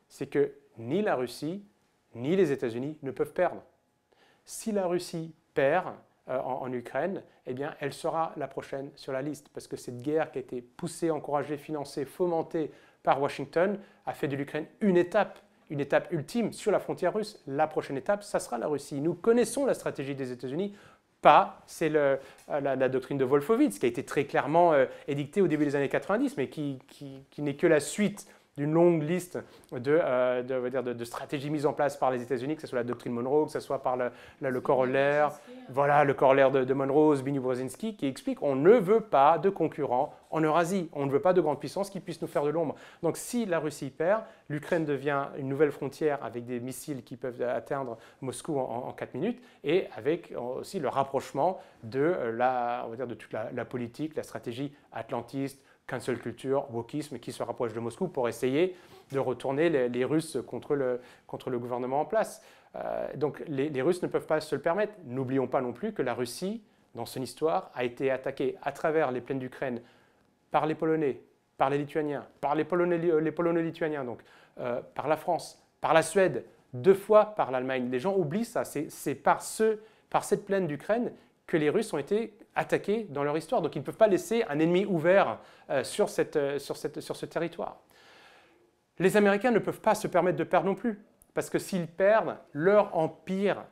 c'est 0.09 0.27
que 0.27 0.53
ni 0.77 1.01
la 1.01 1.15
Russie 1.15 1.63
ni 2.15 2.35
les 2.35 2.51
États-Unis 2.51 2.97
ne 3.03 3.11
peuvent 3.11 3.33
perdre. 3.33 3.61
Si 4.43 4.71
la 4.71 4.87
Russie 4.87 5.33
perd 5.53 5.93
euh, 6.27 6.39
en, 6.39 6.63
en, 6.63 6.73
Ukraine, 6.73 7.23
eh 7.45 7.53
bien, 7.53 7.75
elle 7.79 7.93
sera 7.93 8.33
la 8.35 8.47
prochaine 8.47 8.89
sur 8.95 9.13
la 9.13 9.21
liste, 9.21 9.49
parce 9.49 9.67
que 9.67 9.77
cette 9.77 10.01
guerre 10.01 10.31
qui 10.31 10.39
a 10.39 10.41
été 10.41 10.61
poussée, 10.61 11.11
encouragée, 11.11 11.57
financée, 11.57 12.05
fomentée 12.05 12.71
par 13.03 13.21
Washington 13.21 13.79
a 14.05 14.13
fait 14.13 14.27
de 14.27 14.35
l'Ukraine 14.35 14.65
une 14.81 14.97
étape 14.97 15.39
une 15.69 15.79
étape 15.79 16.11
ultime 16.11 16.51
sur 16.53 16.71
la 16.71 16.79
frontière 16.79 17.13
russe. 17.13 17.41
La 17.47 17.67
prochaine 17.67 17.97
étape, 17.97 18.23
ça 18.23 18.39
sera 18.39 18.57
la 18.57 18.67
Russie. 18.67 19.01
Nous 19.01 19.13
connaissons 19.13 19.65
la 19.65 19.73
stratégie 19.73 20.15
des 20.15 20.31
États-Unis. 20.31 20.75
Pas, 21.21 21.61
c'est 21.65 21.93
euh, 21.95 22.15
la, 22.47 22.87
doctrine 22.87 23.17
de 23.17 23.25
Wolfowitz 23.25 23.77
qui 23.77 23.85
a 23.85 23.89
été 23.89 24.05
très 24.05 24.23
clairement 24.23 24.71
euh, 24.71 24.85
édictée 25.07 25.41
au 25.41 25.47
début 25.47 25.65
des 25.65 25.75
années 25.75 25.89
90, 25.89 26.37
mais 26.37 26.47
qui 26.47 26.79
n'est 27.37 27.55
que 27.55 27.67
la 27.67 27.81
suite 27.81 28.25
d'une 28.59 28.73
longue 28.73 29.03
liste 29.03 29.39
de, 29.71 29.99
euh, 30.03 30.43
de, 30.43 30.93
de, 30.93 31.03
stratégies 31.05 31.49
mises 31.49 31.65
en 31.65 31.71
place 31.71 31.95
par 31.95 32.11
les 32.11 32.21
États-Unis, 32.21 32.55
que 32.55 32.61
ce 32.61 32.67
soit 32.67 32.79
la 32.79 32.83
doctrine 32.83 33.13
Monroe, 33.13 33.45
que 33.45 33.51
ce 33.53 33.61
soit 33.61 33.81
par 33.81 33.95
le, 33.95 34.11
le, 34.41 34.59
corollaire, 34.59 35.31
voilà, 35.69 36.03
le 36.03 36.13
corollaire 36.13 36.51
de, 36.51 36.73
Monroe, 36.73 37.15
Zbigniew 37.15 37.41
Brzezinski, 37.41 37.95
qui 37.95 38.05
explique 38.05 38.43
on 38.43 38.57
ne 38.57 38.73
veut 38.73 38.99
pas 38.99 39.37
de 39.37 39.49
concurrents 39.49 40.13
en 40.29 40.41
Eurasie, 40.41 40.89
on 40.91 41.05
ne 41.05 41.11
veut 41.11 41.21
pas 41.21 41.31
de 41.31 41.39
grandes 41.39 41.59
puissances 41.59 41.89
qui 41.89 42.01
puissent 42.01 42.21
nous 42.21 42.27
faire 42.27 42.43
de 42.43 42.49
l'ombre. 42.49 42.75
Donc 43.01 43.15
si 43.15 43.45
la 43.45 43.59
Russie 43.59 43.91
perd, 43.91 44.23
l'Ukraine 44.49 44.83
devient 44.83 45.27
une 45.37 45.47
nouvelle 45.47 45.71
frontière 45.71 46.19
avec 46.21 46.45
des 46.45 46.59
missiles 46.59 47.01
qui 47.03 47.15
peuvent 47.15 47.41
atteindre 47.41 47.97
Moscou 48.19 48.59
en, 48.59 48.91
4 48.91 49.13
minutes, 49.13 49.41
et 49.63 49.87
avec 49.95 50.33
aussi 50.37 50.79
le 50.79 50.89
rapprochement 50.89 51.61
de, 51.83 52.33
la, 52.35 52.83
on 52.85 52.89
va 52.89 52.97
dire, 52.97 53.07
de 53.07 53.15
toute 53.15 53.31
la, 53.31 53.51
la 53.53 53.63
politique, 53.63 54.17
la 54.17 54.23
stratégie 54.23 54.73
atlantiste, 54.91 55.61
cancel 55.89 56.19
culture, 56.19 56.67
wokisme 56.73 57.19
qui 57.19 57.31
se 57.31 57.41
rapproche 57.43 57.73
de 57.73 57.79
Moscou 57.79 58.07
pour 58.07 58.29
essayer 58.29 58.75
de 59.11 59.19
retourner 59.19 59.69
les, 59.89 60.05
Russes 60.05 60.37
contre 60.45 60.75
le, 60.75 61.01
contre 61.27 61.49
le 61.49 61.57
gouvernement 61.57 62.01
en 62.01 62.05
place. 62.05 62.41
Euh, 62.75 63.07
donc 63.15 63.43
les, 63.47 63.81
Russes 63.81 64.01
ne 64.03 64.07
peuvent 64.07 64.27
pas 64.27 64.39
se 64.39 64.55
le 64.55 64.61
permettre. 64.61 64.93
N'oublions 65.05 65.47
pas 65.47 65.61
non 65.61 65.73
plus 65.73 65.93
que 65.93 66.01
la 66.01 66.13
Russie, 66.13 66.61
dans 66.95 67.05
son 67.05 67.21
histoire, 67.21 67.71
a 67.73 67.83
été 67.83 68.11
attaquée 68.11 68.55
à 68.61 68.71
travers 68.71 69.11
les 69.11 69.21
plaines 69.21 69.39
d'Ukraine 69.39 69.81
par 70.51 70.67
les 70.67 70.75
Polonais, 70.75 71.21
par 71.57 71.69
les 71.69 71.79
Lituaniens, 71.79 72.25
par 72.39 72.55
les 72.55 72.63
Polonais, 72.63 72.97
les 72.97 73.31
Polonais 73.31 73.63
lituaniens, 73.63 74.03
donc 74.03 74.21
euh, 74.59 74.81
par 74.95 75.07
la 75.07 75.17
France, 75.17 75.63
par 75.81 75.93
la 75.93 76.03
Suède, 76.03 76.45
deux 76.73 76.93
fois 76.93 77.25
par 77.35 77.49
l'Allemagne. 77.51 77.89
Les 77.89 77.99
gens 77.99 78.15
oublient 78.15 78.45
ça. 78.45 78.63
C'est 78.63 79.15
par, 79.15 79.41
ce, 79.41 79.79
par 80.09 80.23
cette 80.23 80.45
plaine 80.45 80.67
d'Ukraine 80.67 81.11
que 81.49 81.57
les 81.57 81.69
Russes 81.69 81.91
ont 81.93 81.97
été 81.97 82.37
attaqués 82.55 83.07
dans 83.09 83.23
leur 83.23 83.35
histoire. 83.35 83.61
Donc 83.61 83.75
ils 83.75 83.79
ne 83.79 83.83
peuvent 83.83 83.97
pas 83.97 84.07
laisser 84.07 84.43
un 84.47 84.59
ennemi 84.59 84.85
ouvert 84.85 85.39
euh, 85.69 85.83
sur, 85.83 86.07
cette, 86.07 86.35
euh, 86.35 86.59
sur, 86.59 86.77
cette, 86.77 87.01
sur 87.01 87.15
ce 87.15 87.25
territoire. 87.25 87.77
Les 88.99 89.17
Américains 89.17 89.51
ne 89.51 89.59
peuvent 89.59 89.81
pas 89.81 89.95
se 89.95 90.07
permettre 90.07 90.37
de 90.37 90.43
perdre 90.43 90.67
non 90.67 90.75
plus, 90.75 91.01
parce 91.33 91.49
que 91.49 91.57
s'ils 91.57 91.87
perdent, 91.87 92.37
leur 92.53 92.95
empire, 92.95 93.63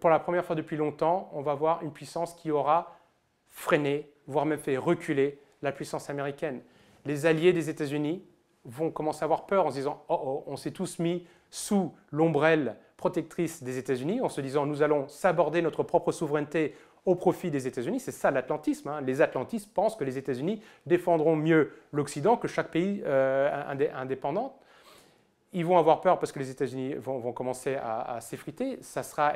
pour 0.00 0.08
la 0.08 0.18
première 0.18 0.44
fois 0.44 0.56
depuis 0.56 0.76
longtemps, 0.76 1.30
on 1.34 1.42
va 1.42 1.54
voir 1.54 1.82
une 1.82 1.92
puissance 1.92 2.34
qui 2.34 2.50
aura 2.50 2.96
freiné, 3.46 4.10
voire 4.26 4.46
même 4.46 4.58
fait 4.58 4.76
reculer 4.76 5.38
la 5.62 5.72
puissance 5.72 6.08
américaine. 6.08 6.62
Les 7.04 7.26
alliés 7.26 7.52
des 7.52 7.68
États-Unis 7.68 8.24
vont 8.64 8.90
commencer 8.90 9.22
à 9.22 9.24
avoir 9.24 9.46
peur 9.46 9.66
en 9.66 9.70
se 9.70 9.76
disant 9.76 10.02
Oh, 10.08 10.20
oh 10.24 10.44
on 10.46 10.56
s'est 10.56 10.70
tous 10.70 10.98
mis 10.98 11.26
sous 11.50 11.94
l'ombrelle 12.10 12.76
protectrice 12.96 13.62
des 13.62 13.78
États-Unis, 13.78 14.20
en 14.20 14.28
se 14.28 14.40
disant 14.40 14.66
Nous 14.66 14.82
allons 14.82 15.08
s'aborder 15.08 15.62
notre 15.62 15.82
propre 15.82 16.12
souveraineté 16.12 16.74
au 17.08 17.14
profit 17.14 17.50
des 17.50 17.66
États-Unis. 17.66 18.00
C'est 18.00 18.12
ça 18.12 18.30
l'atlantisme. 18.30 18.88
Hein. 18.88 19.00
Les 19.00 19.22
atlantistes 19.22 19.72
pensent 19.72 19.96
que 19.96 20.04
les 20.04 20.18
États-Unis 20.18 20.60
défendront 20.84 21.36
mieux 21.36 21.72
l'Occident 21.90 22.36
que 22.36 22.48
chaque 22.48 22.68
pays 22.68 23.02
euh, 23.06 23.88
indépendant. 23.94 24.54
Ils 25.54 25.64
vont 25.64 25.78
avoir 25.78 26.02
peur 26.02 26.18
parce 26.18 26.32
que 26.32 26.38
les 26.38 26.50
États-Unis 26.50 26.96
vont, 26.96 27.32
commencer 27.32 27.76
à, 27.76 28.18
s'effriter. 28.20 28.76
Ça 28.82 29.02
sera 29.02 29.32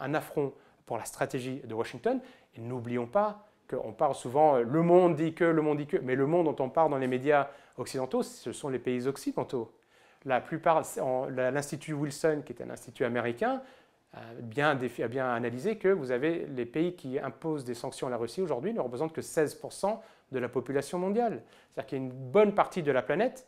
un, 0.00 0.14
affront 0.14 0.54
pour 0.86 0.96
la 0.96 1.04
stratégie 1.04 1.60
de 1.62 1.74
Washington. 1.74 2.20
Et 2.56 2.60
n'oublions 2.62 3.06
pas 3.06 3.44
qu'on 3.68 3.92
parle 3.92 4.14
souvent, 4.14 4.56
euh, 4.56 4.62
le 4.62 4.80
monde 4.80 5.14
dit 5.14 5.34
que, 5.34 5.44
le 5.44 5.60
monde 5.60 5.76
dit 5.76 5.86
que, 5.86 5.98
mais 5.98 6.14
le 6.14 6.26
monde 6.26 6.46
dont 6.46 6.64
on 6.64 6.70
parle 6.70 6.90
dans 6.90 6.96
les 6.96 7.06
médias 7.06 7.48
occidentaux, 7.76 8.22
ce 8.22 8.50
sont 8.50 8.70
les 8.70 8.78
pays 8.78 9.06
occidentaux. 9.06 9.70
La 10.24 10.40
plupart, 10.40 10.82
l'Institut 11.28 11.92
Wilson, 11.92 12.42
qui 12.44 12.54
est 12.54 12.62
un 12.62 12.70
institut 12.70 13.04
américain, 13.04 13.62
bien, 14.42 14.70
a 14.70 15.08
bien 15.08 15.32
analysé 15.32 15.76
que 15.76 15.88
vous 15.88 16.10
avez 16.10 16.46
les 16.46 16.66
pays 16.66 16.94
qui 16.96 17.18
imposent 17.18 17.64
des 17.64 17.74
sanctions 17.74 18.06
à 18.06 18.10
la 18.10 18.16
Russie 18.16 18.42
aujourd'hui 18.42 18.72
ne 18.72 18.80
représentent 18.80 19.12
que 19.12 19.20
16% 19.20 19.98
de 20.32 20.38
la 20.38 20.48
population 20.48 20.98
mondiale. 20.98 21.42
C'est-à-dire 21.70 21.88
qu'il 21.88 21.98
y 21.98 22.00
a 22.00 22.04
une 22.04 22.12
bonne 22.12 22.54
partie 22.54 22.82
de 22.82 22.92
la 22.92 23.02
planète, 23.02 23.46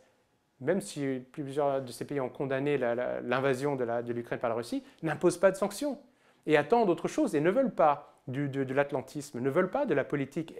même 0.61 0.81
si 0.81 1.21
plusieurs 1.31 1.81
de 1.81 1.91
ces 1.91 2.05
pays 2.05 2.19
ont 2.19 2.29
condamné 2.29 2.77
l'invasion 2.77 3.75
de 3.75 4.13
l'Ukraine 4.13 4.39
par 4.39 4.49
la 4.49 4.55
Russie, 4.55 4.83
n'impose 5.01 5.37
pas 5.37 5.51
de 5.51 5.57
sanctions 5.57 5.99
et 6.45 6.57
attendent 6.57 6.89
autre 6.89 7.07
chose 7.07 7.35
et 7.35 7.41
ne 7.41 7.49
veulent 7.49 7.73
pas 7.73 8.13
de, 8.27 8.73
l'atlantisme, 8.73 9.39
ne 9.39 9.49
veulent 9.49 9.71
pas 9.71 9.85
de 9.85 9.93
la 9.93 10.05
politique 10.05 10.55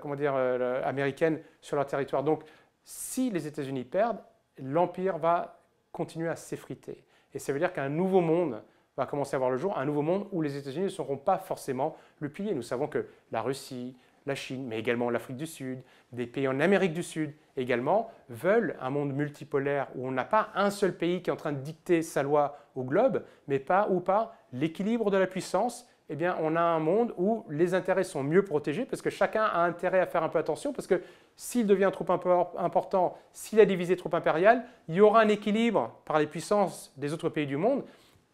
comment 0.00 0.14
dire, 0.14 0.34
américaine 0.34 1.40
sur 1.60 1.76
leur 1.76 1.86
territoire. 1.86 2.22
Donc, 2.22 2.44
si 2.84 3.30
les 3.30 3.48
États-Unis 3.48 3.84
perdent, 3.84 4.20
l'Empire 4.58 5.18
va 5.18 5.60
continuer 5.90 6.28
à 6.28 6.36
s'effriter. 6.36 7.04
Et 7.34 7.38
ça 7.38 7.52
veut 7.52 7.58
dire 7.58 7.72
qu'un 7.72 7.88
nouveau 7.88 8.20
monde 8.20 8.62
va 8.96 9.06
commencer 9.06 9.36
à 9.36 9.38
voir 9.38 9.50
le 9.50 9.58
jour, 9.58 9.76
un 9.76 9.84
nouveau 9.84 10.02
monde 10.02 10.26
où 10.32 10.42
les 10.42 10.56
États-Unis 10.56 10.84
ne 10.84 10.90
seront 10.90 11.16
pas 11.16 11.38
forcément 11.38 11.96
le 12.20 12.28
pilier. 12.28 12.54
Nous 12.54 12.62
savons 12.62 12.86
que 12.86 13.06
la 13.30 13.42
Russie, 13.42 13.94
la 14.24 14.34
Chine, 14.34 14.66
mais 14.66 14.78
également 14.78 15.10
l'Afrique 15.10 15.36
du 15.36 15.46
Sud, 15.46 15.80
des 16.12 16.26
pays 16.26 16.48
en 16.48 16.60
Amérique 16.60 16.92
du 16.92 17.02
Sud 17.02 17.32
également, 17.56 18.10
veulent 18.28 18.76
un 18.80 18.90
monde 18.90 19.12
multipolaire 19.12 19.88
où 19.94 20.06
on 20.06 20.10
n'a 20.10 20.24
pas 20.24 20.48
un 20.54 20.70
seul 20.70 20.96
pays 20.96 21.22
qui 21.22 21.30
est 21.30 21.32
en 21.32 21.36
train 21.36 21.52
de 21.52 21.60
dicter 21.60 22.02
sa 22.02 22.22
loi 22.22 22.58
au 22.74 22.84
globe, 22.84 23.22
mais 23.48 23.58
pas 23.58 23.88
ou 23.90 24.00
pas 24.00 24.34
l'équilibre 24.52 25.10
de 25.10 25.16
la 25.16 25.26
puissance. 25.26 25.86
Eh 26.08 26.14
bien, 26.14 26.36
on 26.40 26.54
a 26.54 26.60
un 26.60 26.78
monde 26.78 27.12
où 27.18 27.44
les 27.50 27.74
intérêts 27.74 28.04
sont 28.04 28.22
mieux 28.22 28.44
protégés 28.44 28.84
parce 28.84 29.02
que 29.02 29.10
chacun 29.10 29.42
a 29.42 29.60
intérêt 29.60 29.98
à 29.98 30.06
faire 30.06 30.22
un 30.22 30.28
peu 30.28 30.38
attention 30.38 30.72
parce 30.72 30.86
que 30.86 31.02
s'il 31.34 31.66
devient 31.66 31.90
trop 31.92 32.06
important, 32.12 33.18
s'il 33.32 33.58
a 33.58 33.64
divisé 33.64 33.96
trop 33.96 34.14
impérial, 34.14 34.64
il 34.88 34.94
y 34.94 35.00
aura 35.00 35.20
un 35.20 35.28
équilibre 35.28 35.92
par 36.04 36.20
les 36.20 36.26
puissances 36.26 36.92
des 36.96 37.12
autres 37.12 37.28
pays 37.28 37.46
du 37.46 37.56
monde 37.56 37.82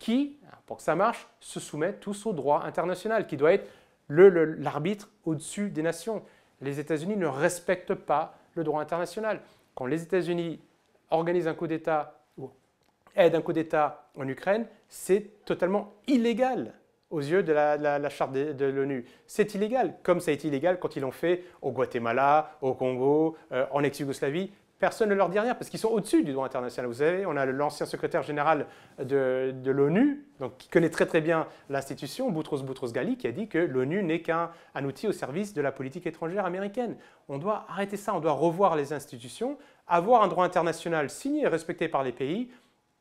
qui, 0.02 0.36
pour 0.66 0.78
que 0.78 0.82
ça 0.82 0.96
marche, 0.96 1.28
se 1.38 1.60
soumettent 1.60 2.00
tous 2.00 2.26
au 2.26 2.32
droit 2.32 2.62
international 2.64 3.28
qui 3.28 3.36
doit 3.36 3.52
être 3.52 3.70
l'arbitre 4.08 5.08
au-dessus 5.24 5.70
des 5.70 5.82
nations. 5.82 6.24
Les 6.60 6.80
États-Unis 6.80 7.16
ne 7.16 7.26
respectent 7.28 7.94
pas 7.94 8.34
le 8.56 8.64
droit 8.64 8.82
international. 8.82 9.40
Quand 9.76 9.86
les 9.86 10.02
États-Unis 10.02 10.60
organisent 11.10 11.46
un 11.46 11.54
coup 11.54 11.68
d'État 11.68 12.18
ou 12.36 12.50
aident 13.14 13.36
un 13.36 13.42
coup 13.42 13.52
d'État 13.52 14.08
en 14.18 14.26
Ukraine, 14.26 14.66
c'est 14.88 15.44
totalement 15.44 15.94
illégal 16.08 16.74
aux 17.10 17.20
yeux 17.20 17.44
de 17.44 17.52
la, 17.52 18.08
charte 18.08 18.32
de, 18.32 18.64
l'ONU. 18.64 19.04
C'est 19.28 19.54
illégal, 19.54 19.94
comme 20.02 20.18
ça 20.18 20.32
a 20.32 20.34
été 20.34 20.48
illégal 20.48 20.80
quand 20.80 20.96
ils 20.96 21.00
l'ont 21.02 21.12
fait 21.12 21.44
au 21.60 21.70
Guatemala, 21.70 22.56
au 22.60 22.74
Congo, 22.74 23.36
euh, 23.52 23.66
en 23.70 23.84
ex-Yougoslavie 23.84 24.50
personne 24.82 25.10
ne 25.10 25.14
leur 25.14 25.28
dit 25.28 25.38
rien 25.38 25.54
parce 25.54 25.70
qu'ils 25.70 25.78
sont 25.78 25.90
au-dessus 25.90 26.24
du 26.24 26.32
droit 26.32 26.44
international. 26.44 26.88
Vous 26.88 26.98
savez, 26.98 27.24
on 27.24 27.36
a 27.36 27.46
l'ancien 27.46 27.86
secrétaire 27.86 28.24
général 28.24 28.66
de, 28.98 29.54
l'ONU, 29.64 30.26
qui 30.58 30.68
connaît 30.68 30.90
très 30.90 31.06
très 31.06 31.20
bien 31.20 31.46
l'institution, 31.70 32.32
Boutros 32.32 32.64
Boutros 32.64 32.90
Ghali, 32.90 33.16
qui 33.16 33.28
a 33.28 33.30
dit 33.30 33.46
que 33.46 33.58
l'ONU 33.58 34.02
n'est 34.02 34.22
qu'un 34.22 34.50
outil 34.84 35.06
au 35.06 35.12
service 35.12 35.54
de 35.54 35.62
la 35.62 35.70
politique 35.70 36.04
étrangère 36.08 36.44
américaine. 36.44 36.96
On 37.28 37.38
doit 37.38 37.64
arrêter 37.68 37.96
ça, 37.96 38.12
on 38.12 38.18
doit 38.18 38.32
revoir 38.32 38.74
les 38.74 38.92
institutions, 38.92 39.56
avoir 39.86 40.24
un 40.24 40.26
droit 40.26 40.44
international 40.44 41.10
signé 41.10 41.42
et 41.42 41.46
respecté 41.46 41.86
par 41.86 42.02
les 42.02 42.10
pays 42.10 42.50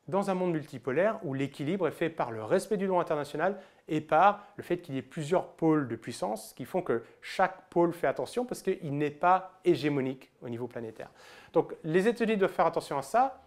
dans 0.06 0.30
un 0.30 0.34
monde 0.34 0.52
multipolaire 0.52 1.18
où 1.24 1.34
l'équilibre 1.34 1.88
est 1.88 1.92
fait 1.92 2.10
par 2.10 2.30
le 2.30 2.44
respect 2.44 2.76
du 2.76 2.86
droit 2.86 3.02
international 3.02 3.56
et 3.88 4.00
par 4.00 4.44
le 4.56 4.62
fait 4.62 4.78
qu'il 4.78 4.94
y 4.94 4.98
ait 4.98 5.02
plusieurs 5.02 5.48
pôles 5.48 5.88
de 5.88 5.96
puissance 5.96 6.52
qui 6.54 6.64
font 6.64 6.82
que 6.82 7.02
chaque 7.20 7.68
pôle 7.68 7.92
fait 7.92 8.06
attention 8.06 8.44
parce 8.44 8.62
qu'il 8.62 8.96
n'est 8.96 9.10
pas 9.10 9.60
hégémonique 9.64 10.30
au 10.40 10.48
niveau 10.48 10.66
planétaire. 10.66 11.10
Donc 11.52 11.74
les 11.84 12.08
États-Unis 12.08 12.36
doivent 12.36 12.52
faire 12.52 12.66
attention 12.66 12.98
à 12.98 13.02
ça. 13.02 13.42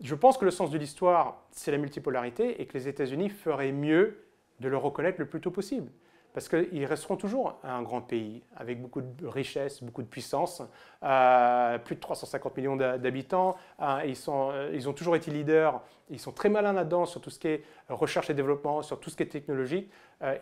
Je 0.00 0.14
pense 0.14 0.38
que 0.38 0.44
le 0.44 0.50
sens 0.50 0.70
de 0.70 0.78
l'histoire, 0.78 1.42
c'est 1.50 1.70
la 1.70 1.78
multipolarité 1.78 2.60
et 2.60 2.66
que 2.66 2.74
les 2.74 2.88
États-Unis 2.88 3.28
feraient 3.28 3.72
mieux 3.72 4.24
de 4.60 4.68
le 4.68 4.76
reconnaître 4.76 5.18
le 5.18 5.26
plus 5.26 5.40
tôt 5.40 5.50
possible. 5.50 5.90
Parce 6.32 6.48
qu'ils 6.48 6.86
resteront 6.86 7.16
toujours 7.16 7.58
un 7.62 7.82
grand 7.82 8.00
pays 8.00 8.42
avec 8.56 8.80
beaucoup 8.80 9.02
de 9.02 9.26
richesses, 9.26 9.82
beaucoup 9.82 10.02
de 10.02 10.08
puissance, 10.08 10.62
euh, 11.02 11.78
plus 11.78 11.96
de 11.96 12.00
350 12.00 12.56
millions 12.56 12.76
d'habitants. 12.76 13.56
Euh, 13.80 14.00
ils, 14.06 14.16
euh, 14.28 14.70
ils, 14.72 14.88
ont 14.88 14.94
toujours 14.94 15.14
été 15.14 15.30
leaders, 15.30 15.82
ils 16.08 16.18
sont 16.18 16.32
très 16.32 16.48
malins 16.48 16.72
là-dedans 16.72 17.04
sur 17.04 17.20
tout 17.20 17.28
ce 17.28 17.38
qui 17.38 17.48
est 17.48 17.64
recherche 17.90 18.30
et 18.30 18.34
développement, 18.34 18.80
sur 18.80 18.98
tout 18.98 19.10
ce 19.10 19.16
qui 19.16 19.24
est 19.24 19.26
technologie. 19.26 19.90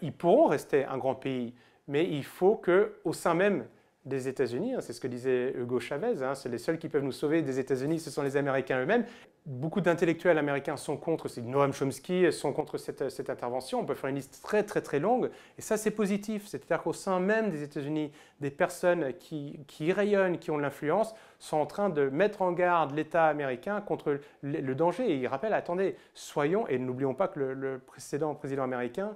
ils 0.02 0.12
pourront 0.12 0.46
rester 0.46 0.84
un 0.84 0.98
grand 0.98 1.16
pays, 1.16 1.54
mais 1.88 2.04
il 2.04 2.24
faut 2.24 2.54
qu'au 2.54 3.12
sein 3.12 3.34
même 3.34 3.66
des 4.06 4.28
États-Unis, 4.28 4.74
hein, 4.74 4.80
c'est 4.80 4.94
ce 4.94 5.00
que 5.00 5.06
disait 5.06 5.52
Hugo 5.54 5.78
Chavez, 5.78 6.22
hein, 6.22 6.34
c'est 6.34 6.48
les 6.48 6.56
seuls 6.56 6.78
qui 6.78 6.88
peuvent 6.88 7.02
nous 7.02 7.12
sauver 7.12 7.42
des 7.42 7.58
États-Unis, 7.58 8.00
ce 8.00 8.10
sont 8.10 8.22
les 8.22 8.36
Américains 8.36 8.80
eux-mêmes. 8.80 9.04
Beaucoup 9.44 9.82
d'intellectuels 9.82 10.38
américains 10.38 10.76
sont 10.76 10.96
contre, 10.96 11.28
c'est 11.28 11.42
Noam 11.42 11.72
Chomsky, 11.72 12.32
sont 12.32 12.52
contre 12.52 12.78
cette, 12.78 13.30
intervention. 13.30 13.80
On 13.80 13.84
peut 13.84 13.94
faire 13.94 14.08
une 14.08 14.16
liste 14.16 14.40
très 14.42 14.62
très 14.62 14.80
très 14.80 15.00
longue, 15.00 15.30
et 15.58 15.62
ça 15.62 15.76
c'est 15.76 15.90
positif. 15.90 16.46
C'est-à-dire 16.46 16.82
qu'au 16.82 16.94
sein 16.94 17.20
même 17.20 17.50
des 17.50 17.62
États-Unis, 17.62 18.10
des 18.40 18.50
personnes 18.50 19.12
qui, 19.18 19.92
rayonnent, 19.92 20.38
qui 20.38 20.50
ont 20.50 20.56
de 20.56 20.62
l'influence, 20.62 21.14
sont 21.38 21.58
en 21.58 21.66
train 21.66 21.90
de 21.90 22.08
mettre 22.08 22.40
en 22.40 22.52
garde 22.52 22.94
l'État 22.94 23.26
américain 23.26 23.80
contre 23.82 24.18
le, 24.42 24.74
danger. 24.74 25.10
Et 25.10 25.16
ils 25.16 25.26
rappellent, 25.26 25.54
attendez, 25.54 25.96
soyons, 26.14 26.66
et 26.68 26.78
n'oublions 26.78 27.14
pas 27.14 27.28
que 27.28 27.40
le 27.40 27.78
précédent 27.78 28.34
président 28.34 28.64
américain 28.64 29.14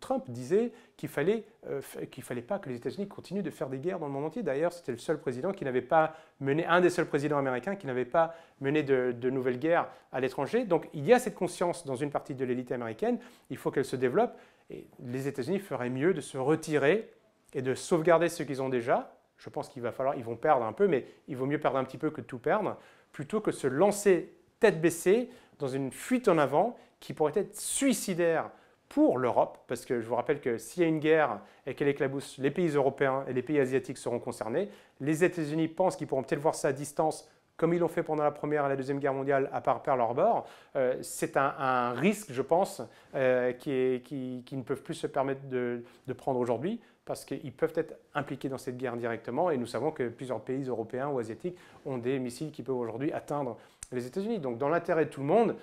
Trump 0.00 0.24
disait 0.28 0.72
qu'il 0.96 1.08
fallait 1.08 1.44
euh, 1.66 1.80
fallait 2.22 2.42
pas 2.42 2.58
que 2.58 2.68
les 2.68 2.76
États-Unis 2.76 3.08
continuent 3.08 3.42
de 3.42 3.50
faire 3.50 3.68
des 3.68 3.78
guerres 3.78 3.98
dans 3.98 4.06
le 4.06 4.12
monde 4.12 4.24
entier. 4.24 4.42
D'ailleurs, 4.42 4.72
c'était 4.72 4.92
le 4.92 4.98
seul 4.98 5.18
président 5.18 5.52
qui 5.52 5.64
n'avait 5.64 5.82
pas 5.82 6.14
mené, 6.40 6.66
un 6.66 6.80
des 6.80 6.90
seuls 6.90 7.06
présidents 7.06 7.38
américains 7.38 7.76
qui 7.76 7.86
n'avait 7.86 8.04
pas 8.04 8.34
mené 8.60 8.82
de, 8.82 9.12
de 9.12 9.30
nouvelles 9.30 9.58
guerres 9.58 9.88
à 10.12 10.20
l'étranger. 10.20 10.64
Donc, 10.64 10.88
il 10.92 11.04
y 11.04 11.12
a 11.12 11.18
cette 11.18 11.34
conscience 11.34 11.84
dans 11.86 11.96
une 11.96 12.10
partie 12.10 12.34
de 12.34 12.44
l'élite 12.44 12.72
américaine. 12.72 13.18
Il 13.50 13.56
faut 13.56 13.70
qu'elle 13.70 13.84
se 13.84 13.96
développe. 13.96 14.36
Et 14.70 14.86
les 15.00 15.28
États-Unis 15.28 15.58
feraient 15.58 15.90
mieux 15.90 16.14
de 16.14 16.20
se 16.20 16.38
retirer 16.38 17.10
et 17.52 17.62
de 17.62 17.74
sauvegarder 17.74 18.28
ce 18.28 18.42
qu'ils 18.42 18.62
ont 18.62 18.68
déjà. 18.68 19.16
Je 19.38 19.50
pense 19.50 19.68
qu'il 19.68 19.82
va 19.82 19.92
falloir, 19.92 20.16
ils 20.16 20.24
vont 20.24 20.36
perdre 20.36 20.64
un 20.64 20.72
peu, 20.72 20.86
mais 20.86 21.06
il 21.28 21.36
vaut 21.36 21.46
mieux 21.46 21.60
perdre 21.60 21.78
un 21.78 21.84
petit 21.84 21.98
peu 21.98 22.10
que 22.10 22.20
tout 22.20 22.38
perdre, 22.38 22.78
plutôt 23.12 23.40
que 23.40 23.52
se 23.52 23.66
lancer 23.66 24.32
tête 24.60 24.80
baissée 24.80 25.28
dans 25.58 25.68
une 25.68 25.92
fuite 25.92 26.28
en 26.28 26.38
avant 26.38 26.76
qui 27.00 27.12
pourrait 27.12 27.32
être 27.36 27.56
suicidaire 27.56 28.50
pour 28.88 29.18
l'Europe, 29.18 29.58
parce 29.66 29.84
que 29.84 30.00
je 30.00 30.06
vous 30.06 30.14
rappelle 30.14 30.40
que 30.40 30.58
s'il 30.58 30.82
y 30.82 30.86
a 30.86 30.88
une 30.88 31.00
guerre 31.00 31.40
et 31.66 31.74
qu'elle 31.74 31.88
éclabousse, 31.88 32.38
les 32.38 32.50
pays 32.50 32.68
européens 32.68 33.24
et 33.26 33.32
les 33.32 33.42
pays 33.42 33.58
asiatiques 33.58 33.98
seront 33.98 34.20
concernés. 34.20 34.68
Les 35.00 35.24
États-Unis 35.24 35.68
pensent 35.68 35.96
qu'ils 35.96 36.06
pourront 36.06 36.22
peut-être 36.22 36.40
voir 36.40 36.54
ça 36.54 36.68
à 36.68 36.72
distance, 36.72 37.28
comme 37.56 37.72
ils 37.74 37.80
l'ont 37.80 37.88
fait 37.88 38.02
pendant 38.02 38.22
la 38.22 38.30
Première 38.30 38.66
et 38.66 38.68
la 38.68 38.76
Deuxième 38.76 39.00
Guerre 39.00 39.14
mondiale, 39.14 39.48
à 39.52 39.60
part 39.60 39.82
Pearl 39.82 40.00
Harbor. 40.00 40.46
Euh, 40.76 40.96
c'est 41.02 41.36
un, 41.36 41.92
risque, 41.92 42.30
je 42.30 42.42
pense, 42.42 42.82
euh, 43.14 43.52
qui, 43.52 44.44
ne 44.52 44.62
peuvent 44.62 44.82
plus 44.82 44.94
se 44.94 45.06
permettre 45.06 45.42
de 45.48 45.82
prendre 46.16 46.38
aujourd'hui, 46.38 46.80
parce 47.04 47.24
qu'ils 47.24 47.52
peuvent 47.52 47.72
être 47.74 47.94
impliqués 48.14 48.48
dans 48.48 48.58
cette 48.58 48.76
guerre 48.76 48.96
directement, 48.96 49.50
et 49.50 49.56
nous 49.56 49.66
savons 49.66 49.90
que 49.90 50.08
plusieurs 50.08 50.40
pays 50.40 50.64
européens 50.64 51.08
ou 51.08 51.18
asiatiques 51.18 51.56
ont 51.84 51.98
des 51.98 52.18
missiles 52.18 52.50
qui 52.50 52.62
peuvent 52.62 52.76
aujourd'hui 52.76 53.12
atteindre 53.12 53.56
les 53.92 54.06
États-Unis. 54.06 54.38
Donc 54.38 54.58
dans 54.58 54.68
l'intérêt 54.68 55.04
de 55.04 55.10
tout 55.10 55.20
le 55.20 55.26
monde, 55.26 55.56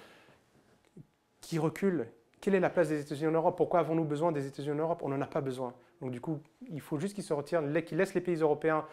qui 1.42 1.60
recule 1.60 2.08
Quelle 2.40 2.56
est 2.56 2.60
la 2.60 2.70
place 2.70 2.90
des 2.90 3.02
États-Unis 3.02 3.28
en 3.28 3.34
Europe? 3.34 3.58
Pourquoi 3.58 3.82
avons-nous 3.82 4.06
besoin 4.06 4.32
des 4.32 4.48
États-Unis 4.48 4.76
en 4.76 4.84
Europe? 4.84 5.02
On 5.04 5.10
n'en 5.10 5.22
a 5.22 5.28
pas 5.28 5.42
besoin. 5.42 5.74
Donc 6.02 6.12
du 6.12 6.22
coup, 6.22 6.40
il 6.70 6.82
faut 6.82 6.98
juste 6.98 7.14
qu'ils 7.14 7.24
se 7.24 7.34
retirent, 7.34 7.64
qu'ils 7.86 7.98
laissent 7.98 8.14
les 8.14 8.22
pays 8.22 8.38
européens 8.38 8.86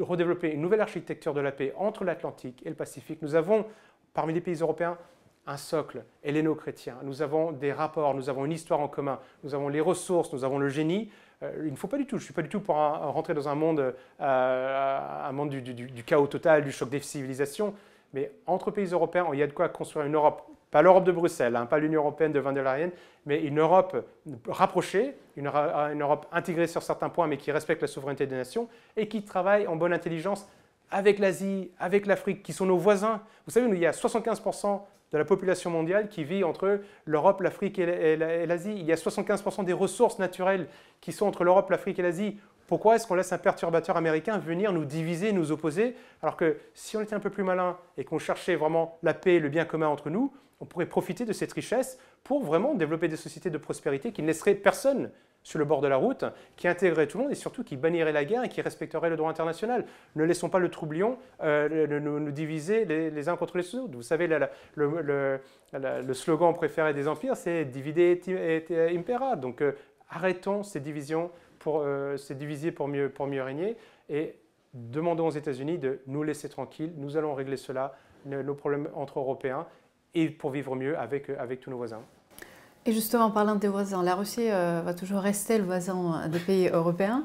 redévelopper 0.00 0.52
une 0.52 0.60
nouvelle 0.60 0.80
architecture 0.80 1.34
de 1.34 1.40
la 1.40 1.52
paix 1.52 1.74
entre 1.76 2.04
l'Atlantique 2.04 2.62
et 2.64 2.68
le 2.68 2.74
Pacifique. 2.74 3.20
Nous 3.22 3.34
avons, 3.34 3.66
parmi 4.14 4.32
les 4.32 4.40
pays 4.40 4.56
européens, 4.56 4.98
un 5.46 5.56
socle 5.56 6.04
helléno-chrétien. 6.22 6.96
Nous 7.02 7.20
avons 7.20 7.52
des 7.52 7.72
rapports, 7.72 8.14
nous 8.14 8.30
avons 8.30 8.46
une 8.46 8.52
histoire 8.52 8.80
en 8.80 8.88
commun, 8.88 9.20
nous 9.42 9.54
avons 9.54 9.68
les 9.68 9.80
ressources, 9.80 10.32
nous 10.32 10.44
avons 10.44 10.58
le 10.58 10.68
génie. 10.68 11.10
Euh, 11.42 11.64
il 11.66 11.72
ne 11.72 11.76
faut 11.76 11.88
pas 11.88 11.98
du 11.98 12.06
tout, 12.06 12.16
je 12.16 12.22
ne 12.22 12.24
suis 12.24 12.34
pas 12.34 12.42
du 12.42 12.48
tout 12.48 12.60
pour 12.60 12.76
rentrer 12.76 13.34
dans 13.34 13.48
un 13.48 13.54
monde, 13.54 13.94
euh, 14.20 14.98
un 15.28 15.32
monde 15.32 15.50
du, 15.50 16.04
chaos 16.04 16.26
total, 16.26 16.64
du 16.64 16.72
choc 16.72 16.88
des 16.88 17.00
civilisations. 17.00 17.74
Mais 18.14 18.32
entre 18.46 18.70
pays 18.70 18.86
européens, 18.86 19.26
il 19.32 19.38
y 19.38 19.42
a 19.42 19.46
de 19.46 19.52
quoi 19.52 19.68
construire 19.68 20.06
une 20.06 20.14
Europe 20.14 20.48
pas 20.74 20.82
l'Europe 20.82 21.04
de 21.04 21.12
Bruxelles, 21.12 21.54
hein, 21.54 21.66
pas 21.66 21.78
l'Union 21.78 22.00
européenne 22.00 22.32
de 22.32 22.40
Van 22.40 22.50
der 22.50 22.64
Leyen, 22.64 22.90
mais 23.26 23.40
une 23.40 23.60
Europe 23.60 24.04
rapprochée, 24.48 25.14
une, 25.36 25.46
Europe 25.46 26.26
intégrée 26.32 26.66
sur 26.66 26.82
certains 26.82 27.10
points, 27.10 27.28
mais 27.28 27.36
qui 27.36 27.52
respecte 27.52 27.80
la 27.80 27.86
souveraineté 27.86 28.26
des 28.26 28.34
nations 28.34 28.68
et 28.96 29.06
qui 29.06 29.22
travaille 29.22 29.68
en 29.68 29.76
bonne 29.76 29.92
intelligence 29.92 30.48
avec 30.90 31.20
l'Asie, 31.20 31.70
avec 31.78 32.06
l'Afrique, 32.06 32.42
qui 32.42 32.52
sont 32.52 32.66
nos 32.66 32.76
voisins. 32.76 33.22
Vous 33.46 33.52
savez, 33.52 33.68
il 33.68 33.78
y 33.78 33.86
a 33.86 33.92
75% 33.92 34.80
de 35.12 35.16
la 35.18 35.24
population 35.24 35.70
mondiale 35.70 36.08
qui 36.08 36.24
vit 36.24 36.42
entre 36.42 36.80
l'Europe, 37.04 37.40
l'Afrique 37.40 37.78
et 37.78 38.16
l'Asie. 38.16 38.74
Il 38.76 38.84
y 38.84 38.90
a 38.90 38.96
75% 38.96 39.64
des 39.64 39.72
ressources 39.72 40.18
naturelles 40.18 40.66
qui 41.00 41.12
sont 41.12 41.26
entre 41.26 41.44
l'Europe, 41.44 41.70
l'Afrique 41.70 42.00
et 42.00 42.02
l'Asie. 42.02 42.40
Pourquoi 42.66 42.96
est-ce 42.96 43.06
qu'on 43.06 43.14
laisse 43.14 43.32
un 43.32 43.38
perturbateur 43.38 43.96
américain 43.96 44.38
venir 44.38 44.72
nous 44.72 44.86
diviser, 44.86 45.30
nous 45.30 45.52
opposer, 45.52 45.94
alors 46.20 46.36
que 46.36 46.56
si 46.74 46.96
on 46.96 47.00
était 47.00 47.14
un 47.14 47.20
peu 47.20 47.30
plus 47.30 47.44
malin 47.44 47.76
et 47.96 48.02
qu'on 48.02 48.18
cherchait 48.18 48.56
vraiment 48.56 48.98
la 49.04 49.14
paix 49.14 49.34
et 49.34 49.40
le 49.40 49.50
bien 49.50 49.66
commun 49.66 49.86
entre 49.86 50.10
nous, 50.10 50.32
on 50.64 50.66
pourrait 50.66 50.86
profiter 50.86 51.26
de 51.26 51.34
cette 51.34 51.52
richesse 51.52 51.98
pour 52.22 52.42
vraiment 52.42 52.74
développer 52.74 53.06
des 53.06 53.16
sociétés 53.16 53.50
de 53.50 53.58
prospérité 53.58 54.12
qui 54.12 54.22
ne 54.22 54.26
laisseraient 54.28 54.54
personne 54.54 55.10
sur 55.42 55.58
le 55.58 55.66
bord 55.66 55.82
de 55.82 55.88
la 55.88 55.98
route, 55.98 56.24
qui 56.56 56.66
intégreraient 56.68 57.06
tout 57.06 57.18
le 57.18 57.24
monde 57.24 57.32
et 57.32 57.36
surtout 57.36 57.62
qui 57.62 57.76
banniraient 57.76 58.12
la 58.12 58.24
guerre 58.24 58.44
et 58.44 58.48
qui 58.48 58.62
respecteraient 58.62 59.10
le 59.10 59.16
droit 59.16 59.28
international. 59.28 59.84
Ne 60.16 60.24
laissons 60.24 60.48
pas 60.48 60.58
le 60.58 60.70
troublion 60.70 61.18
euh, 61.42 62.00
nous, 62.00 62.30
diviser 62.30 62.86
les, 62.86 63.28
uns 63.28 63.36
contre 63.36 63.58
les 63.58 63.74
autres. 63.74 63.92
Vous 63.92 64.00
savez, 64.00 64.26
le, 64.74 66.14
slogan 66.14 66.54
préféré 66.54 66.94
des 66.94 67.08
empires, 67.08 67.36
c'est 67.36 67.66
divider 67.66 68.18
et, 68.26 68.96
impera. 68.96 69.36
Donc 69.36 69.60
euh, 69.60 69.72
arrêtons 70.08 70.62
ces 70.62 70.80
divisions 70.80 71.30
pour 71.58 71.82
euh, 71.82 72.16
se 72.16 72.32
diviser 72.32 72.72
pour 72.72 72.88
mieux, 72.88 73.10
pour 73.10 73.26
mieux 73.26 73.42
régner 73.42 73.76
et 74.08 74.36
demandons 74.72 75.26
aux 75.26 75.30
États-Unis 75.30 75.76
de 75.76 76.00
nous 76.06 76.22
laisser 76.22 76.48
tranquilles. 76.48 76.94
Nous 76.96 77.18
allons 77.18 77.34
régler 77.34 77.58
cela, 77.58 77.94
nos 78.24 78.54
problèmes 78.54 78.88
entre 78.94 79.18
Européens 79.18 79.66
et 80.14 80.28
pour 80.28 80.50
vivre 80.50 80.76
mieux 80.76 80.98
avec, 80.98 81.30
avec 81.30 81.60
tous 81.60 81.70
nos 81.70 81.76
voisins. 81.76 82.02
Et 82.86 82.92
justement, 82.92 83.24
en 83.24 83.30
parlant 83.30 83.54
des 83.54 83.68
voisins, 83.68 84.02
la 84.02 84.14
Russie 84.14 84.48
va 84.48 84.92
toujours 84.92 85.20
rester 85.20 85.56
le 85.56 85.64
voisin 85.64 86.28
des 86.28 86.38
pays 86.38 86.68
européens. 86.68 87.24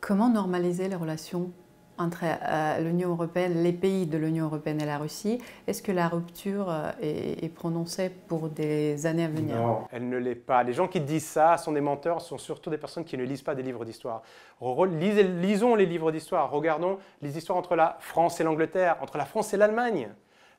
Comment 0.00 0.30
normaliser 0.30 0.88
les 0.88 0.96
relations 0.96 1.50
entre 1.98 2.24
euh, 2.24 2.80
l'Union 2.80 3.10
européenne, 3.10 3.62
les 3.62 3.72
pays 3.72 4.06
de 4.06 4.18
l'Union 4.18 4.46
européenne 4.46 4.80
et 4.80 4.86
la 4.86 4.98
Russie, 4.98 5.40
est-ce 5.66 5.82
que 5.82 5.92
la 5.92 6.08
rupture 6.08 6.66
euh, 6.68 6.90
est, 7.00 7.48
prononcée 7.54 8.10
pour 8.10 8.48
des 8.48 9.06
années 9.06 9.24
à 9.24 9.28
venir? 9.28 9.56
Non, 9.56 9.84
elle 9.92 10.08
ne 10.08 10.16
l'est 10.16 10.34
pas. 10.34 10.62
Les 10.62 10.72
gens 10.72 10.88
qui 10.88 11.00
disent 11.00 11.26
ça 11.26 11.56
sont 11.56 11.72
des 11.72 11.80
menteurs, 11.80 12.20
sont 12.20 12.38
surtout 12.38 12.70
des 12.70 12.78
personnes 12.78 13.04
qui 13.04 13.16
ne 13.16 13.24
lisent 13.24 13.42
pas 13.42 13.54
des 13.54 13.62
livres 13.62 13.84
d'histoire. 13.84 14.22
Lisons 14.60 15.74
les 15.74 15.86
livres 15.86 16.10
d'histoire, 16.10 16.50
regardons 16.50 16.98
les 17.22 17.38
histoires 17.38 17.58
entre 17.58 17.76
la 17.76 17.96
France 18.00 18.40
et 18.40 18.44
l'Angleterre, 18.44 18.96
entre 19.00 19.16
la 19.16 19.24
France 19.24 19.54
et 19.54 19.56
l'Allemagne. 19.56 20.08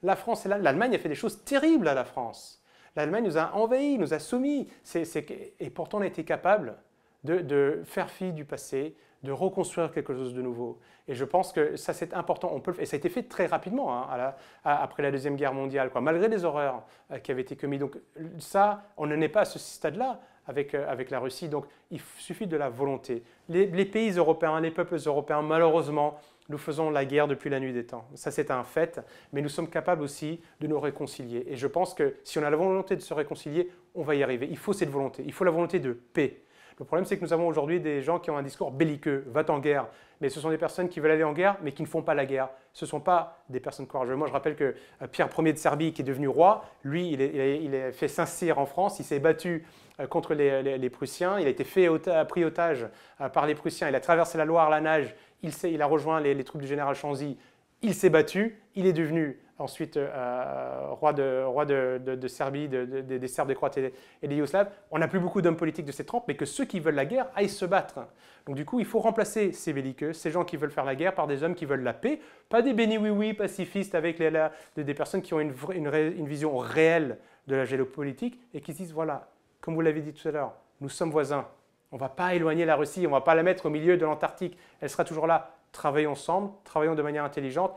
La 0.04 0.16
France 0.16 0.46
et 0.46 0.50
l'Allemagne 0.50 0.96
a 0.96 1.00
fait 1.00 1.10
des 1.10 1.16
choses 1.16 1.44
terribles 1.44 1.88
à 1.88 1.94
la 1.94 2.06
France. 2.06 2.62
L'Allemagne 2.96 3.26
nous 3.26 3.38
a 3.38 3.54
envahis, 3.54 3.98
nous 3.98 4.14
a 4.14 4.20
soumis, 4.20 4.70
et 4.96 5.70
pourtant 5.70 5.98
on 5.98 6.02
a 6.02 6.08
été 6.08 6.24
capable 6.24 6.78
de, 7.24 7.82
faire 7.86 8.10
fi 8.10 8.32
du 8.32 8.46
passé, 8.46 8.96
de 9.24 9.32
reconstruire 9.32 9.92
quelque 9.92 10.14
chose 10.14 10.34
de 10.34 10.42
nouveau. 10.42 10.80
Et 11.08 11.16
je 11.16 11.26
pense 11.26 11.52
que 11.52 11.76
ça, 11.76 11.94
c'est 11.94 12.14
important. 12.14 12.52
On 12.54 12.60
peut, 12.62 12.76
et 12.80 12.86
ça 12.86 12.96
a 12.96 12.98
été 13.00 13.10
fait 13.10 13.24
très 13.24 13.48
rapidement 13.48 13.94
hein, 13.94 14.34
après 14.64 15.04
la 15.04 15.12
Deuxième 15.12 15.36
Guerre 15.36 15.54
mondiale, 15.54 15.92
malgré 16.00 16.28
les 16.28 16.46
horreurs 16.46 16.84
euh, 17.12 17.18
qui 17.18 17.32
avaient 17.32 17.42
été 17.42 17.56
commises. 17.56 17.80
Donc 17.80 17.98
ça, 18.40 18.84
on 18.98 19.08
ne 19.08 19.16
n'est 19.16 19.30
pas 19.30 19.42
à 19.42 19.46
ce 19.46 19.60
stade-là 19.60 20.20
avec, 20.48 20.74
euh, 20.74 20.90
avec 20.90 21.10
la 21.10 21.20
Russie. 21.20 21.50
Donc 21.50 21.66
il 21.92 22.00
suffit 22.20 22.48
de 22.48 22.58
la 22.58 22.70
volonté. 22.70 23.24
Les, 23.50 23.86
pays 23.86 24.12
européens, 24.12 24.60
les 24.60 24.72
peuples 24.72 24.98
européens, 25.06 25.42
malheureusement, 25.42 26.20
nous 26.50 26.58
faisons 26.58 26.90
la 26.90 27.06
guerre 27.06 27.28
depuis 27.28 27.50
la 27.50 27.60
nuit 27.60 27.74
des 27.74 27.86
temps. 27.86 28.08
Ça, 28.14 28.32
c'est 28.32 28.52
un 28.52 28.64
fait, 28.64 29.02
mais 29.34 29.42
nous 29.42 29.50
sommes 29.50 29.70
capables 29.70 30.02
aussi 30.02 30.42
de 30.60 30.68
nous 30.68 30.80
réconcilier. 30.80 31.46
Et 31.48 31.56
je 31.56 31.68
pense 31.68 31.94
que 31.94 32.16
si 32.24 32.38
on 32.38 32.44
a 32.44 32.50
la 32.50 32.58
volonté 32.58 32.96
de 32.96 33.02
se 33.02 33.14
réconcilier, 33.14 33.72
on 33.96 34.04
va 34.04 34.16
y 34.16 34.24
arriver. 34.24 34.48
Il 34.50 34.58
faut 34.58 34.74
cette 34.74 34.90
volonté. 34.90 35.24
Il 35.26 35.34
faut 35.34 35.44
la 35.44 35.52
volonté 35.52 35.80
de 35.80 35.94
paix. 35.94 36.42
Le 36.78 36.84
problème, 36.84 37.06
c'est 37.06 37.18
que 37.18 37.24
nous 37.24 37.32
avons 37.32 37.48
aujourd'hui 37.48 37.80
des 37.80 38.02
gens 38.02 38.20
qui 38.20 38.30
ont 38.32 38.38
un 38.38 38.44
discours 38.44 38.70
belliqueux, 38.70 39.24
va 39.28 39.46
en 39.48 39.60
guerre. 39.60 39.88
Mais 40.20 40.30
ce 40.30 40.42
sont 40.42 40.50
des 40.50 40.58
personnes 40.58 40.90
qui 40.90 41.00
veulent 41.00 41.12
aller 41.12 41.24
en 41.24 41.32
guerre, 41.32 41.58
mais 41.62 41.72
qui 41.72 41.82
ne 41.82 41.88
font 41.88 42.02
pas 42.02 42.14
la 42.14 42.26
guerre. 42.26 42.50
Ce 42.74 42.84
ne 42.84 42.90
sont 42.90 43.00
pas 43.00 43.44
des 43.50 43.62
personnes 43.62 43.88
courageuses. 43.88 44.18
Moi, 44.18 44.28
je 44.28 44.34
rappelle 44.34 44.56
que 44.56 44.76
euh, 45.02 45.08
Pierre 45.08 45.30
Ier 45.38 45.54
de 45.54 45.58
Serbie, 45.58 45.94
qui 45.94 46.02
est 46.02 46.06
devenu 46.06 46.28
roi, 46.28 46.66
lui, 46.84 47.12
il, 47.12 47.22
est, 47.22 47.92
fait 47.94 48.10
Saint-Cyr 48.10 48.60
en 48.60 48.66
France, 48.66 49.00
il 49.00 49.06
s'est 49.06 49.20
battu 49.20 49.66
euh, 50.02 50.08
contre 50.08 50.34
les, 50.34 50.90
Prussiens, 50.90 51.40
il 51.40 51.48
a 51.48 51.50
été 51.50 51.64
fait 51.64 51.88
pris 52.28 52.44
otage 52.44 52.88
euh, 53.22 53.30
par 53.30 53.46
les 53.46 53.56
Prussiens, 53.56 53.88
il 53.88 53.96
a 53.96 54.02
traversé 54.02 54.38
la 54.38 54.46
Loire, 54.46 54.70
la 54.70 54.82
nage, 54.82 55.16
il, 55.44 55.82
a 55.82 55.86
rejoint 55.86 56.20
les, 56.20 56.44
troupes 56.44 56.62
du 56.62 56.68
général 56.68 56.96
Chanzy, 56.96 57.38
il 57.82 57.94
s'est 57.94 58.10
battu, 58.10 58.60
il 58.76 58.86
est 58.86 58.94
devenu 58.94 59.40
ensuite 59.58 59.96
euh, 59.96 60.88
roi, 60.92 61.14
de, 61.14 61.44
roi 61.46 61.66
de, 61.66 62.28
Serbie, 62.28 62.68
des 62.68 63.28
Serbes, 63.28 63.48
des 63.48 63.56
Croates 63.56 63.78
et, 63.78 63.94
des 64.24 64.36
Yougoslaves. 64.36 64.70
On 64.92 65.00
n'a 65.00 65.08
plus 65.08 65.20
beaucoup 65.20 65.42
d'hommes 65.42 65.56
politiques 65.56 65.86
de 65.86 65.92
ces 65.92 66.06
trempes, 66.06 66.26
mais 66.28 66.36
que 66.36 66.46
ceux 66.46 66.66
qui 66.66 66.80
veulent 66.80 66.96
la 66.96 67.06
guerre 67.06 67.28
aillent 67.36 67.50
se 67.50 67.66
battre. 67.66 68.00
Donc 68.46 68.56
du 68.56 68.66
coup, 68.66 68.80
il 68.80 68.86
faut 68.86 69.00
remplacer 69.00 69.52
ces 69.52 69.72
belliqueux, 69.72 70.14
ces 70.14 70.32
gens 70.32 70.44
qui 70.44 70.58
veulent 70.58 70.72
faire 70.72 70.86
la 70.86 70.96
guerre, 70.96 71.16
par 71.16 71.28
des 71.28 71.44
hommes 71.44 71.56
qui 71.56 71.66
veulent 71.66 71.84
la 71.84 71.94
paix, 71.94 72.20
pas 72.50 72.62
des 72.62 72.74
béni-oui-oui 72.74 73.34
pacifistes 73.34 73.96
avec 73.96 74.20
les, 74.20 74.50
des 74.76 74.94
personnes 74.94 75.22
qui 75.22 75.34
ont 75.34 75.40
une, 75.40 75.54
une, 75.74 76.28
vision 76.28 76.58
réelle 76.58 77.18
de 77.48 77.56
la 77.56 77.66
géopolitique 77.66 78.40
et 78.54 78.62
qui 78.62 78.74
disent, 78.74 78.94
voilà, 78.94 79.30
comme 79.62 79.74
vous 79.74 79.82
l'avez 79.82 80.02
dit 80.02 80.14
tout 80.14 80.28
à 80.28 80.32
l'heure, 80.32 80.54
nous 80.82 80.90
sommes 80.90 81.12
voisins. 81.12 81.48
On 81.96 81.98
ne 81.98 82.02
va 82.02 82.10
pas 82.10 82.36
éloigner 82.36 82.66
la 82.66 82.76
Russie, 82.76 83.08
on 83.08 83.10
ne 83.10 83.16
va 83.16 83.22
pas 83.22 83.36
la 83.36 83.42
mettre 83.42 83.68
au 83.68 83.70
milieu 83.70 83.96
de 83.96 84.04
l'Antarctique. 84.04 84.58
Elle 84.82 84.90
sera 84.90 85.06
toujours 85.06 85.28
là. 85.28 85.56
Travaillons 85.72 86.12
ensemble, 86.12 86.52
travaillons 86.66 86.94
de 86.94 87.02
manière 87.02 87.24
intelligente 87.24 87.72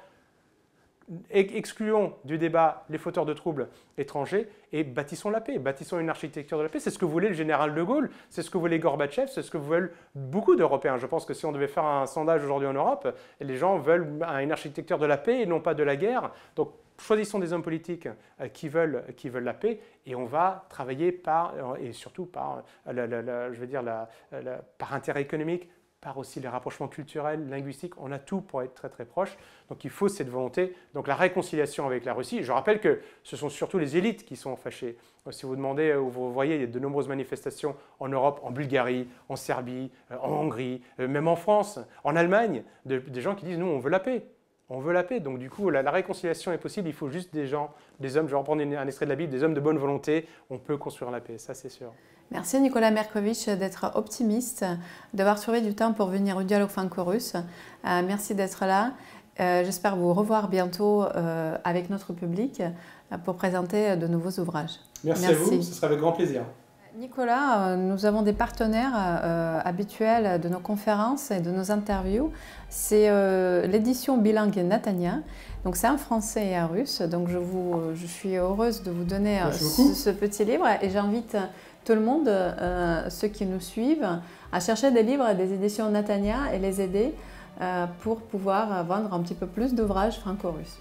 excluons 1.30 2.14
du 2.24 2.36
débat 2.36 2.84
les 2.90 2.98
fauteurs 2.98 3.24
de 3.24 3.32
troubles 3.32 3.68
étrangers 3.96 4.48
et 4.72 4.84
bâtissons 4.84 5.30
la 5.30 5.40
paix, 5.40 5.58
bâtissons 5.58 5.98
une 5.98 6.10
architecture 6.10 6.58
de 6.58 6.64
la 6.64 6.68
paix. 6.68 6.80
C'est 6.80 6.90
ce 6.90 6.98
que 6.98 7.04
voulait 7.04 7.28
le 7.28 7.34
général 7.34 7.74
de 7.74 7.82
Gaulle, 7.82 8.10
c'est 8.28 8.42
ce 8.42 8.50
que 8.50 8.58
voulait 8.58 8.78
Gorbatchev, 8.78 9.28
c'est 9.28 9.42
ce 9.42 9.50
que 9.50 9.56
veulent 9.56 9.92
beaucoup 10.14 10.56
d'Européens. 10.56 10.98
Je 10.98 11.06
pense 11.06 11.24
que 11.24 11.32
si 11.32 11.46
on 11.46 11.52
devait 11.52 11.68
faire 11.68 11.86
un 11.86 12.06
sondage 12.06 12.44
aujourd'hui 12.44 12.68
en 12.68 12.74
Europe, 12.74 13.16
les 13.40 13.56
gens 13.56 13.78
veulent 13.78 14.20
une 14.42 14.52
architecture 14.52 14.98
de 14.98 15.06
la 15.06 15.16
paix 15.16 15.42
et 15.42 15.46
non 15.46 15.60
pas 15.60 15.72
de 15.72 15.82
la 15.82 15.96
guerre. 15.96 16.32
Donc 16.56 16.72
choisissons 17.00 17.38
des 17.38 17.52
hommes 17.52 17.62
politiques 17.62 18.08
euh, 18.40 18.48
qui 18.48 18.68
veulent, 18.68 19.04
qui 19.16 19.28
veulent 19.28 19.44
la 19.44 19.54
paix 19.54 19.80
et 20.06 20.14
on 20.14 20.24
va 20.24 20.66
travailler 20.68 21.12
par, 21.12 21.54
euh, 21.54 21.76
et 21.76 21.92
surtout 21.92 22.26
par, 22.26 22.64
euh, 22.86 23.52
je 23.52 23.60
veux 23.60 23.66
dire, 23.66 23.82
par 24.78 24.94
intérêt 24.94 25.22
économique, 25.22 25.68
par 26.00 26.16
aussi 26.16 26.38
les 26.38 26.48
rapprochements 26.48 26.86
culturels, 26.86 27.48
linguistiques, 27.48 28.00
on 28.00 28.12
a 28.12 28.20
tout 28.20 28.40
pour 28.40 28.62
être 28.62 28.74
très 28.74 28.88
très 28.88 29.04
proche. 29.04 29.36
Donc 29.68 29.82
il 29.84 29.90
faut 29.90 30.06
cette 30.06 30.28
volonté, 30.28 30.76
donc 30.94 31.08
la 31.08 31.16
réconciliation 31.16 31.86
avec 31.86 32.04
la 32.04 32.14
Russie. 32.14 32.44
Je 32.44 32.52
rappelle 32.52 32.80
que 32.80 33.00
ce 33.24 33.36
sont 33.36 33.48
surtout 33.48 33.78
les 33.78 33.96
élites 33.96 34.24
qui 34.24 34.36
sont 34.36 34.54
fâchées. 34.54 34.96
Si 35.30 35.44
vous 35.44 35.56
demandez, 35.56 35.92
vous 35.94 36.32
voyez, 36.32 36.54
il 36.54 36.60
y 36.60 36.64
a 36.64 36.68
de 36.68 36.78
nombreuses 36.78 37.08
manifestations 37.08 37.74
en 37.98 38.08
Europe, 38.08 38.40
en 38.44 38.52
Bulgarie, 38.52 39.08
en 39.28 39.34
Serbie, 39.34 39.90
en 40.10 40.30
Hongrie, 40.30 40.82
même 40.98 41.26
en 41.26 41.36
France, 41.36 41.80
en 42.04 42.14
Allemagne, 42.14 42.62
des 42.84 43.20
gens 43.20 43.34
qui 43.34 43.44
disent 43.44 43.58
nous 43.58 43.66
on 43.66 43.80
veut 43.80 43.90
la 43.90 44.00
paix. 44.00 44.24
On 44.70 44.80
veut 44.80 44.92
la 44.92 45.02
paix, 45.02 45.20
donc 45.20 45.38
du 45.38 45.48
coup 45.48 45.70
la, 45.70 45.90
réconciliation 45.90 46.52
est 46.52 46.58
possible, 46.58 46.88
il 46.88 46.94
faut 46.94 47.08
juste 47.08 47.32
des 47.32 47.46
gens, 47.46 47.70
des 48.00 48.16
hommes, 48.16 48.26
je 48.26 48.32
vais 48.32 48.38
reprendre 48.38 48.62
un 48.62 48.86
extrait 48.86 49.06
de 49.06 49.10
la 49.10 49.16
Bible, 49.16 49.32
des 49.32 49.42
hommes 49.42 49.54
de 49.54 49.60
bonne 49.60 49.78
volonté, 49.78 50.26
on 50.50 50.58
peut 50.58 50.76
construire 50.76 51.10
la 51.10 51.20
paix, 51.20 51.38
ça 51.38 51.54
c'est 51.54 51.70
sûr. 51.70 51.92
Merci 52.30 52.60
Nicolas 52.60 52.90
Merkovitch 52.90 53.46
d'être 53.48 53.92
optimiste, 53.94 54.66
d'avoir 55.14 55.40
trouvé 55.40 55.62
du 55.62 55.74
temps 55.74 55.94
pour 55.94 56.08
venir 56.08 56.36
au 56.36 56.42
dialogue 56.42 56.68
franco-russe. 56.68 57.34
Euh, 57.34 58.02
merci 58.06 58.34
d'être 58.34 58.66
là. 58.66 58.92
Euh, 59.40 59.64
j'espère 59.64 59.96
vous 59.96 60.12
revoir 60.12 60.48
bientôt 60.48 61.04
euh, 61.04 61.56
avec 61.64 61.88
notre 61.88 62.12
public 62.12 62.62
pour 63.24 63.36
présenter 63.36 63.96
de 63.96 64.06
nouveaux 64.06 64.42
ouvrages. 64.42 64.78
Merci, 65.04 65.26
à 65.26 65.32
vous, 65.32 65.62
ce 65.62 65.72
sera 65.72 65.86
avec 65.86 66.00
grand 66.00 66.12
plaisir. 66.12 66.42
Nicolas, 66.98 67.76
nous 67.76 68.06
avons 68.06 68.22
des 68.22 68.32
partenaires 68.32 68.92
habituels 69.64 70.40
de 70.40 70.48
nos 70.48 70.58
conférences 70.58 71.30
et 71.30 71.38
de 71.38 71.52
nos 71.52 71.70
interviews. 71.70 72.32
C'est 72.70 73.08
l'édition 73.68 74.18
bilingue 74.18 74.56
Natania. 74.56 75.20
Donc 75.64 75.76
c'est 75.76 75.86
un 75.86 75.96
français 75.96 76.48
et 76.48 76.56
un 76.56 76.66
russe. 76.66 77.00
Donc 77.02 77.28
je, 77.28 77.38
vous, 77.38 77.94
je 77.94 78.06
suis 78.06 78.34
heureuse 78.34 78.82
de 78.82 78.90
vous 78.90 79.04
donner 79.04 79.40
ce, 79.52 79.94
ce, 79.94 80.10
petit 80.10 80.44
livre 80.44 80.66
et 80.82 80.90
j'invite 80.90 81.36
tout 81.88 81.94
le 81.94 82.00
monde, 82.00 82.28
euh, 82.28 83.08
ceux 83.08 83.28
qui 83.28 83.46
nous 83.46 83.60
suivent, 83.60 84.20
à 84.52 84.60
chercher 84.60 84.90
des 84.90 85.02
livres 85.02 85.32
des 85.34 85.54
éditions 85.54 85.88
Natania 85.90 86.52
et 86.52 86.58
les 86.58 86.82
aider 86.82 87.14
euh, 87.62 87.86
pour 88.02 88.20
pouvoir 88.20 88.84
vendre 88.84 89.14
un 89.14 89.20
petit 89.20 89.34
peu 89.34 89.46
plus 89.46 89.74
d'ouvrages 89.74 90.18
franco-russes. 90.18 90.78